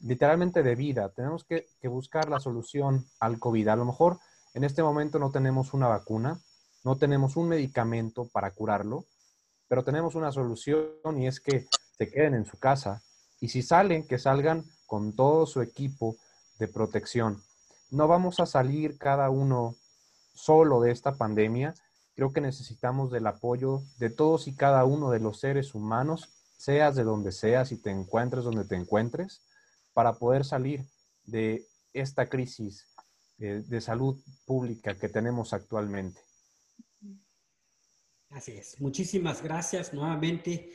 literalmente 0.00 0.62
de 0.62 0.74
vida. 0.74 1.08
Tenemos 1.10 1.44
que, 1.44 1.66
buscar 1.84 2.28
la 2.28 2.40
solución 2.40 3.06
al 3.20 3.38
COVID. 3.38 3.68
A 3.68 3.76
lo 3.76 3.84
mejor 3.84 4.18
en 4.54 4.64
este 4.64 4.82
momento 4.82 5.18
no 5.18 5.30
tenemos 5.30 5.74
una 5.74 5.88
vacuna, 5.88 6.40
no 6.84 6.96
tenemos 6.96 7.36
un 7.36 7.48
medicamento 7.48 8.28
para 8.28 8.50
curarlo, 8.50 9.04
pero 9.68 9.84
tenemos 9.84 10.14
una 10.14 10.32
solución 10.32 11.18
y 11.18 11.26
es 11.26 11.40
que 11.40 11.66
se 11.96 12.10
queden 12.10 12.34
en 12.34 12.44
su 12.44 12.58
casa 12.58 13.02
y 13.40 13.48
si 13.48 13.62
salen, 13.62 14.06
que 14.06 14.18
salgan 14.18 14.64
con 14.86 15.14
todo 15.14 15.46
su 15.46 15.60
equipo 15.60 16.16
de 16.58 16.68
protección. 16.68 17.42
No 17.90 18.08
vamos 18.08 18.40
a 18.40 18.46
salir 18.46 18.98
cada 18.98 19.30
uno 19.30 19.76
solo 20.34 20.80
de 20.80 20.90
esta 20.90 21.16
pandemia. 21.16 21.74
Creo 22.14 22.32
que 22.32 22.40
necesitamos 22.40 23.10
del 23.10 23.26
apoyo 23.26 23.82
de 23.98 24.10
todos 24.10 24.48
y 24.48 24.54
cada 24.54 24.84
uno 24.84 25.10
de 25.10 25.20
los 25.20 25.40
seres 25.40 25.74
humanos, 25.74 26.30
seas 26.56 26.94
de 26.94 27.04
donde 27.04 27.32
seas 27.32 27.72
y 27.72 27.76
te 27.76 27.90
encuentres 27.90 28.44
donde 28.44 28.64
te 28.64 28.76
encuentres 28.76 29.42
para 29.96 30.12
poder 30.12 30.44
salir 30.44 30.84
de 31.24 31.66
esta 31.94 32.28
crisis 32.28 32.86
de, 33.38 33.80
salud 33.80 34.14
pública 34.44 34.94
que 34.94 35.08
tenemos 35.08 35.54
actualmente. 35.54 36.20
Así 38.28 38.52
es. 38.52 38.78
Muchísimas 38.78 39.42
gracias 39.42 39.94
nuevamente 39.94 40.70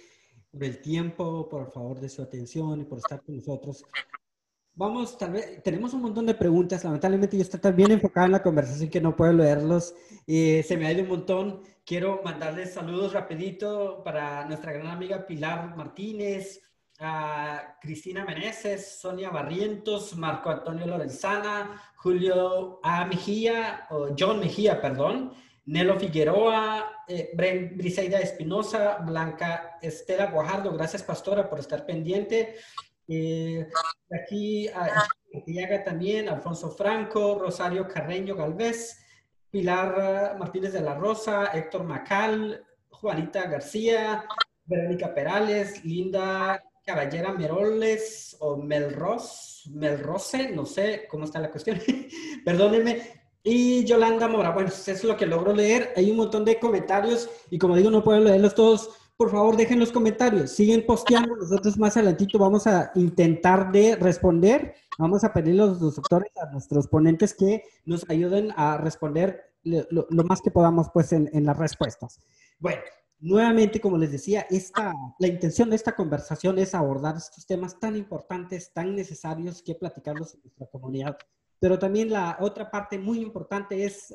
por 0.50 0.64
el 0.64 0.82
tiempo, 0.82 1.48
por 1.48 1.72
favor 1.72 2.00
de 2.00 2.10
su 2.10 2.24
atención 2.24 2.82
y 2.82 2.86
por 2.86 2.98
estar 2.98 3.22
con 3.22 3.36
nosotros. 3.36 3.86
Vamos, 4.74 5.16
tal 5.20 5.34
vez, 5.34 5.62
tenemos 5.62 5.94
un 5.94 6.02
montón 6.02 6.26
de 6.26 6.34
preguntas. 6.34 6.84
Lamentablemente 6.84 7.38
yo 7.38 7.44
estoy 7.44 7.60
tan 7.60 7.76
bien 7.76 7.92
enfocada 7.92 8.26
en 8.26 8.32
la 8.32 8.42
conversación 8.42 8.90
que 8.90 9.02
no 9.02 9.16
puedo 9.16 9.34
leerlos. 9.34 9.94
Eh, 10.26 10.64
se 10.68 10.78
me 10.78 10.88
ha 10.88 10.94
ido 10.94 11.04
un 11.04 11.10
montón. 11.10 11.62
Quiero 11.86 12.24
mandarles 12.24 12.74
saludos 12.74 13.14
rapidito 13.14 14.04
para 14.04 14.46
nuestra 14.46 14.72
gran 14.72 14.88
amiga 14.88 15.28
Pilar 15.28 15.78
Martínez, 15.78 16.64
a 17.02 17.78
Cristina 17.82 18.24
Meneses, 18.24 19.00
Sonia 19.00 19.32
Barrientos, 19.32 20.16
Marco 20.16 20.52
Antonio 20.52 20.86
Lorenzana, 20.86 21.82
Julio 21.96 22.80
A. 22.84 23.06
Mejía, 23.06 23.88
o 23.90 24.10
John 24.18 24.40
Mejía, 24.40 24.80
perdón, 24.80 25.34
Nelo 25.66 26.00
Figueroa, 26.00 27.04
eh, 27.08 27.32
Briseida 27.34 28.20
Espinosa, 28.20 28.98
Blanca 29.00 29.80
Estela 29.82 30.28
Guajardo, 30.28 30.72
gracias 30.74 31.02
Pastora 31.02 31.50
por 31.50 31.60
estar 31.60 31.86
pendiente. 31.86 32.56
Eh, 33.08 33.68
aquí 34.12 34.68
a 34.68 35.84
también, 35.84 36.30
Alfonso 36.30 36.70
Franco, 36.70 37.40
Rosario 37.40 37.88
Carreño 37.88 38.36
Galvez, 38.36 39.04
Pilar 39.50 40.38
Martínez 40.38 40.74
de 40.74 40.82
la 40.82 40.94
Rosa, 40.94 41.48
Héctor 41.48 41.84
Macal, 41.84 42.64
Juanita 42.90 43.48
García, 43.48 44.26
Verónica 44.66 45.14
Perales, 45.14 45.84
Linda 45.84 46.64
Caballera 46.84 47.34
Meroles 47.34 48.36
o 48.40 48.58
Melros, 48.58 49.70
Melrose, 49.74 50.52
no 50.52 50.66
sé 50.66 51.08
cómo 51.10 51.26
está 51.26 51.40
la 51.40 51.52
cuestión, 51.52 51.80
perdónenme. 52.46 53.22
Y 53.44 53.84
Yolanda 53.86 54.28
Mora, 54.28 54.52
bueno, 54.52 54.70
eso 54.70 54.92
es 54.92 55.04
lo 55.04 55.18
que 55.18 55.26
logro 55.26 55.54
leer. 55.54 55.94
Hay 55.96 56.12
un 56.12 56.18
montón 56.18 56.46
de 56.46 56.60
comentarios 56.60 57.30
y 57.50 57.58
como 57.58 57.76
digo, 57.76 57.90
no 57.90 58.04
puedo 58.04 58.20
leerlos 58.20 58.54
todos. 58.54 58.90
Por 59.18 59.32
favor, 59.32 59.56
dejen 59.58 59.80
los 59.80 59.92
comentarios. 59.92 60.52
Siguen 60.52 60.86
posteando. 60.86 61.36
Nosotros 61.36 61.78
más 61.78 61.98
adelantito 61.98 62.38
vamos 62.38 62.68
a 62.68 62.92
intentar 62.96 63.72
de 63.72 63.96
responder. 63.96 64.76
Vamos 64.98 65.24
a 65.24 65.34
pedir 65.34 65.54
a 65.60 65.66
los 65.66 65.80
doctores, 65.80 66.32
a 66.38 66.52
nuestros 66.52 66.88
ponentes 66.88 67.34
que 67.34 67.64
nos 67.86 68.08
ayuden 68.10 68.52
a 68.56 68.78
responder 68.78 69.52
lo, 69.64 70.06
más 70.24 70.42
que 70.42 70.52
podamos 70.52 70.88
pues 70.94 71.12
en, 71.14 71.30
en 71.34 71.46
las 71.46 71.58
respuestas. 71.58 72.20
Bueno, 72.60 72.82
nuevamente, 73.22 73.80
como 73.80 73.98
les 73.98 74.12
decía, 74.12 74.46
esta, 74.50 74.94
la 75.20 75.28
intención 75.28 75.70
de 75.70 75.76
esta 75.76 75.96
conversación 75.96 76.58
es 76.60 76.76
abordar 76.76 77.16
estos 77.16 77.46
temas 77.46 77.80
tan 77.80 77.96
importantes, 77.96 78.74
tan 78.74 78.96
necesarios 78.96 79.62
que 79.62 79.76
platicarlos 79.76 80.34
en 80.34 80.42
nuestra 80.42 80.68
comunidad. 80.68 81.18
Pero 81.60 81.78
también 81.78 82.10
la 82.10 82.38
otra 82.42 82.72
parte 82.72 82.98
muy 82.98 83.20
importante 83.20 83.86
es 83.86 84.12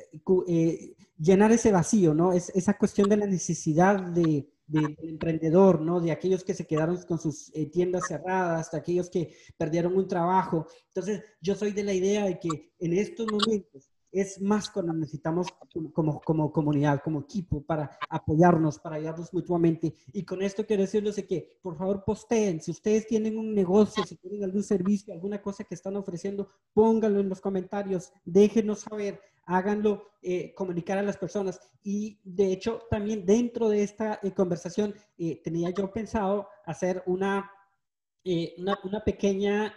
eh, 0.48 0.96
llenar 1.16 1.52
ese 1.52 1.70
vacío, 1.70 2.12
¿no? 2.12 2.32
Es 2.32 2.50
esa 2.50 2.76
cuestión 2.76 3.08
de 3.08 3.16
la 3.16 3.26
necesidad 3.26 4.02
de, 4.02 4.48
del 4.66 4.96
emprendedor, 5.00 5.80
¿no? 5.80 6.00
De 6.00 6.10
aquellos 6.10 6.42
que 6.42 6.54
se 6.54 6.66
quedaron 6.66 7.00
con 7.02 7.20
sus 7.20 7.54
eh, 7.54 7.66
tiendas 7.66 8.08
cerradas, 8.08 8.72
de 8.72 8.78
aquellos 8.78 9.08
que 9.08 9.36
perdieron 9.56 9.96
un 9.96 10.08
trabajo. 10.08 10.66
Entonces, 10.88 11.22
yo 11.40 11.54
soy 11.54 11.70
de 11.70 11.84
la 11.84 11.92
idea 11.92 12.24
de 12.24 12.40
que 12.40 12.72
en 12.80 12.92
estos 12.94 13.30
momentos 13.30 13.92
es 14.20 14.40
más 14.40 14.70
cuando 14.70 14.94
necesitamos 14.94 15.48
como, 15.92 16.20
como 16.20 16.50
comunidad, 16.50 17.02
como 17.02 17.20
equipo, 17.20 17.62
para 17.62 17.98
apoyarnos, 18.08 18.78
para 18.78 18.96
ayudarnos 18.96 19.32
mutuamente. 19.32 19.94
Y 20.12 20.24
con 20.24 20.40
esto 20.42 20.64
quiero 20.64 20.82
decirles 20.82 21.22
que, 21.28 21.58
por 21.60 21.76
favor, 21.76 22.02
posteen. 22.04 22.60
Si 22.62 22.70
ustedes 22.70 23.06
tienen 23.06 23.36
un 23.36 23.54
negocio, 23.54 24.04
si 24.04 24.16
tienen 24.16 24.44
algún 24.44 24.62
servicio, 24.62 25.12
alguna 25.12 25.42
cosa 25.42 25.64
que 25.64 25.74
están 25.74 25.96
ofreciendo, 25.96 26.48
pónganlo 26.72 27.20
en 27.20 27.28
los 27.28 27.42
comentarios, 27.42 28.10
déjenos 28.24 28.80
saber, 28.80 29.20
háganlo 29.44 30.12
eh, 30.22 30.54
comunicar 30.54 30.96
a 30.98 31.02
las 31.02 31.18
personas. 31.18 31.60
Y 31.82 32.18
de 32.24 32.52
hecho, 32.52 32.80
también 32.90 33.26
dentro 33.26 33.68
de 33.68 33.82
esta 33.82 34.18
eh, 34.22 34.32
conversación, 34.32 34.94
eh, 35.18 35.42
tenía 35.42 35.70
yo 35.70 35.92
pensado 35.92 36.48
hacer 36.64 37.02
una, 37.06 37.50
una, 38.58 38.78
una, 38.82 39.04
pequeña, 39.04 39.74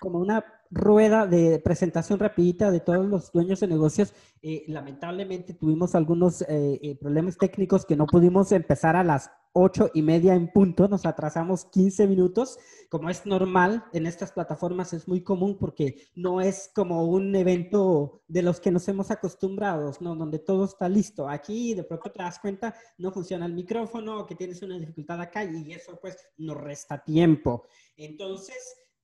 como 0.00 0.18
una 0.18 0.44
rueda 0.72 1.26
de 1.26 1.58
presentación 1.58 2.18
rapidita 2.18 2.70
de 2.70 2.80
todos 2.80 3.06
los 3.06 3.30
dueños 3.30 3.60
de 3.60 3.68
negocios. 3.68 4.14
Eh, 4.40 4.64
lamentablemente 4.68 5.52
tuvimos 5.52 5.94
algunos 5.94 6.42
eh, 6.42 6.80
eh, 6.82 6.96
problemas 6.98 7.36
técnicos 7.36 7.84
que 7.84 7.94
no 7.94 8.06
pudimos 8.06 8.50
empezar 8.52 8.96
a 8.96 9.04
las 9.04 9.30
ocho 9.54 9.90
y 9.92 10.00
media 10.00 10.34
en 10.34 10.50
punto, 10.50 10.88
nos 10.88 11.04
atrasamos 11.04 11.66
15 11.66 12.06
minutos, 12.06 12.58
como 12.88 13.10
es 13.10 13.26
normal 13.26 13.84
en 13.92 14.06
estas 14.06 14.32
plataformas, 14.32 14.94
es 14.94 15.06
muy 15.06 15.22
común 15.22 15.58
porque 15.58 16.08
no 16.14 16.40
es 16.40 16.70
como 16.74 17.04
un 17.04 17.36
evento 17.36 18.22
de 18.28 18.40
los 18.40 18.60
que 18.60 18.70
nos 18.70 18.88
hemos 18.88 19.10
acostumbrado, 19.10 19.92
¿no? 20.00 20.16
donde 20.16 20.38
todo 20.38 20.64
está 20.64 20.88
listo. 20.88 21.28
Aquí 21.28 21.74
de 21.74 21.84
pronto 21.84 22.10
te 22.10 22.22
das 22.22 22.38
cuenta, 22.38 22.74
no 22.96 23.12
funciona 23.12 23.44
el 23.44 23.52
micrófono, 23.52 24.26
que 24.26 24.36
tienes 24.36 24.62
una 24.62 24.78
dificultad 24.78 25.20
acá 25.20 25.44
y 25.44 25.72
eso 25.72 25.98
pues 26.00 26.16
nos 26.38 26.56
resta 26.56 27.04
tiempo. 27.04 27.66
Entonces, 27.94 28.56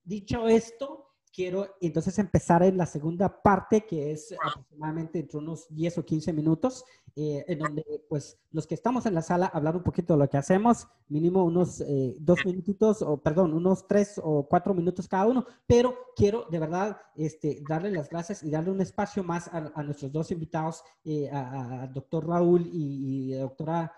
dicho 0.03 0.47
esto, 0.47 1.08
quiero 1.33 1.67
entonces 1.81 2.17
empezar 2.19 2.63
en 2.63 2.77
la 2.77 2.85
segunda 2.85 3.41
parte, 3.41 3.85
que 3.85 4.11
es 4.11 4.33
aproximadamente 4.43 5.19
entre 5.19 5.37
unos 5.37 5.67
10 5.69 5.99
o 5.99 6.05
15 6.05 6.33
minutos, 6.33 6.83
eh, 7.15 7.43
en 7.47 7.59
donde 7.59 8.05
pues 8.07 8.37
los 8.51 8.65
que 8.65 8.75
estamos 8.75 9.05
en 9.05 9.13
la 9.13 9.21
sala 9.21 9.47
hablar 9.47 9.75
un 9.75 9.83
poquito 9.83 10.13
de 10.13 10.19
lo 10.19 10.29
que 10.29 10.37
hacemos, 10.37 10.87
mínimo 11.07 11.43
unos 11.43 11.81
eh, 11.81 12.15
dos 12.19 12.39
minutitos, 12.45 13.01
o 13.01 13.17
perdón, 13.17 13.53
unos 13.53 13.87
tres 13.87 14.19
o 14.23 14.47
cuatro 14.47 14.73
minutos 14.73 15.07
cada 15.07 15.25
uno, 15.25 15.45
pero 15.67 15.95
quiero 16.15 16.45
de 16.49 16.59
verdad 16.59 16.97
este, 17.15 17.61
darle 17.67 17.91
las 17.91 18.09
gracias 18.09 18.43
y 18.43 18.49
darle 18.49 18.71
un 18.71 18.81
espacio 18.81 19.23
más 19.23 19.49
a, 19.51 19.83
nuestros 19.83 20.11
dos 20.11 20.31
invitados, 20.31 20.83
eh, 21.03 21.29
a, 21.31 21.87
doctor 21.93 22.27
Raúl 22.27 22.67
y, 22.67 23.31
y 23.31 23.33
doctora 23.33 23.91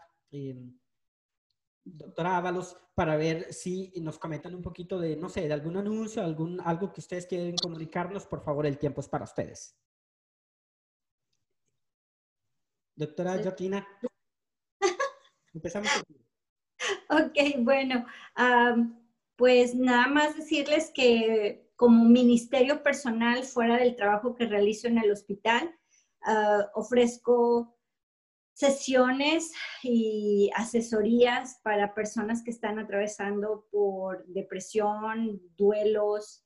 doctora 1.84 2.38
Ábalos, 2.38 2.78
para 2.94 3.16
ver 3.16 3.54
si 3.54 3.92
nos 4.02 4.20
comentan 4.20 4.54
un 4.56 4.62
poquito 4.62 5.00
de, 5.00 5.16
no 5.16 5.30
sé, 5.30 5.48
de 5.48 5.54
algún 5.54 5.78
anuncio, 5.78 6.24
algún, 6.24 6.60
algo 6.62 6.92
que 6.94 7.00
ustedes 7.00 7.26
quieren 7.26 7.56
comunicarnos, 7.56 8.26
por 8.26 8.44
favor, 8.44 8.66
el 8.66 8.78
tiempo 8.78 9.02
es 9.02 9.08
para 9.08 9.24
ustedes. 9.24 9.76
Doctora 12.96 13.42
Jotina, 13.44 13.88
empezamos. 15.54 15.90
Ok, 17.10 17.38
bueno, 17.60 18.06
pues 19.36 19.74
nada 19.74 20.08
más 20.08 20.36
decirles 20.36 20.92
que 20.94 21.72
como 21.76 22.06
ministerio 22.06 22.84
personal 22.84 23.44
fuera 23.44 23.78
del 23.78 23.96
trabajo 23.96 24.36
que 24.36 24.46
realizo 24.46 24.88
en 24.88 25.00
el 25.00 25.12
hospital, 25.12 25.76
ah, 26.22 26.70
ofrezco 26.76 27.76
sesiones 28.62 29.52
y 29.82 30.52
asesorías 30.56 31.60
para 31.64 31.96
personas 31.96 32.44
que 32.44 32.52
están 32.52 32.78
atravesando 32.78 33.66
por 33.72 34.24
depresión, 34.28 35.42
duelos, 35.58 36.46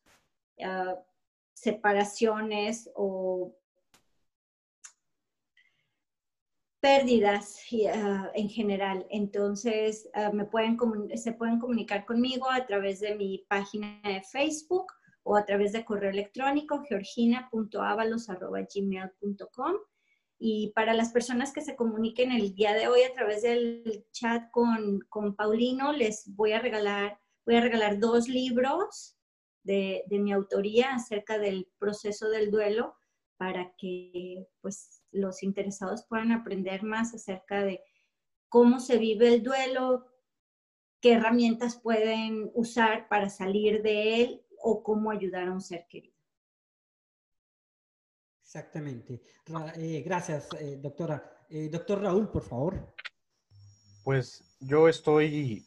ah, 0.63 0.95
separaciones 1.53 2.89
o 2.95 3.53
pérdidas 6.79 7.59
ah, 7.93 8.31
en 8.33 8.47
general. 8.47 9.05
Entonces, 9.09 10.09
ah, 10.13 10.31
me 10.31 10.45
pueden 10.45 10.77
se 11.17 11.33
pueden 11.33 11.59
comunicar 11.59 12.05
conmigo 12.05 12.49
a 12.49 12.65
través 12.65 13.01
de 13.01 13.15
mi 13.15 13.45
página 13.49 13.99
de 14.05 14.21
Facebook 14.21 14.85
o 15.23 15.35
a 15.35 15.43
través 15.43 15.73
de 15.73 15.83
correo 15.83 16.11
electrónico 16.11 16.81
georgina.avalos.gmail.com 16.87 19.75
y 20.47 20.67
para 20.75 20.93
las 20.93 21.11
personas 21.11 21.51
que 21.51 21.61
se 21.61 21.75
comuniquen 21.75 22.31
el 22.31 22.53
día 22.53 22.75
de 22.75 22.87
hoy 22.87 23.01
a 23.01 23.11
través 23.13 23.41
del 23.41 24.05
chat 24.11 24.51
con, 24.51 24.99
con 25.09 25.35
Paulino, 25.35 25.91
les 25.91 26.35
voy 26.35 26.51
a 26.51 26.59
regalar, 26.59 27.19
voy 27.47 27.55
a 27.55 27.61
regalar 27.61 27.97
dos 27.97 28.27
libros 28.27 29.17
de, 29.63 30.03
de, 30.05 30.19
mi 30.19 30.31
autoría 30.31 30.93
acerca 30.93 31.39
del 31.39 31.67
proceso 31.79 32.29
del 32.29 32.51
duelo 32.51 32.95
para 33.37 33.73
que 33.75 34.45
pues, 34.61 35.01
los 35.09 35.41
interesados 35.41 36.05
puedan 36.07 36.31
aprender 36.31 36.83
más 36.83 37.15
acerca 37.15 37.63
de 37.63 37.81
cómo 38.47 38.79
se 38.79 38.99
vive 38.99 39.33
el 39.33 39.41
duelo, 39.41 40.05
qué 41.01 41.13
herramientas 41.13 41.81
pueden 41.81 42.51
usar 42.53 43.09
para 43.09 43.31
salir 43.31 43.81
de 43.81 44.21
él 44.21 44.45
o 44.61 44.83
cómo 44.83 45.09
ayudar 45.09 45.47
a 45.47 45.53
un 45.53 45.61
ser 45.61 45.87
querido. 45.89 46.14
Exactamente. 48.45 49.21
Eh, 49.75 50.03
gracias, 50.05 50.49
eh, 50.59 50.77
doctora. 50.79 51.45
Eh, 51.49 51.67
doctor 51.69 52.01
Raúl, 52.01 52.29
por 52.29 52.43
favor. 52.43 52.93
Pues 54.03 54.43
yo 54.59 54.87
estoy 54.87 55.65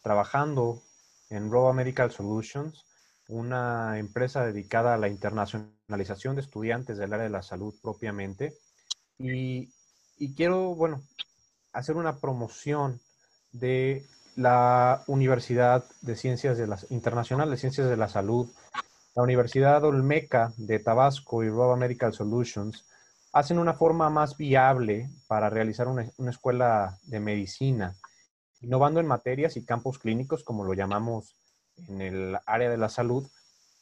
trabajando 0.00 0.82
en 1.28 1.50
Roba 1.50 1.72
Medical 1.72 2.10
Solutions, 2.12 2.84
una 3.28 3.98
empresa 3.98 4.44
dedicada 4.44 4.94
a 4.94 4.98
la 4.98 5.08
internacionalización 5.08 6.36
de 6.36 6.42
estudiantes 6.42 6.98
del 6.98 7.12
área 7.12 7.24
de 7.24 7.30
la 7.30 7.42
salud 7.42 7.74
propiamente. 7.82 8.58
Y, 9.18 9.72
y 10.18 10.34
quiero, 10.34 10.74
bueno, 10.74 11.02
hacer 11.72 11.96
una 11.96 12.20
promoción 12.20 13.00
de 13.50 14.06
la 14.36 15.02
Universidad 15.08 15.84
de 16.00 16.16
Ciencias 16.16 16.58
de 16.58 16.66
las 16.68 16.90
Internacional 16.90 17.50
de 17.50 17.56
Ciencias 17.56 17.88
de 17.88 17.96
la 17.96 18.08
Salud 18.08 18.48
la 19.14 19.22
Universidad 19.22 19.84
Olmeca 19.84 20.52
de 20.56 20.78
Tabasco 20.78 21.44
y 21.44 21.50
Roba 21.50 21.76
Medical 21.76 22.12
Solutions 22.14 22.86
hacen 23.32 23.58
una 23.58 23.74
forma 23.74 24.10
más 24.10 24.36
viable 24.36 25.10
para 25.26 25.50
realizar 25.50 25.88
una, 25.88 26.10
escuela 26.28 26.98
de 27.04 27.20
medicina, 27.20 27.94
innovando 28.60 29.00
en 29.00 29.06
materias 29.06 29.56
y 29.56 29.64
campos 29.64 29.98
clínicos, 29.98 30.44
como 30.44 30.64
lo 30.64 30.74
llamamos 30.74 31.34
en 31.88 32.00
el 32.00 32.38
área 32.46 32.70
de 32.70 32.76
la 32.76 32.88
salud, 32.88 33.26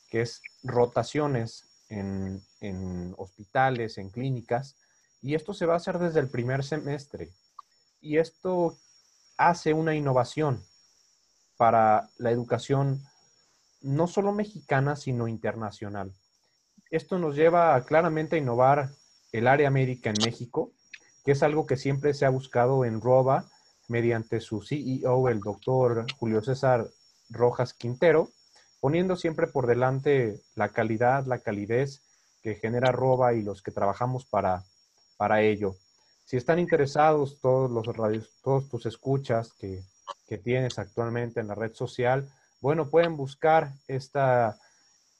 que 0.08 0.22
es 0.22 0.42
rotaciones 0.62 1.64
en, 1.88 2.42
en 2.60 3.14
hospitales, 3.16 3.98
en 3.98 4.10
clínicas, 4.10 4.76
y 5.22 5.34
esto 5.34 5.52
se 5.52 5.66
va 5.66 5.74
a 5.74 5.78
hacer 5.78 5.98
desde 5.98 6.20
el 6.20 6.28
primer 6.28 6.64
semestre. 6.64 7.30
Y 8.00 8.18
esto 8.18 8.76
hace 9.36 9.74
una 9.74 9.94
innovación 9.94 10.62
para 11.56 12.08
la 12.18 12.30
educación 12.30 13.02
no 13.80 14.06
solo 14.06 14.32
mexicana, 14.32 14.96
sino 14.96 15.28
internacional. 15.28 16.12
Esto 16.90 17.18
nos 17.18 17.36
lleva 17.36 17.80
claramente 17.84 18.36
a 18.36 18.38
innovar 18.38 18.90
el 19.32 19.46
área 19.46 19.70
médica 19.70 20.10
en 20.10 20.16
México, 20.24 20.72
que 21.24 21.32
es 21.32 21.42
algo 21.42 21.66
que 21.66 21.76
siempre 21.76 22.14
se 22.14 22.26
ha 22.26 22.30
buscado 22.30 22.84
en 22.84 23.00
ROBA 23.00 23.48
mediante 23.88 24.40
su 24.40 24.62
CEO, 24.62 25.28
el 25.28 25.40
doctor 25.40 26.06
Julio 26.18 26.42
César 26.42 26.88
Rojas 27.28 27.74
Quintero, 27.74 28.30
poniendo 28.80 29.16
siempre 29.16 29.46
por 29.46 29.66
delante 29.66 30.40
la 30.54 30.70
calidad, 30.70 31.26
la 31.26 31.38
calidez 31.38 32.02
que 32.42 32.54
genera 32.54 32.92
ROBA 32.92 33.34
y 33.34 33.42
los 33.42 33.62
que 33.62 33.70
trabajamos 33.70 34.26
para, 34.26 34.64
para 35.16 35.42
ello. 35.42 35.76
Si 36.24 36.36
están 36.36 36.58
interesados 36.58 37.40
todos 37.40 37.70
los 37.70 37.84
todos 38.42 38.68
tus 38.68 38.86
escuchas 38.86 39.52
que, 39.52 39.82
que 40.26 40.38
tienes 40.38 40.78
actualmente 40.78 41.40
en 41.40 41.48
la 41.48 41.54
red 41.54 41.74
social, 41.74 42.30
bueno, 42.60 42.90
pueden 42.90 43.16
buscar 43.16 43.72
esta 43.88 44.58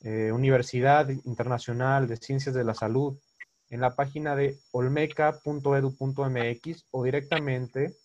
eh, 0.03 0.33
Universidad 0.33 1.09
Internacional 1.09 2.07
de 2.07 2.17
Ciencias 2.17 2.55
de 2.55 2.65
la 2.65 2.75
Salud 2.75 3.19
en 3.71 3.81
la 3.81 3.95
página 3.95 4.37
de 4.37 4.59
olmeca.edu.mx 4.73 5.45
o 6.91 7.05
directamente 7.05 7.97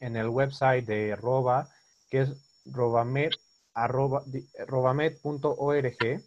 en 0.00 0.16
el 0.16 0.28
website 0.28 0.86
de 0.86 1.14
ROBA, 1.16 1.68
que 2.10 2.22
es 2.22 2.30
robamed, 2.64 3.30
robamed.org, 4.66 6.22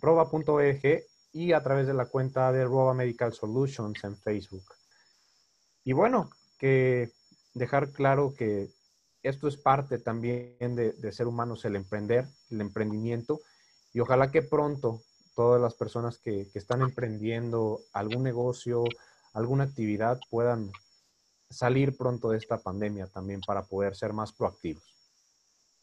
roba.org 0.00 1.04
y 1.32 1.52
a 1.52 1.62
través 1.62 1.86
de 1.86 1.94
la 1.94 2.06
cuenta 2.06 2.52
de 2.52 2.64
Roba 2.64 2.94
Medical 2.94 3.32
Solutions 3.32 4.02
en 4.04 4.16
Facebook. 4.16 4.64
Y 5.84 5.92
bueno, 5.92 6.30
que 6.58 7.10
dejar 7.54 7.90
claro 7.90 8.34
que 8.34 8.68
esto 9.22 9.48
es 9.48 9.56
parte 9.56 9.98
también 9.98 10.74
de, 10.76 11.12
ser 11.12 11.26
humanos, 11.26 11.64
el 11.64 11.76
emprender, 11.76 12.26
el 12.50 12.60
emprendimiento, 12.60 13.40
y 13.92 14.00
ojalá 14.00 14.30
que 14.30 14.42
pronto 14.42 15.02
todas 15.34 15.60
las 15.60 15.74
personas 15.74 16.18
que, 16.18 16.48
están 16.54 16.82
emprendiendo 16.82 17.80
algún 17.92 18.22
negocio, 18.22 18.84
alguna 19.32 19.64
actividad 19.64 20.18
puedan 20.30 20.70
salir 21.48 21.96
pronto 21.96 22.30
de 22.30 22.38
esta 22.38 22.58
pandemia 22.58 23.06
también 23.06 23.40
para 23.46 23.62
poder 23.62 23.96
ser 23.96 24.12
más 24.12 24.32
proactivos. 24.32 24.82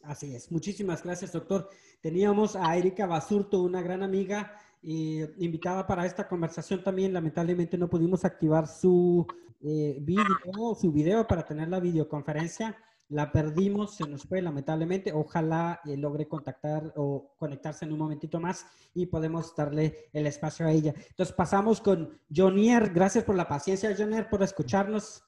Así 0.02 0.34
es. 0.34 0.50
Muchísimas 0.50 1.02
gracias, 1.02 1.32
doctor. 1.32 1.68
Teníamos 2.00 2.56
a 2.56 2.76
Erika 2.76 3.06
Basurto, 3.06 3.62
una 3.62 3.82
gran 3.82 4.02
amiga, 4.02 4.52
eh, 4.82 5.34
invitada 5.38 5.86
para 5.86 6.06
esta 6.06 6.28
conversación 6.28 6.82
también. 6.82 7.12
Lamentablemente 7.12 7.76
no 7.76 7.88
pudimos 7.88 8.24
activar 8.24 8.68
su 8.68 9.26
eh, 9.60 9.98
video, 10.00 10.76
su 10.80 10.92
video 10.92 11.26
para 11.26 11.44
tener 11.44 11.68
la 11.68 11.80
videoconferencia. 11.80 12.76
La 13.10 13.32
perdimos, 13.32 13.96
se 13.96 14.06
nos 14.06 14.24
fue 14.24 14.42
lamentablemente. 14.42 15.12
Ojalá 15.12 15.80
eh, 15.86 15.96
logre 15.96 16.28
contactar 16.28 16.92
o 16.96 17.34
conectarse 17.38 17.86
en 17.86 17.92
un 17.92 17.98
momentito 17.98 18.38
más 18.38 18.66
y 18.94 19.06
podemos 19.06 19.54
darle 19.56 20.10
el 20.12 20.26
espacio 20.26 20.66
a 20.66 20.72
ella. 20.72 20.92
Entonces 21.08 21.34
pasamos 21.34 21.80
con 21.80 22.20
Jonier. 22.34 22.92
Gracias 22.92 23.24
por 23.24 23.34
la 23.34 23.48
paciencia, 23.48 23.94
Jonier, 23.96 24.28
por 24.28 24.42
escucharnos. 24.42 25.24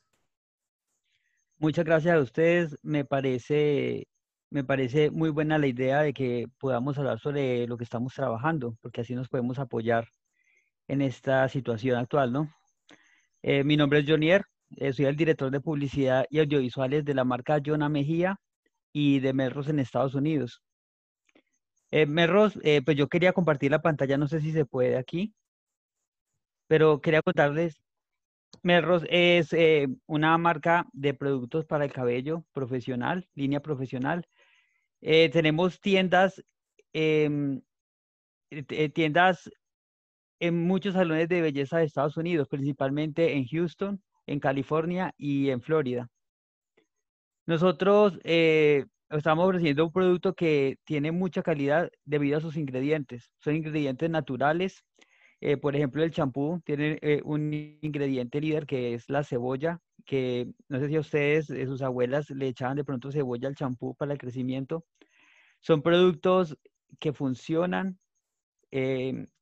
Muchas 1.56 1.84
gracias 1.84 2.16
a 2.16 2.20
ustedes. 2.20 2.76
Me 2.82 3.04
parece, 3.04 4.08
me 4.50 4.62
parece 4.62 5.10
muy 5.10 5.30
buena 5.30 5.56
la 5.56 5.66
idea 5.66 6.02
de 6.02 6.12
que 6.12 6.46
podamos 6.58 6.98
hablar 6.98 7.18
sobre 7.18 7.66
lo 7.66 7.78
que 7.78 7.84
estamos 7.84 8.14
trabajando, 8.14 8.76
porque 8.82 9.00
así 9.00 9.14
nos 9.14 9.28
podemos 9.28 9.58
apoyar 9.58 10.06
en 10.86 11.02
esta 11.02 11.48
situación 11.48 11.98
actual, 11.98 12.32
¿no? 12.32 12.52
Eh, 13.42 13.64
mi 13.64 13.76
nombre 13.76 14.00
es 14.00 14.06
Jonier, 14.06 14.42
soy 14.92 15.04
el 15.06 15.16
director 15.16 15.50
de 15.50 15.60
publicidad 15.60 16.26
y 16.30 16.38
audiovisuales 16.38 17.04
de 17.04 17.14
la 17.14 17.24
marca 17.24 17.60
Jonah 17.64 17.88
Mejía 17.88 18.40
y 18.92 19.20
de 19.20 19.32
Melros 19.32 19.68
en 19.68 19.78
Estados 19.78 20.14
Unidos. 20.14 20.62
Eh, 21.90 22.06
Melros, 22.06 22.58
eh, 22.62 22.82
pues 22.84 22.96
yo 22.96 23.08
quería 23.08 23.32
compartir 23.32 23.70
la 23.70 23.82
pantalla, 23.82 24.16
no 24.16 24.28
sé 24.28 24.40
si 24.40 24.52
se 24.52 24.64
puede 24.64 24.96
aquí, 24.96 25.34
pero 26.68 27.00
quería 27.00 27.22
contarles, 27.22 27.80
Melros 28.62 29.04
es 29.08 29.54
una 30.06 30.36
marca 30.38 30.86
de 30.92 31.14
productos 31.14 31.64
para 31.66 31.84
el 31.84 31.92
cabello 31.92 32.44
profesional, 32.52 33.28
línea 33.34 33.60
profesional. 33.60 34.26
tenemos 35.00 35.80
tiendas, 35.80 36.44
em, 36.92 37.62
tiendas 38.94 39.50
en 40.40 40.66
muchos 40.66 40.94
salones 40.94 41.28
de 41.28 41.40
belleza 41.42 41.78
de 41.78 41.84
Estados 41.84 42.16
Unidos, 42.16 42.48
principalmente 42.48 43.34
en 43.34 43.46
Houston, 43.46 44.02
en 44.30 44.38
California 44.38 45.12
y 45.18 45.50
en 45.50 45.60
Florida. 45.60 46.08
Nosotros 47.46 48.16
eh, 48.22 48.84
estamos 49.10 49.44
ofreciendo 49.44 49.84
un 49.84 49.92
producto 49.92 50.34
que 50.34 50.78
tiene 50.84 51.10
mucha 51.10 51.42
calidad 51.42 51.90
debido 52.04 52.38
a 52.38 52.40
sus 52.40 52.56
ingredientes. 52.56 53.32
Son 53.40 53.56
ingredientes 53.56 54.08
naturales. 54.08 54.84
Eh, 55.40 55.56
por 55.56 55.74
ejemplo, 55.74 56.04
el 56.04 56.12
champú 56.12 56.60
tiene 56.64 56.98
eh, 57.02 57.20
un 57.24 57.52
ingrediente 57.82 58.40
líder 58.40 58.66
que 58.66 58.94
es 58.94 59.08
la 59.08 59.24
cebolla, 59.24 59.80
que 60.06 60.46
no 60.68 60.78
sé 60.78 60.86
si 60.86 60.96
a 60.96 61.00
ustedes, 61.00 61.46
sus 61.46 61.82
abuelas, 61.82 62.30
le 62.30 62.46
echaban 62.46 62.76
de 62.76 62.84
pronto 62.84 63.10
cebolla 63.10 63.48
al 63.48 63.56
champú 63.56 63.96
para 63.96 64.12
el 64.12 64.18
crecimiento. 64.18 64.84
Son 65.58 65.82
productos 65.82 66.56
que 67.00 67.12
funcionan, 67.12 67.98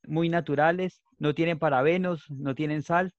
muy 0.07 0.29
naturales, 0.29 1.03
no 1.19 1.35
tienen 1.35 1.59
parabenos, 1.59 2.25
no 2.31 2.55
tienen 2.55 2.81
sal 2.81 3.13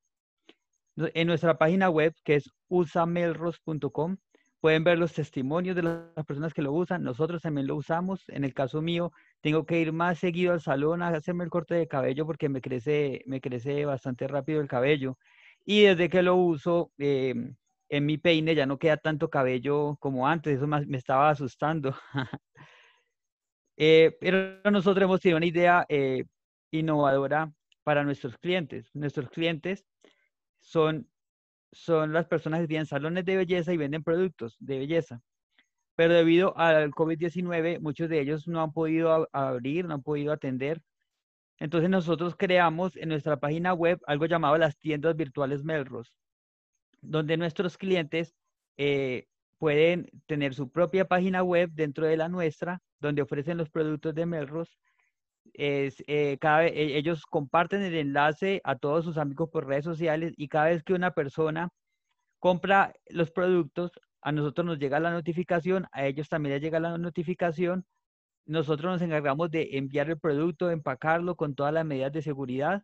en 1.14 1.26
nuestra 1.26 1.58
página 1.58 1.90
web, 1.90 2.14
que 2.24 2.36
es 2.36 2.50
usamelros.com, 2.68 4.16
pueden 4.60 4.84
ver 4.84 4.98
los 4.98 5.12
testimonios 5.14 5.74
de 5.76 5.82
las 5.82 6.26
personas 6.26 6.54
que 6.54 6.62
lo 6.62 6.72
usan. 6.72 7.02
Nosotros 7.02 7.42
también 7.42 7.66
lo 7.66 7.76
usamos. 7.76 8.24
En 8.28 8.44
el 8.44 8.54
caso 8.54 8.82
mío, 8.82 9.12
tengo 9.40 9.64
que 9.66 9.80
ir 9.80 9.92
más 9.92 10.18
seguido 10.18 10.52
al 10.52 10.60
salón 10.60 11.02
a 11.02 11.08
hacerme 11.08 11.44
el 11.44 11.50
corte 11.50 11.74
de 11.74 11.88
cabello 11.88 12.26
porque 12.26 12.48
me 12.48 12.60
crece, 12.60 13.22
me 13.26 13.40
crece 13.40 13.84
bastante 13.86 14.28
rápido 14.28 14.60
el 14.60 14.68
cabello. 14.68 15.18
Y 15.64 15.82
desde 15.82 16.08
que 16.08 16.22
lo 16.22 16.36
uso, 16.36 16.92
em, 16.98 17.56
en 17.88 18.06
mi 18.06 18.18
peine 18.18 18.54
ya 18.54 18.66
no 18.66 18.78
queda 18.78 18.96
tanto 18.96 19.30
cabello 19.30 19.96
como 19.98 20.26
antes. 20.28 20.56
Eso 20.56 20.66
me 20.66 20.96
estaba 20.98 21.30
asustando. 21.30 21.94
Eh, 23.82 24.14
pero 24.20 24.60
nosotros 24.70 25.02
hemos 25.02 25.20
tenido 25.22 25.38
una 25.38 25.46
idea 25.46 25.86
eh, 25.88 26.24
innovadora 26.70 27.50
para 27.82 28.04
nuestros 28.04 28.36
clientes. 28.36 28.90
Nuestros 28.92 29.30
clientes 29.30 29.86
son, 30.70 31.08
son 31.72 32.12
las 32.12 32.26
personas 32.26 32.60
que 32.60 32.68
tienen 32.68 32.86
salones 32.86 33.24
de 33.24 33.36
belleza 33.36 33.72
y 33.72 33.76
venden 33.76 34.04
productos 34.04 34.56
de 34.60 34.78
belleza. 34.78 35.20
Pero 35.96 36.14
debido 36.14 36.56
al 36.56 36.92
COVID-19, 36.92 37.80
muchos 37.80 38.08
de 38.08 38.20
ellos 38.20 38.46
no 38.46 38.62
han 38.62 38.72
podido 38.72 39.28
abrir, 39.32 39.86
no 39.86 39.94
han 39.94 40.02
podido 40.02 40.32
atender. 40.32 40.80
Entonces 41.58 41.90
nosotros 41.90 42.36
creamos 42.36 42.96
en 42.96 43.08
nuestra 43.08 43.38
página 43.38 43.74
web 43.74 44.00
algo 44.06 44.26
llamado 44.26 44.56
las 44.58 44.78
tiendas 44.78 45.16
virtuales 45.16 45.64
Melrose, 45.64 46.12
donde 47.02 47.36
nuestros 47.36 47.76
clientes 47.76 48.36
eh, 48.76 49.26
pueden 49.58 50.08
tener 50.26 50.54
su 50.54 50.70
propia 50.70 51.04
página 51.06 51.42
web 51.42 51.70
dentro 51.72 52.06
de 52.06 52.16
la 52.16 52.28
nuestra, 52.28 52.80
donde 53.00 53.22
ofrecen 53.22 53.58
los 53.58 53.70
productos 53.70 54.14
de 54.14 54.24
Melrose 54.24 54.72
es, 55.60 56.02
eh, 56.06 56.38
cada 56.40 56.66
e, 56.66 56.96
ellos 56.96 57.26
comparten 57.26 57.82
el 57.82 57.94
enlace 57.94 58.62
a 58.64 58.76
todos 58.76 59.04
sus 59.04 59.18
amigos 59.18 59.50
por 59.50 59.66
redes 59.66 59.84
sociales 59.84 60.32
y 60.38 60.48
cada 60.48 60.66
vez 60.66 60.82
que 60.82 60.94
una 60.94 61.12
persona 61.12 61.68
compra 62.40 62.94
los 63.10 63.30
productos, 63.30 63.92
a 64.22 64.32
nosotros 64.32 64.66
nos 64.66 64.78
llega 64.78 65.00
la 65.00 65.12
notificación, 65.12 65.86
a 65.92 66.06
ellos 66.06 66.28
también 66.30 66.54
les 66.54 66.62
llega 66.62 66.80
la 66.80 66.96
notificación. 66.98 67.84
Nosotros 68.46 68.92
nos 68.92 69.02
encargamos 69.02 69.50
de 69.50 69.76
enviar 69.78 70.08
el 70.10 70.18
producto, 70.18 70.70
empacarlo 70.70 71.36
con 71.36 71.54
todas 71.54 71.74
las 71.74 71.84
medidas 71.84 72.12
de 72.12 72.22
seguridad. 72.22 72.82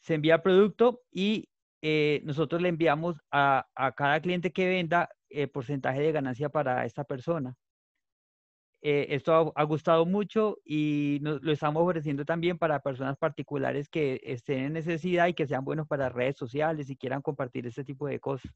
Se 0.00 0.14
envía 0.14 0.36
el 0.36 0.42
producto 0.42 1.02
y 1.12 1.48
eh, 1.82 2.20
nosotros 2.24 2.62
le 2.62 2.68
enviamos 2.68 3.16
a, 3.30 3.66
a, 3.76 3.92
cada 3.92 4.20
cliente 4.20 4.52
que 4.52 4.68
venda 4.68 5.08
el 5.28 5.42
eh, 5.44 5.48
porcentaje 5.48 6.00
de 6.00 6.12
ganancia 6.12 6.48
para 6.48 6.84
esta 6.84 7.04
persona. 7.04 7.54
Eh, 8.88 9.16
esto 9.16 9.52
ha, 9.56 9.64
gustado 9.64 10.06
mucho 10.06 10.58
y 10.64 11.18
lo 11.18 11.50
estamos 11.50 11.82
ofreciendo 11.82 12.24
también 12.24 12.56
para 12.56 12.78
personas 12.78 13.16
particulares 13.16 13.88
que 13.88 14.20
estén 14.22 14.60
en 14.60 14.74
necesidad 14.74 15.26
y 15.26 15.34
que 15.34 15.48
sean 15.48 15.64
buenos 15.64 15.88
para 15.88 16.08
redes 16.08 16.36
sociales 16.36 16.88
y 16.88 16.96
quieran 16.96 17.20
compartir 17.20 17.66
este 17.66 17.82
tipo 17.82 18.06
de 18.06 18.20
cosas. 18.20 18.52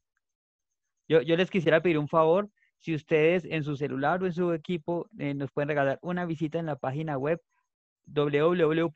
Yo, 1.09 1.21
yo 1.21 1.35
les 1.35 1.51
quisiera 1.51 1.81
pedir 1.81 1.97
un 1.97 2.07
favor, 2.07 2.49
si 2.77 2.95
ustedes 2.95 3.43
en 3.43 3.65
su 3.65 3.75
celular 3.75 4.23
o 4.23 4.25
en 4.25 4.31
su 4.31 4.53
equipo 4.53 5.09
eh, 5.19 5.33
nos 5.33 5.51
pueden 5.51 5.67
regalar 5.67 5.99
una 6.01 6.25
visita 6.25 6.59
en 6.59 6.67
la 6.67 6.77
página 6.77 7.17
web 7.17 7.41
www 8.05 8.89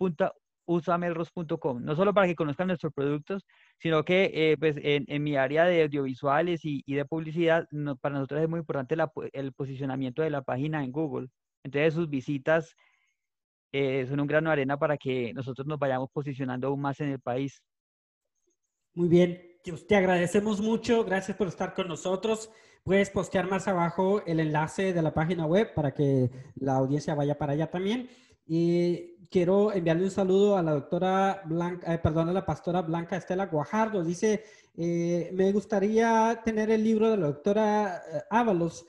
usamelros.com, 0.66 1.84
no 1.84 1.96
solo 1.96 2.14
para 2.14 2.28
que 2.28 2.36
conozcan 2.36 2.68
nuestros 2.68 2.94
productos, 2.94 3.46
sino 3.80 4.04
que 4.04 4.32
eh, 4.34 4.58
pues 4.58 4.78
en, 4.82 5.24
mi 5.24 5.36
área 5.36 5.66
de 5.66 5.84
audiovisuales 5.84 6.62
y, 6.64 6.84
de 6.86 7.06
publicidad, 7.06 7.68
para 8.02 8.16
nosotros 8.16 8.42
es 8.42 8.50
muy 8.50 8.60
importante 8.60 8.96
el 9.34 9.54
posicionamiento 9.54 10.22
de 10.22 10.30
la 10.30 10.42
página 10.42 10.84
en 10.84 10.92
Google. 10.92 11.28
Entonces 11.64 11.94
sus 11.94 12.10
visitas 12.10 12.76
eh, 13.72 14.06
son 14.08 14.20
un 14.20 14.28
grano 14.28 14.50
de 14.50 14.54
arena 14.54 14.78
para 14.78 14.98
que 14.98 15.34
nosotros 15.34 15.68
nos 15.68 15.80
vayamos 15.80 16.10
posicionando 16.12 16.68
aún 16.68 16.82
más 16.82 17.00
en 17.00 17.10
el 17.10 17.20
país. 17.20 17.62
Muy 18.94 19.10
bien, 19.10 19.42
te 19.88 19.96
agradecemos 19.96 20.62
mucho, 20.62 21.04
gracias 21.04 21.36
por 21.36 21.48
estar 21.48 21.74
con 21.74 21.88
nosotros. 21.88 22.50
Puedes 22.84 23.10
postear 23.10 23.50
más 23.50 23.68
abajo 23.68 24.24
el 24.26 24.40
enlace 24.40 24.94
de 24.94 25.02
la 25.02 25.14
página 25.14 25.46
web 25.46 25.74
para 25.74 25.92
que 25.92 26.30
la 26.56 26.76
audiencia 26.76 27.16
vaya 27.16 27.38
para 27.38 27.54
allá 27.54 27.70
también. 27.70 28.08
Y 28.48 29.16
quiero 29.30 29.74
enviarle 29.74 30.06
un 30.06 30.12
saludo 30.12 30.58
a 30.58 30.64
la 30.64 30.72
doctora 30.72 31.42
Blanca, 31.46 31.94
eh, 31.94 32.00
perdón, 32.00 32.30
a 32.30 32.34
la 32.34 32.46
pastora 32.46 32.82
Blanca 32.82 33.18
Estela 33.18 33.48
Guajardo. 33.48 34.04
Dice, 34.04 34.44
eh, 34.78 35.30
me 35.34 35.52
gustaría 35.52 36.42
tener 36.44 36.70
el 36.70 36.84
libro 36.84 37.10
de 37.10 37.18
la 37.18 37.28
doctora 37.28 38.04
eh, 38.12 38.22
Ábalos. 38.30 38.86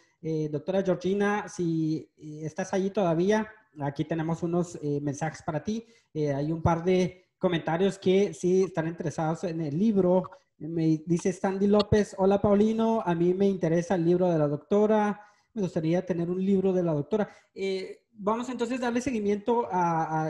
doctora 0.50 0.82
Georgina, 0.82 1.48
si 1.48 2.10
estás 2.42 2.72
allí 2.74 2.90
todavía, 2.90 3.46
aquí 3.80 4.04
tenemos 4.04 4.42
unos 4.42 4.76
mensajes 5.00 5.42
para 5.42 5.62
ti. 5.62 5.86
hay 6.14 6.50
un 6.50 6.62
par 6.62 6.82
de 6.82 7.26
comentarios 7.38 7.96
que 7.98 8.34
sí 8.34 8.64
están 8.64 8.88
interesados 8.88 9.44
en 9.44 9.60
el 9.60 9.78
libro. 9.78 10.30
Me 10.58 11.02
dice 11.06 11.32
Sandy 11.32 11.68
López, 11.68 12.16
hola 12.18 12.40
Paulino, 12.40 13.02
a 13.02 13.14
mí 13.14 13.34
me 13.34 13.46
interesa 13.46 13.94
el 13.94 14.04
libro 14.04 14.28
de 14.28 14.38
la 14.38 14.48
doctora. 14.48 15.20
Me 15.54 15.62
gustaría 15.62 16.04
tener 16.04 16.28
un 16.28 16.44
libro 16.44 16.72
de 16.72 16.82
la 16.82 16.92
doctora 16.92 17.28
vamos 18.18 18.48
entonces 18.48 18.78
a 18.80 18.84
darle 18.84 19.00
seguimiento 19.00 19.68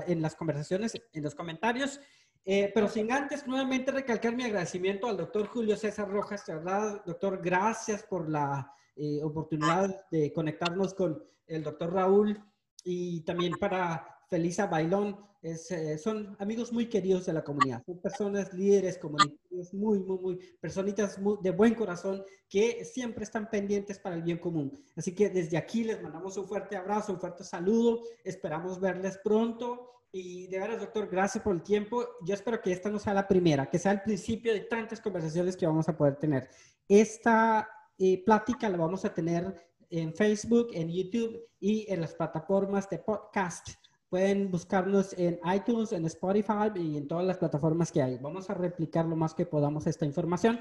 en 0.07 0.23
las 0.23 0.35
conversaciones, 0.35 0.95
en 1.13 1.23
los 1.23 1.35
comentarios. 1.35 2.01
Eh, 2.49 2.71
pero 2.73 2.89
sin 2.89 3.11
antes 3.11 3.45
nuevamente 3.45 3.91
recalcar 3.91 4.37
mi 4.37 4.45
agradecimiento 4.45 5.09
al 5.09 5.17
doctor 5.17 5.49
Julio 5.49 5.77
César 5.77 6.09
Rojas. 6.09 6.45
verdad, 6.47 7.03
doctor, 7.05 7.41
gracias 7.43 8.05
por 8.05 8.29
la 8.29 8.73
eh, 8.95 9.21
oportunidad 9.25 10.09
de 10.13 10.33
conectarnos 10.33 10.95
con 10.95 11.21
el 11.49 11.65
doctor 11.65 11.93
Raúl 11.93 12.41
y 12.85 13.23
también 13.23 13.55
para 13.59 14.16
Felisa 14.29 14.67
Bailón, 14.67 15.17
eh, 15.43 15.99
son 15.99 16.37
amigos 16.41 16.73
muy 16.73 16.89
queridos 16.89 17.27
de 17.27 17.33
la 17.33 17.45
comunidad, 17.45 17.83
son 17.87 18.01
personas 18.01 18.53
líderes 18.53 18.99
comunitarios, 18.99 19.73
muy, 19.73 20.01
muy, 20.01 20.19
muy, 20.19 20.37
personitas 20.61 21.21
de 21.41 21.51
buen 21.53 21.75
corazón 21.75 22.25
que 22.49 22.85
siempre 22.85 23.23
están 23.23 23.49
pendientes 23.49 24.01
para 24.01 24.17
el 24.17 24.23
bien 24.23 24.39
común. 24.39 24.73
Así 24.97 25.15
que 25.15 25.29
desde 25.29 25.57
aquí 25.57 25.85
les 25.85 26.03
mandamos 26.03 26.37
un 26.37 26.49
fuerte 26.49 26.77
abrazo, 26.77 27.13
un 27.13 27.21
fuerte 27.21 27.45
saludo, 27.45 28.03
esperamos 28.25 28.81
verles 28.81 29.19
pronto. 29.23 29.93
Y 30.11 30.47
de 30.47 30.59
veras, 30.59 30.81
doctor, 30.81 31.09
gracias 31.09 31.45
por 31.45 31.55
el 31.55 31.63
tiempo. 31.63 32.05
Yo 32.25 32.35
espero 32.35 32.61
que 32.61 32.73
esta 32.73 32.89
no 32.89 32.99
sea 32.99 33.13
la 33.13 33.29
primera, 33.29 33.69
que 33.69 33.79
sea 33.79 33.93
el 33.93 34.03
principio 34.03 34.53
de 34.53 34.61
tantas 34.61 35.01
conversaciones 35.01 35.57
que 35.57 35.67
vamos 35.67 35.89
a 35.89 35.97
poder 35.97 36.17
tener. 36.17 36.49
Esta 36.89 37.69
eh, 37.99 38.25
plática 38.25 38.69
la 38.69 38.79
vamos 38.79 39.05
a 39.05 39.13
tener 39.13 39.55
en 39.91 40.15
Facebook, 40.15 40.69
en 40.73 40.89
YouTube 40.89 41.41
y 41.61 41.87
en 41.93 42.01
las 42.01 42.15
plataformas 42.15 42.89
de 42.89 42.99
podcast. 42.99 43.69
Pueden 44.09 44.51
buscarnos 44.51 45.13
en 45.19 45.41
iTunes, 45.55 45.93
en 45.93 46.05
Spotify 46.07 46.71
y 46.75 46.97
en 46.97 47.09
todas 47.09 47.27
las 47.27 47.39
plataformas 47.39 47.91
que 47.91 48.03
hay. 48.03 48.19
Vamos 48.19 48.49
a 48.51 48.55
replicar 48.55 49.05
lo 49.07 49.17
más 49.17 49.35
que 49.35 49.47
podamos 49.47 49.87
esta 49.87 50.05
información. 50.05 50.61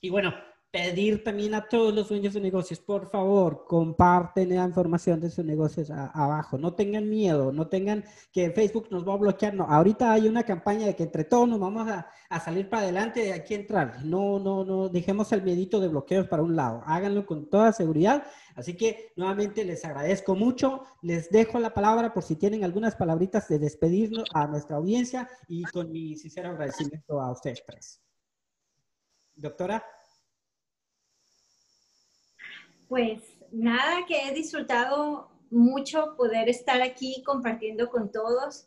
Y 0.00 0.10
bueno, 0.10 0.32
pedir 0.70 1.24
también 1.24 1.54
a 1.54 1.66
todos 1.66 1.94
los 1.94 2.08
dueños 2.08 2.34
de 2.34 2.40
negocios, 2.40 2.78
por 2.78 3.08
favor, 3.08 3.64
comparten 3.66 4.54
la 4.54 4.66
información 4.66 5.18
de 5.18 5.30
sus 5.30 5.44
negocios 5.44 5.90
abajo. 5.90 6.58
No 6.58 6.74
tengan 6.74 7.08
miedo, 7.08 7.52
no 7.52 7.68
tengan 7.68 8.04
que 8.32 8.50
Facebook 8.50 8.88
nos 8.90 9.08
va 9.08 9.14
a 9.14 9.16
bloquear. 9.16 9.54
No, 9.54 9.64
ahorita 9.64 10.12
hay 10.12 10.28
una 10.28 10.42
campaña 10.42 10.86
de 10.86 10.94
que 10.94 11.04
entre 11.04 11.24
todos 11.24 11.48
nos 11.48 11.58
vamos 11.58 11.88
a, 11.88 12.08
a 12.28 12.40
salir 12.40 12.68
para 12.68 12.82
adelante 12.82 13.20
de 13.20 13.32
aquí 13.32 13.54
entrar. 13.54 14.04
No, 14.04 14.38
no, 14.38 14.64
no, 14.64 14.88
dejemos 14.90 15.32
el 15.32 15.42
miedito 15.42 15.80
de 15.80 15.88
bloqueos 15.88 16.28
para 16.28 16.42
un 16.42 16.54
lado. 16.54 16.82
Háganlo 16.84 17.24
con 17.24 17.48
toda 17.48 17.72
seguridad. 17.72 18.24
Así 18.54 18.76
que 18.76 19.12
nuevamente 19.16 19.64
les 19.64 19.84
agradezco 19.86 20.34
mucho. 20.34 20.82
Les 21.00 21.30
dejo 21.30 21.58
la 21.58 21.72
palabra 21.72 22.12
por 22.12 22.22
si 22.22 22.36
tienen 22.36 22.64
algunas 22.64 22.94
palabritas 22.94 23.48
de 23.48 23.58
despedirnos 23.58 24.24
a 24.34 24.46
nuestra 24.46 24.76
audiencia 24.76 25.28
y 25.48 25.64
con 25.64 25.90
mi 25.90 26.14
sincero 26.16 26.50
agradecimiento 26.50 27.20
a 27.22 27.32
ustedes 27.32 27.62
tres. 27.66 28.02
Doctora. 29.34 29.82
Pues 32.88 33.22
nada, 33.52 34.06
que 34.06 34.28
he 34.28 34.34
disfrutado 34.34 35.30
mucho 35.50 36.14
poder 36.16 36.48
estar 36.48 36.80
aquí 36.82 37.22
compartiendo 37.24 37.90
con 37.90 38.10
todos. 38.10 38.66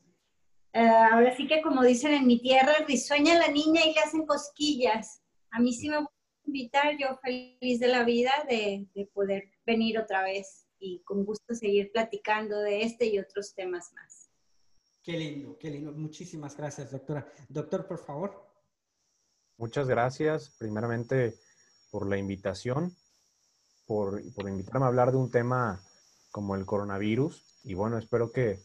Eh, 0.73 0.79
ahora 0.79 1.35
sí 1.35 1.47
que 1.47 1.61
como 1.61 1.83
dicen 1.83 2.13
en 2.13 2.27
mi 2.27 2.39
tierra, 2.39 2.73
risueña 2.87 3.37
la 3.37 3.47
niña 3.47 3.81
y 3.85 3.93
le 3.93 3.99
hacen 3.99 4.25
cosquillas. 4.25 5.21
A 5.49 5.59
mí 5.59 5.73
sí 5.73 5.89
me 5.89 5.97
a 5.97 6.07
invitar, 6.45 6.97
yo 6.97 7.17
feliz 7.21 7.79
de 7.79 7.87
la 7.87 8.03
vida 8.03 8.31
de, 8.47 8.87
de 8.93 9.05
poder 9.07 9.51
venir 9.65 9.97
otra 9.97 10.23
vez 10.23 10.67
y 10.79 11.01
con 11.03 11.25
gusto 11.25 11.53
seguir 11.53 11.91
platicando 11.91 12.59
de 12.59 12.83
este 12.83 13.07
y 13.07 13.19
otros 13.19 13.53
temas 13.53 13.91
más. 13.93 14.29
Qué 15.03 15.13
lindo, 15.13 15.57
qué 15.57 15.69
lindo. 15.71 15.91
Muchísimas 15.91 16.55
gracias, 16.55 16.91
doctora. 16.91 17.27
Doctor, 17.49 17.87
por 17.87 17.97
favor. 17.97 18.47
Muchas 19.57 19.87
gracias, 19.87 20.55
primeramente, 20.57 21.35
por 21.89 22.07
la 22.07 22.17
invitación 22.17 22.95
por, 23.91 24.21
invitarme 24.47 24.85
a 24.85 24.87
hablar 24.87 25.11
de 25.11 25.17
un 25.17 25.29
tema 25.29 25.83
como 26.31 26.55
el 26.55 26.65
coronavirus. 26.65 27.43
Y 27.65 27.73
bueno, 27.73 27.97
espero 27.97 28.31
que, 28.31 28.63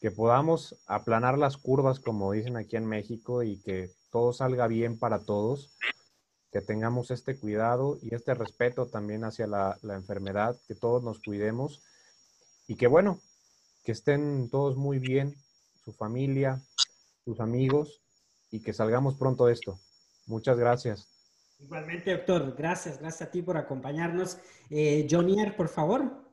que 0.00 0.10
podamos 0.10 0.76
aplanar 0.86 1.36
las 1.36 1.58
curvas, 1.58 2.00
como 2.00 2.32
dicen 2.32 2.56
aquí 2.56 2.76
en 2.76 2.86
México, 2.86 3.42
y 3.42 3.58
que 3.58 3.90
todo 4.10 4.32
salga 4.32 4.66
bien 4.66 4.98
para 4.98 5.18
todos, 5.18 5.76
que 6.50 6.62
tengamos 6.62 7.10
este 7.10 7.38
cuidado 7.38 7.98
y 8.00 8.14
este 8.14 8.32
respeto 8.32 8.86
también 8.86 9.24
hacia 9.24 9.46
la, 9.46 9.78
la 9.82 9.94
enfermedad, 9.94 10.56
que 10.66 10.74
todos 10.74 11.02
nos 11.02 11.18
cuidemos 11.20 11.82
y 12.66 12.76
que 12.76 12.86
bueno, 12.86 13.20
que 13.84 13.92
estén 13.92 14.48
todos 14.48 14.76
muy 14.76 14.98
bien, 14.98 15.36
su 15.84 15.92
familia, 15.92 16.62
sus 17.26 17.40
amigos, 17.40 18.00
y 18.50 18.60
que 18.60 18.72
salgamos 18.72 19.16
pronto 19.16 19.44
de 19.44 19.52
esto. 19.52 19.78
Muchas 20.26 20.56
gracias. 20.56 21.15
Igualmente, 21.58 22.12
doctor. 22.12 22.54
Gracias, 22.56 23.00
gracias 23.00 23.28
a 23.28 23.30
ti 23.30 23.42
por 23.42 23.56
acompañarnos. 23.56 24.38
Eh, 24.70 25.06
Jonier, 25.10 25.56
por 25.56 25.68
favor. 25.68 26.26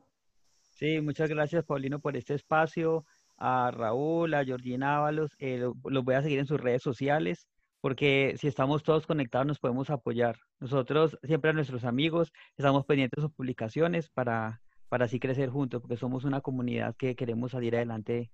Sí, 0.60 1.00
muchas 1.00 1.30
gracias, 1.30 1.64
Paulino, 1.64 2.00
por 2.00 2.16
este 2.16 2.34
espacio. 2.34 3.06
A 3.36 3.70
Raúl, 3.70 4.34
a 4.34 4.44
Georgina 4.44 4.96
Ábalos, 4.96 5.34
eh, 5.38 5.58
los 5.84 6.04
voy 6.04 6.14
a 6.14 6.22
seguir 6.22 6.38
en 6.38 6.46
sus 6.46 6.60
redes 6.60 6.82
sociales, 6.82 7.48
porque 7.80 8.36
si 8.38 8.46
estamos 8.46 8.84
todos 8.84 9.06
conectados 9.06 9.46
nos 9.46 9.58
podemos 9.58 9.90
apoyar. 9.90 10.36
Nosotros, 10.60 11.18
siempre 11.22 11.50
a 11.50 11.52
nuestros 11.52 11.84
amigos, 11.84 12.32
estamos 12.56 12.84
pendientes 12.86 13.16
de 13.16 13.22
sus 13.22 13.32
publicaciones 13.34 14.08
para, 14.10 14.62
para 14.88 15.06
así 15.06 15.18
crecer 15.18 15.50
juntos, 15.50 15.80
porque 15.80 15.96
somos 15.96 16.24
una 16.24 16.42
comunidad 16.42 16.94
que 16.96 17.16
queremos 17.16 17.52
salir 17.52 17.74
adelante 17.74 18.30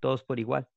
todos 0.00 0.24
por 0.24 0.40
igual. 0.40 0.68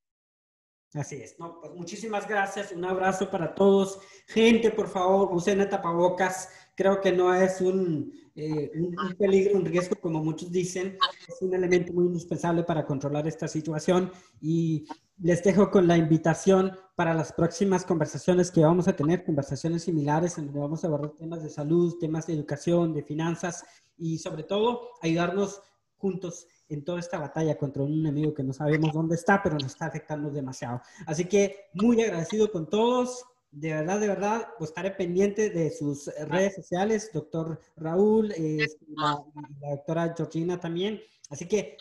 Así 0.95 1.15
es, 1.15 1.37
no, 1.39 1.59
pues 1.59 1.73
muchísimas 1.73 2.25
gracias, 2.25 2.71
un 2.71 2.85
abrazo 2.85 3.29
para 3.29 3.53
todos. 3.53 3.99
Gente, 4.27 4.71
por 4.71 4.87
favor, 4.87 5.29
usen 5.33 5.67
tapabocas, 5.69 6.47
creo 6.73 7.01
que 7.01 7.11
no 7.11 7.33
es 7.33 7.59
un, 7.59 8.13
eh, 8.33 8.71
un, 8.73 8.95
peligro, 9.17 9.57
un 9.57 9.65
riesgo, 9.65 9.97
como 9.97 10.23
muchos 10.23 10.49
dicen, 10.53 10.97
es 11.27 11.41
un 11.41 11.53
elemento 11.53 11.91
muy 11.91 12.05
indispensable 12.05 12.63
para 12.63 12.85
controlar 12.85 13.27
esta 13.27 13.49
situación. 13.49 14.09
Y 14.41 14.85
les 15.19 15.43
dejo 15.43 15.69
con 15.69 15.85
la 15.85 15.97
invitación 15.97 16.71
para 16.95 17.13
las 17.13 17.33
próximas 17.33 17.83
conversaciones 17.83 18.49
que 18.49 18.61
vamos 18.61 18.87
a 18.87 18.95
tener, 18.95 19.25
conversaciones 19.25 19.83
similares 19.83 20.37
en 20.37 20.45
donde 20.45 20.61
vamos 20.61 20.83
a 20.83 20.87
abordar 20.87 21.11
temas 21.11 21.43
de 21.43 21.49
salud, 21.49 21.97
temas 21.99 22.25
de 22.27 22.35
educación, 22.35 22.93
de 22.93 23.03
finanzas 23.03 23.65
y 23.97 24.17
sobre 24.17 24.43
todo 24.43 24.91
ayudarnos 25.01 25.61
juntos 25.97 26.47
en 26.69 26.83
toda 26.83 26.99
esta 26.99 27.19
batalla 27.19 27.57
contra 27.57 27.83
un 27.83 27.93
enemigo 27.93 28.33
que 28.33 28.43
no 28.43 28.53
sabemos 28.53 28.93
dónde 28.93 29.15
está, 29.15 29.41
pero 29.41 29.55
nos 29.55 29.65
está 29.71 29.85
afectando 29.85 30.29
demasiado. 30.29 30.81
Así 31.05 31.25
que 31.25 31.67
muy 31.73 32.01
agradecido 32.01 32.51
con 32.51 32.69
todos. 32.69 33.23
De 33.51 33.73
verdad, 33.73 33.99
de 33.99 34.07
verdad, 34.07 34.47
pues 34.57 34.71
estaré 34.71 34.91
pendiente 34.91 35.49
de 35.49 35.71
sus 35.71 36.07
redes 36.27 36.55
sociales, 36.55 37.09
doctor 37.13 37.61
Raúl, 37.77 38.31
eh, 38.33 38.67
la, 38.89 39.23
la 39.61 39.69
doctora 39.69 40.13
Georgina 40.15 40.59
también. 40.59 40.99
Así 41.29 41.47
que 41.47 41.77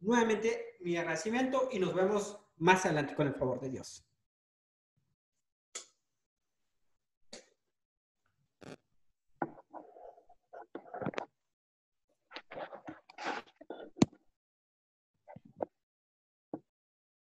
nuevamente 0.00 0.76
mi 0.80 0.96
agradecimiento 0.96 1.68
y 1.70 1.78
nos 1.78 1.94
vemos 1.94 2.38
más 2.56 2.84
adelante 2.86 3.14
con 3.14 3.28
el 3.28 3.34
favor 3.34 3.60
de 3.60 3.70
Dios. 3.70 4.04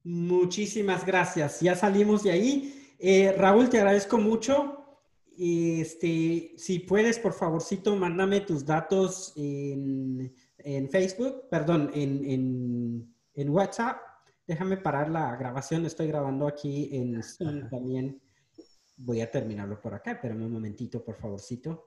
Muchísimas 0.03 1.05
gracias. 1.05 1.59
Ya 1.61 1.75
salimos 1.75 2.23
de 2.23 2.31
ahí. 2.31 2.95
Eh, 2.99 3.33
Raúl, 3.37 3.69
te 3.69 3.77
agradezco 3.77 4.17
mucho. 4.17 4.75
Este, 5.37 6.53
si 6.57 6.79
puedes, 6.79 7.17
por 7.19 7.33
favorcito, 7.33 7.95
mándame 7.95 8.41
tus 8.41 8.65
datos 8.65 9.33
en, 9.37 10.33
Facebook, 10.91 11.47
perdón, 11.49 11.91
en, 11.93 13.13
WhatsApp. 13.49 13.97
Déjame 14.45 14.77
parar 14.77 15.09
la 15.09 15.35
grabación. 15.37 15.85
Estoy 15.85 16.07
grabando 16.07 16.47
aquí 16.47 16.89
en 16.91 17.23
Zoom 17.23 17.69
también. 17.69 18.21
Voy 18.97 19.21
a 19.21 19.31
terminarlo 19.31 19.79
por 19.79 19.93
acá, 19.93 20.19
pero 20.21 20.35
un 20.35 20.51
momentito, 20.51 21.03
por 21.03 21.15
favorcito. 21.15 21.85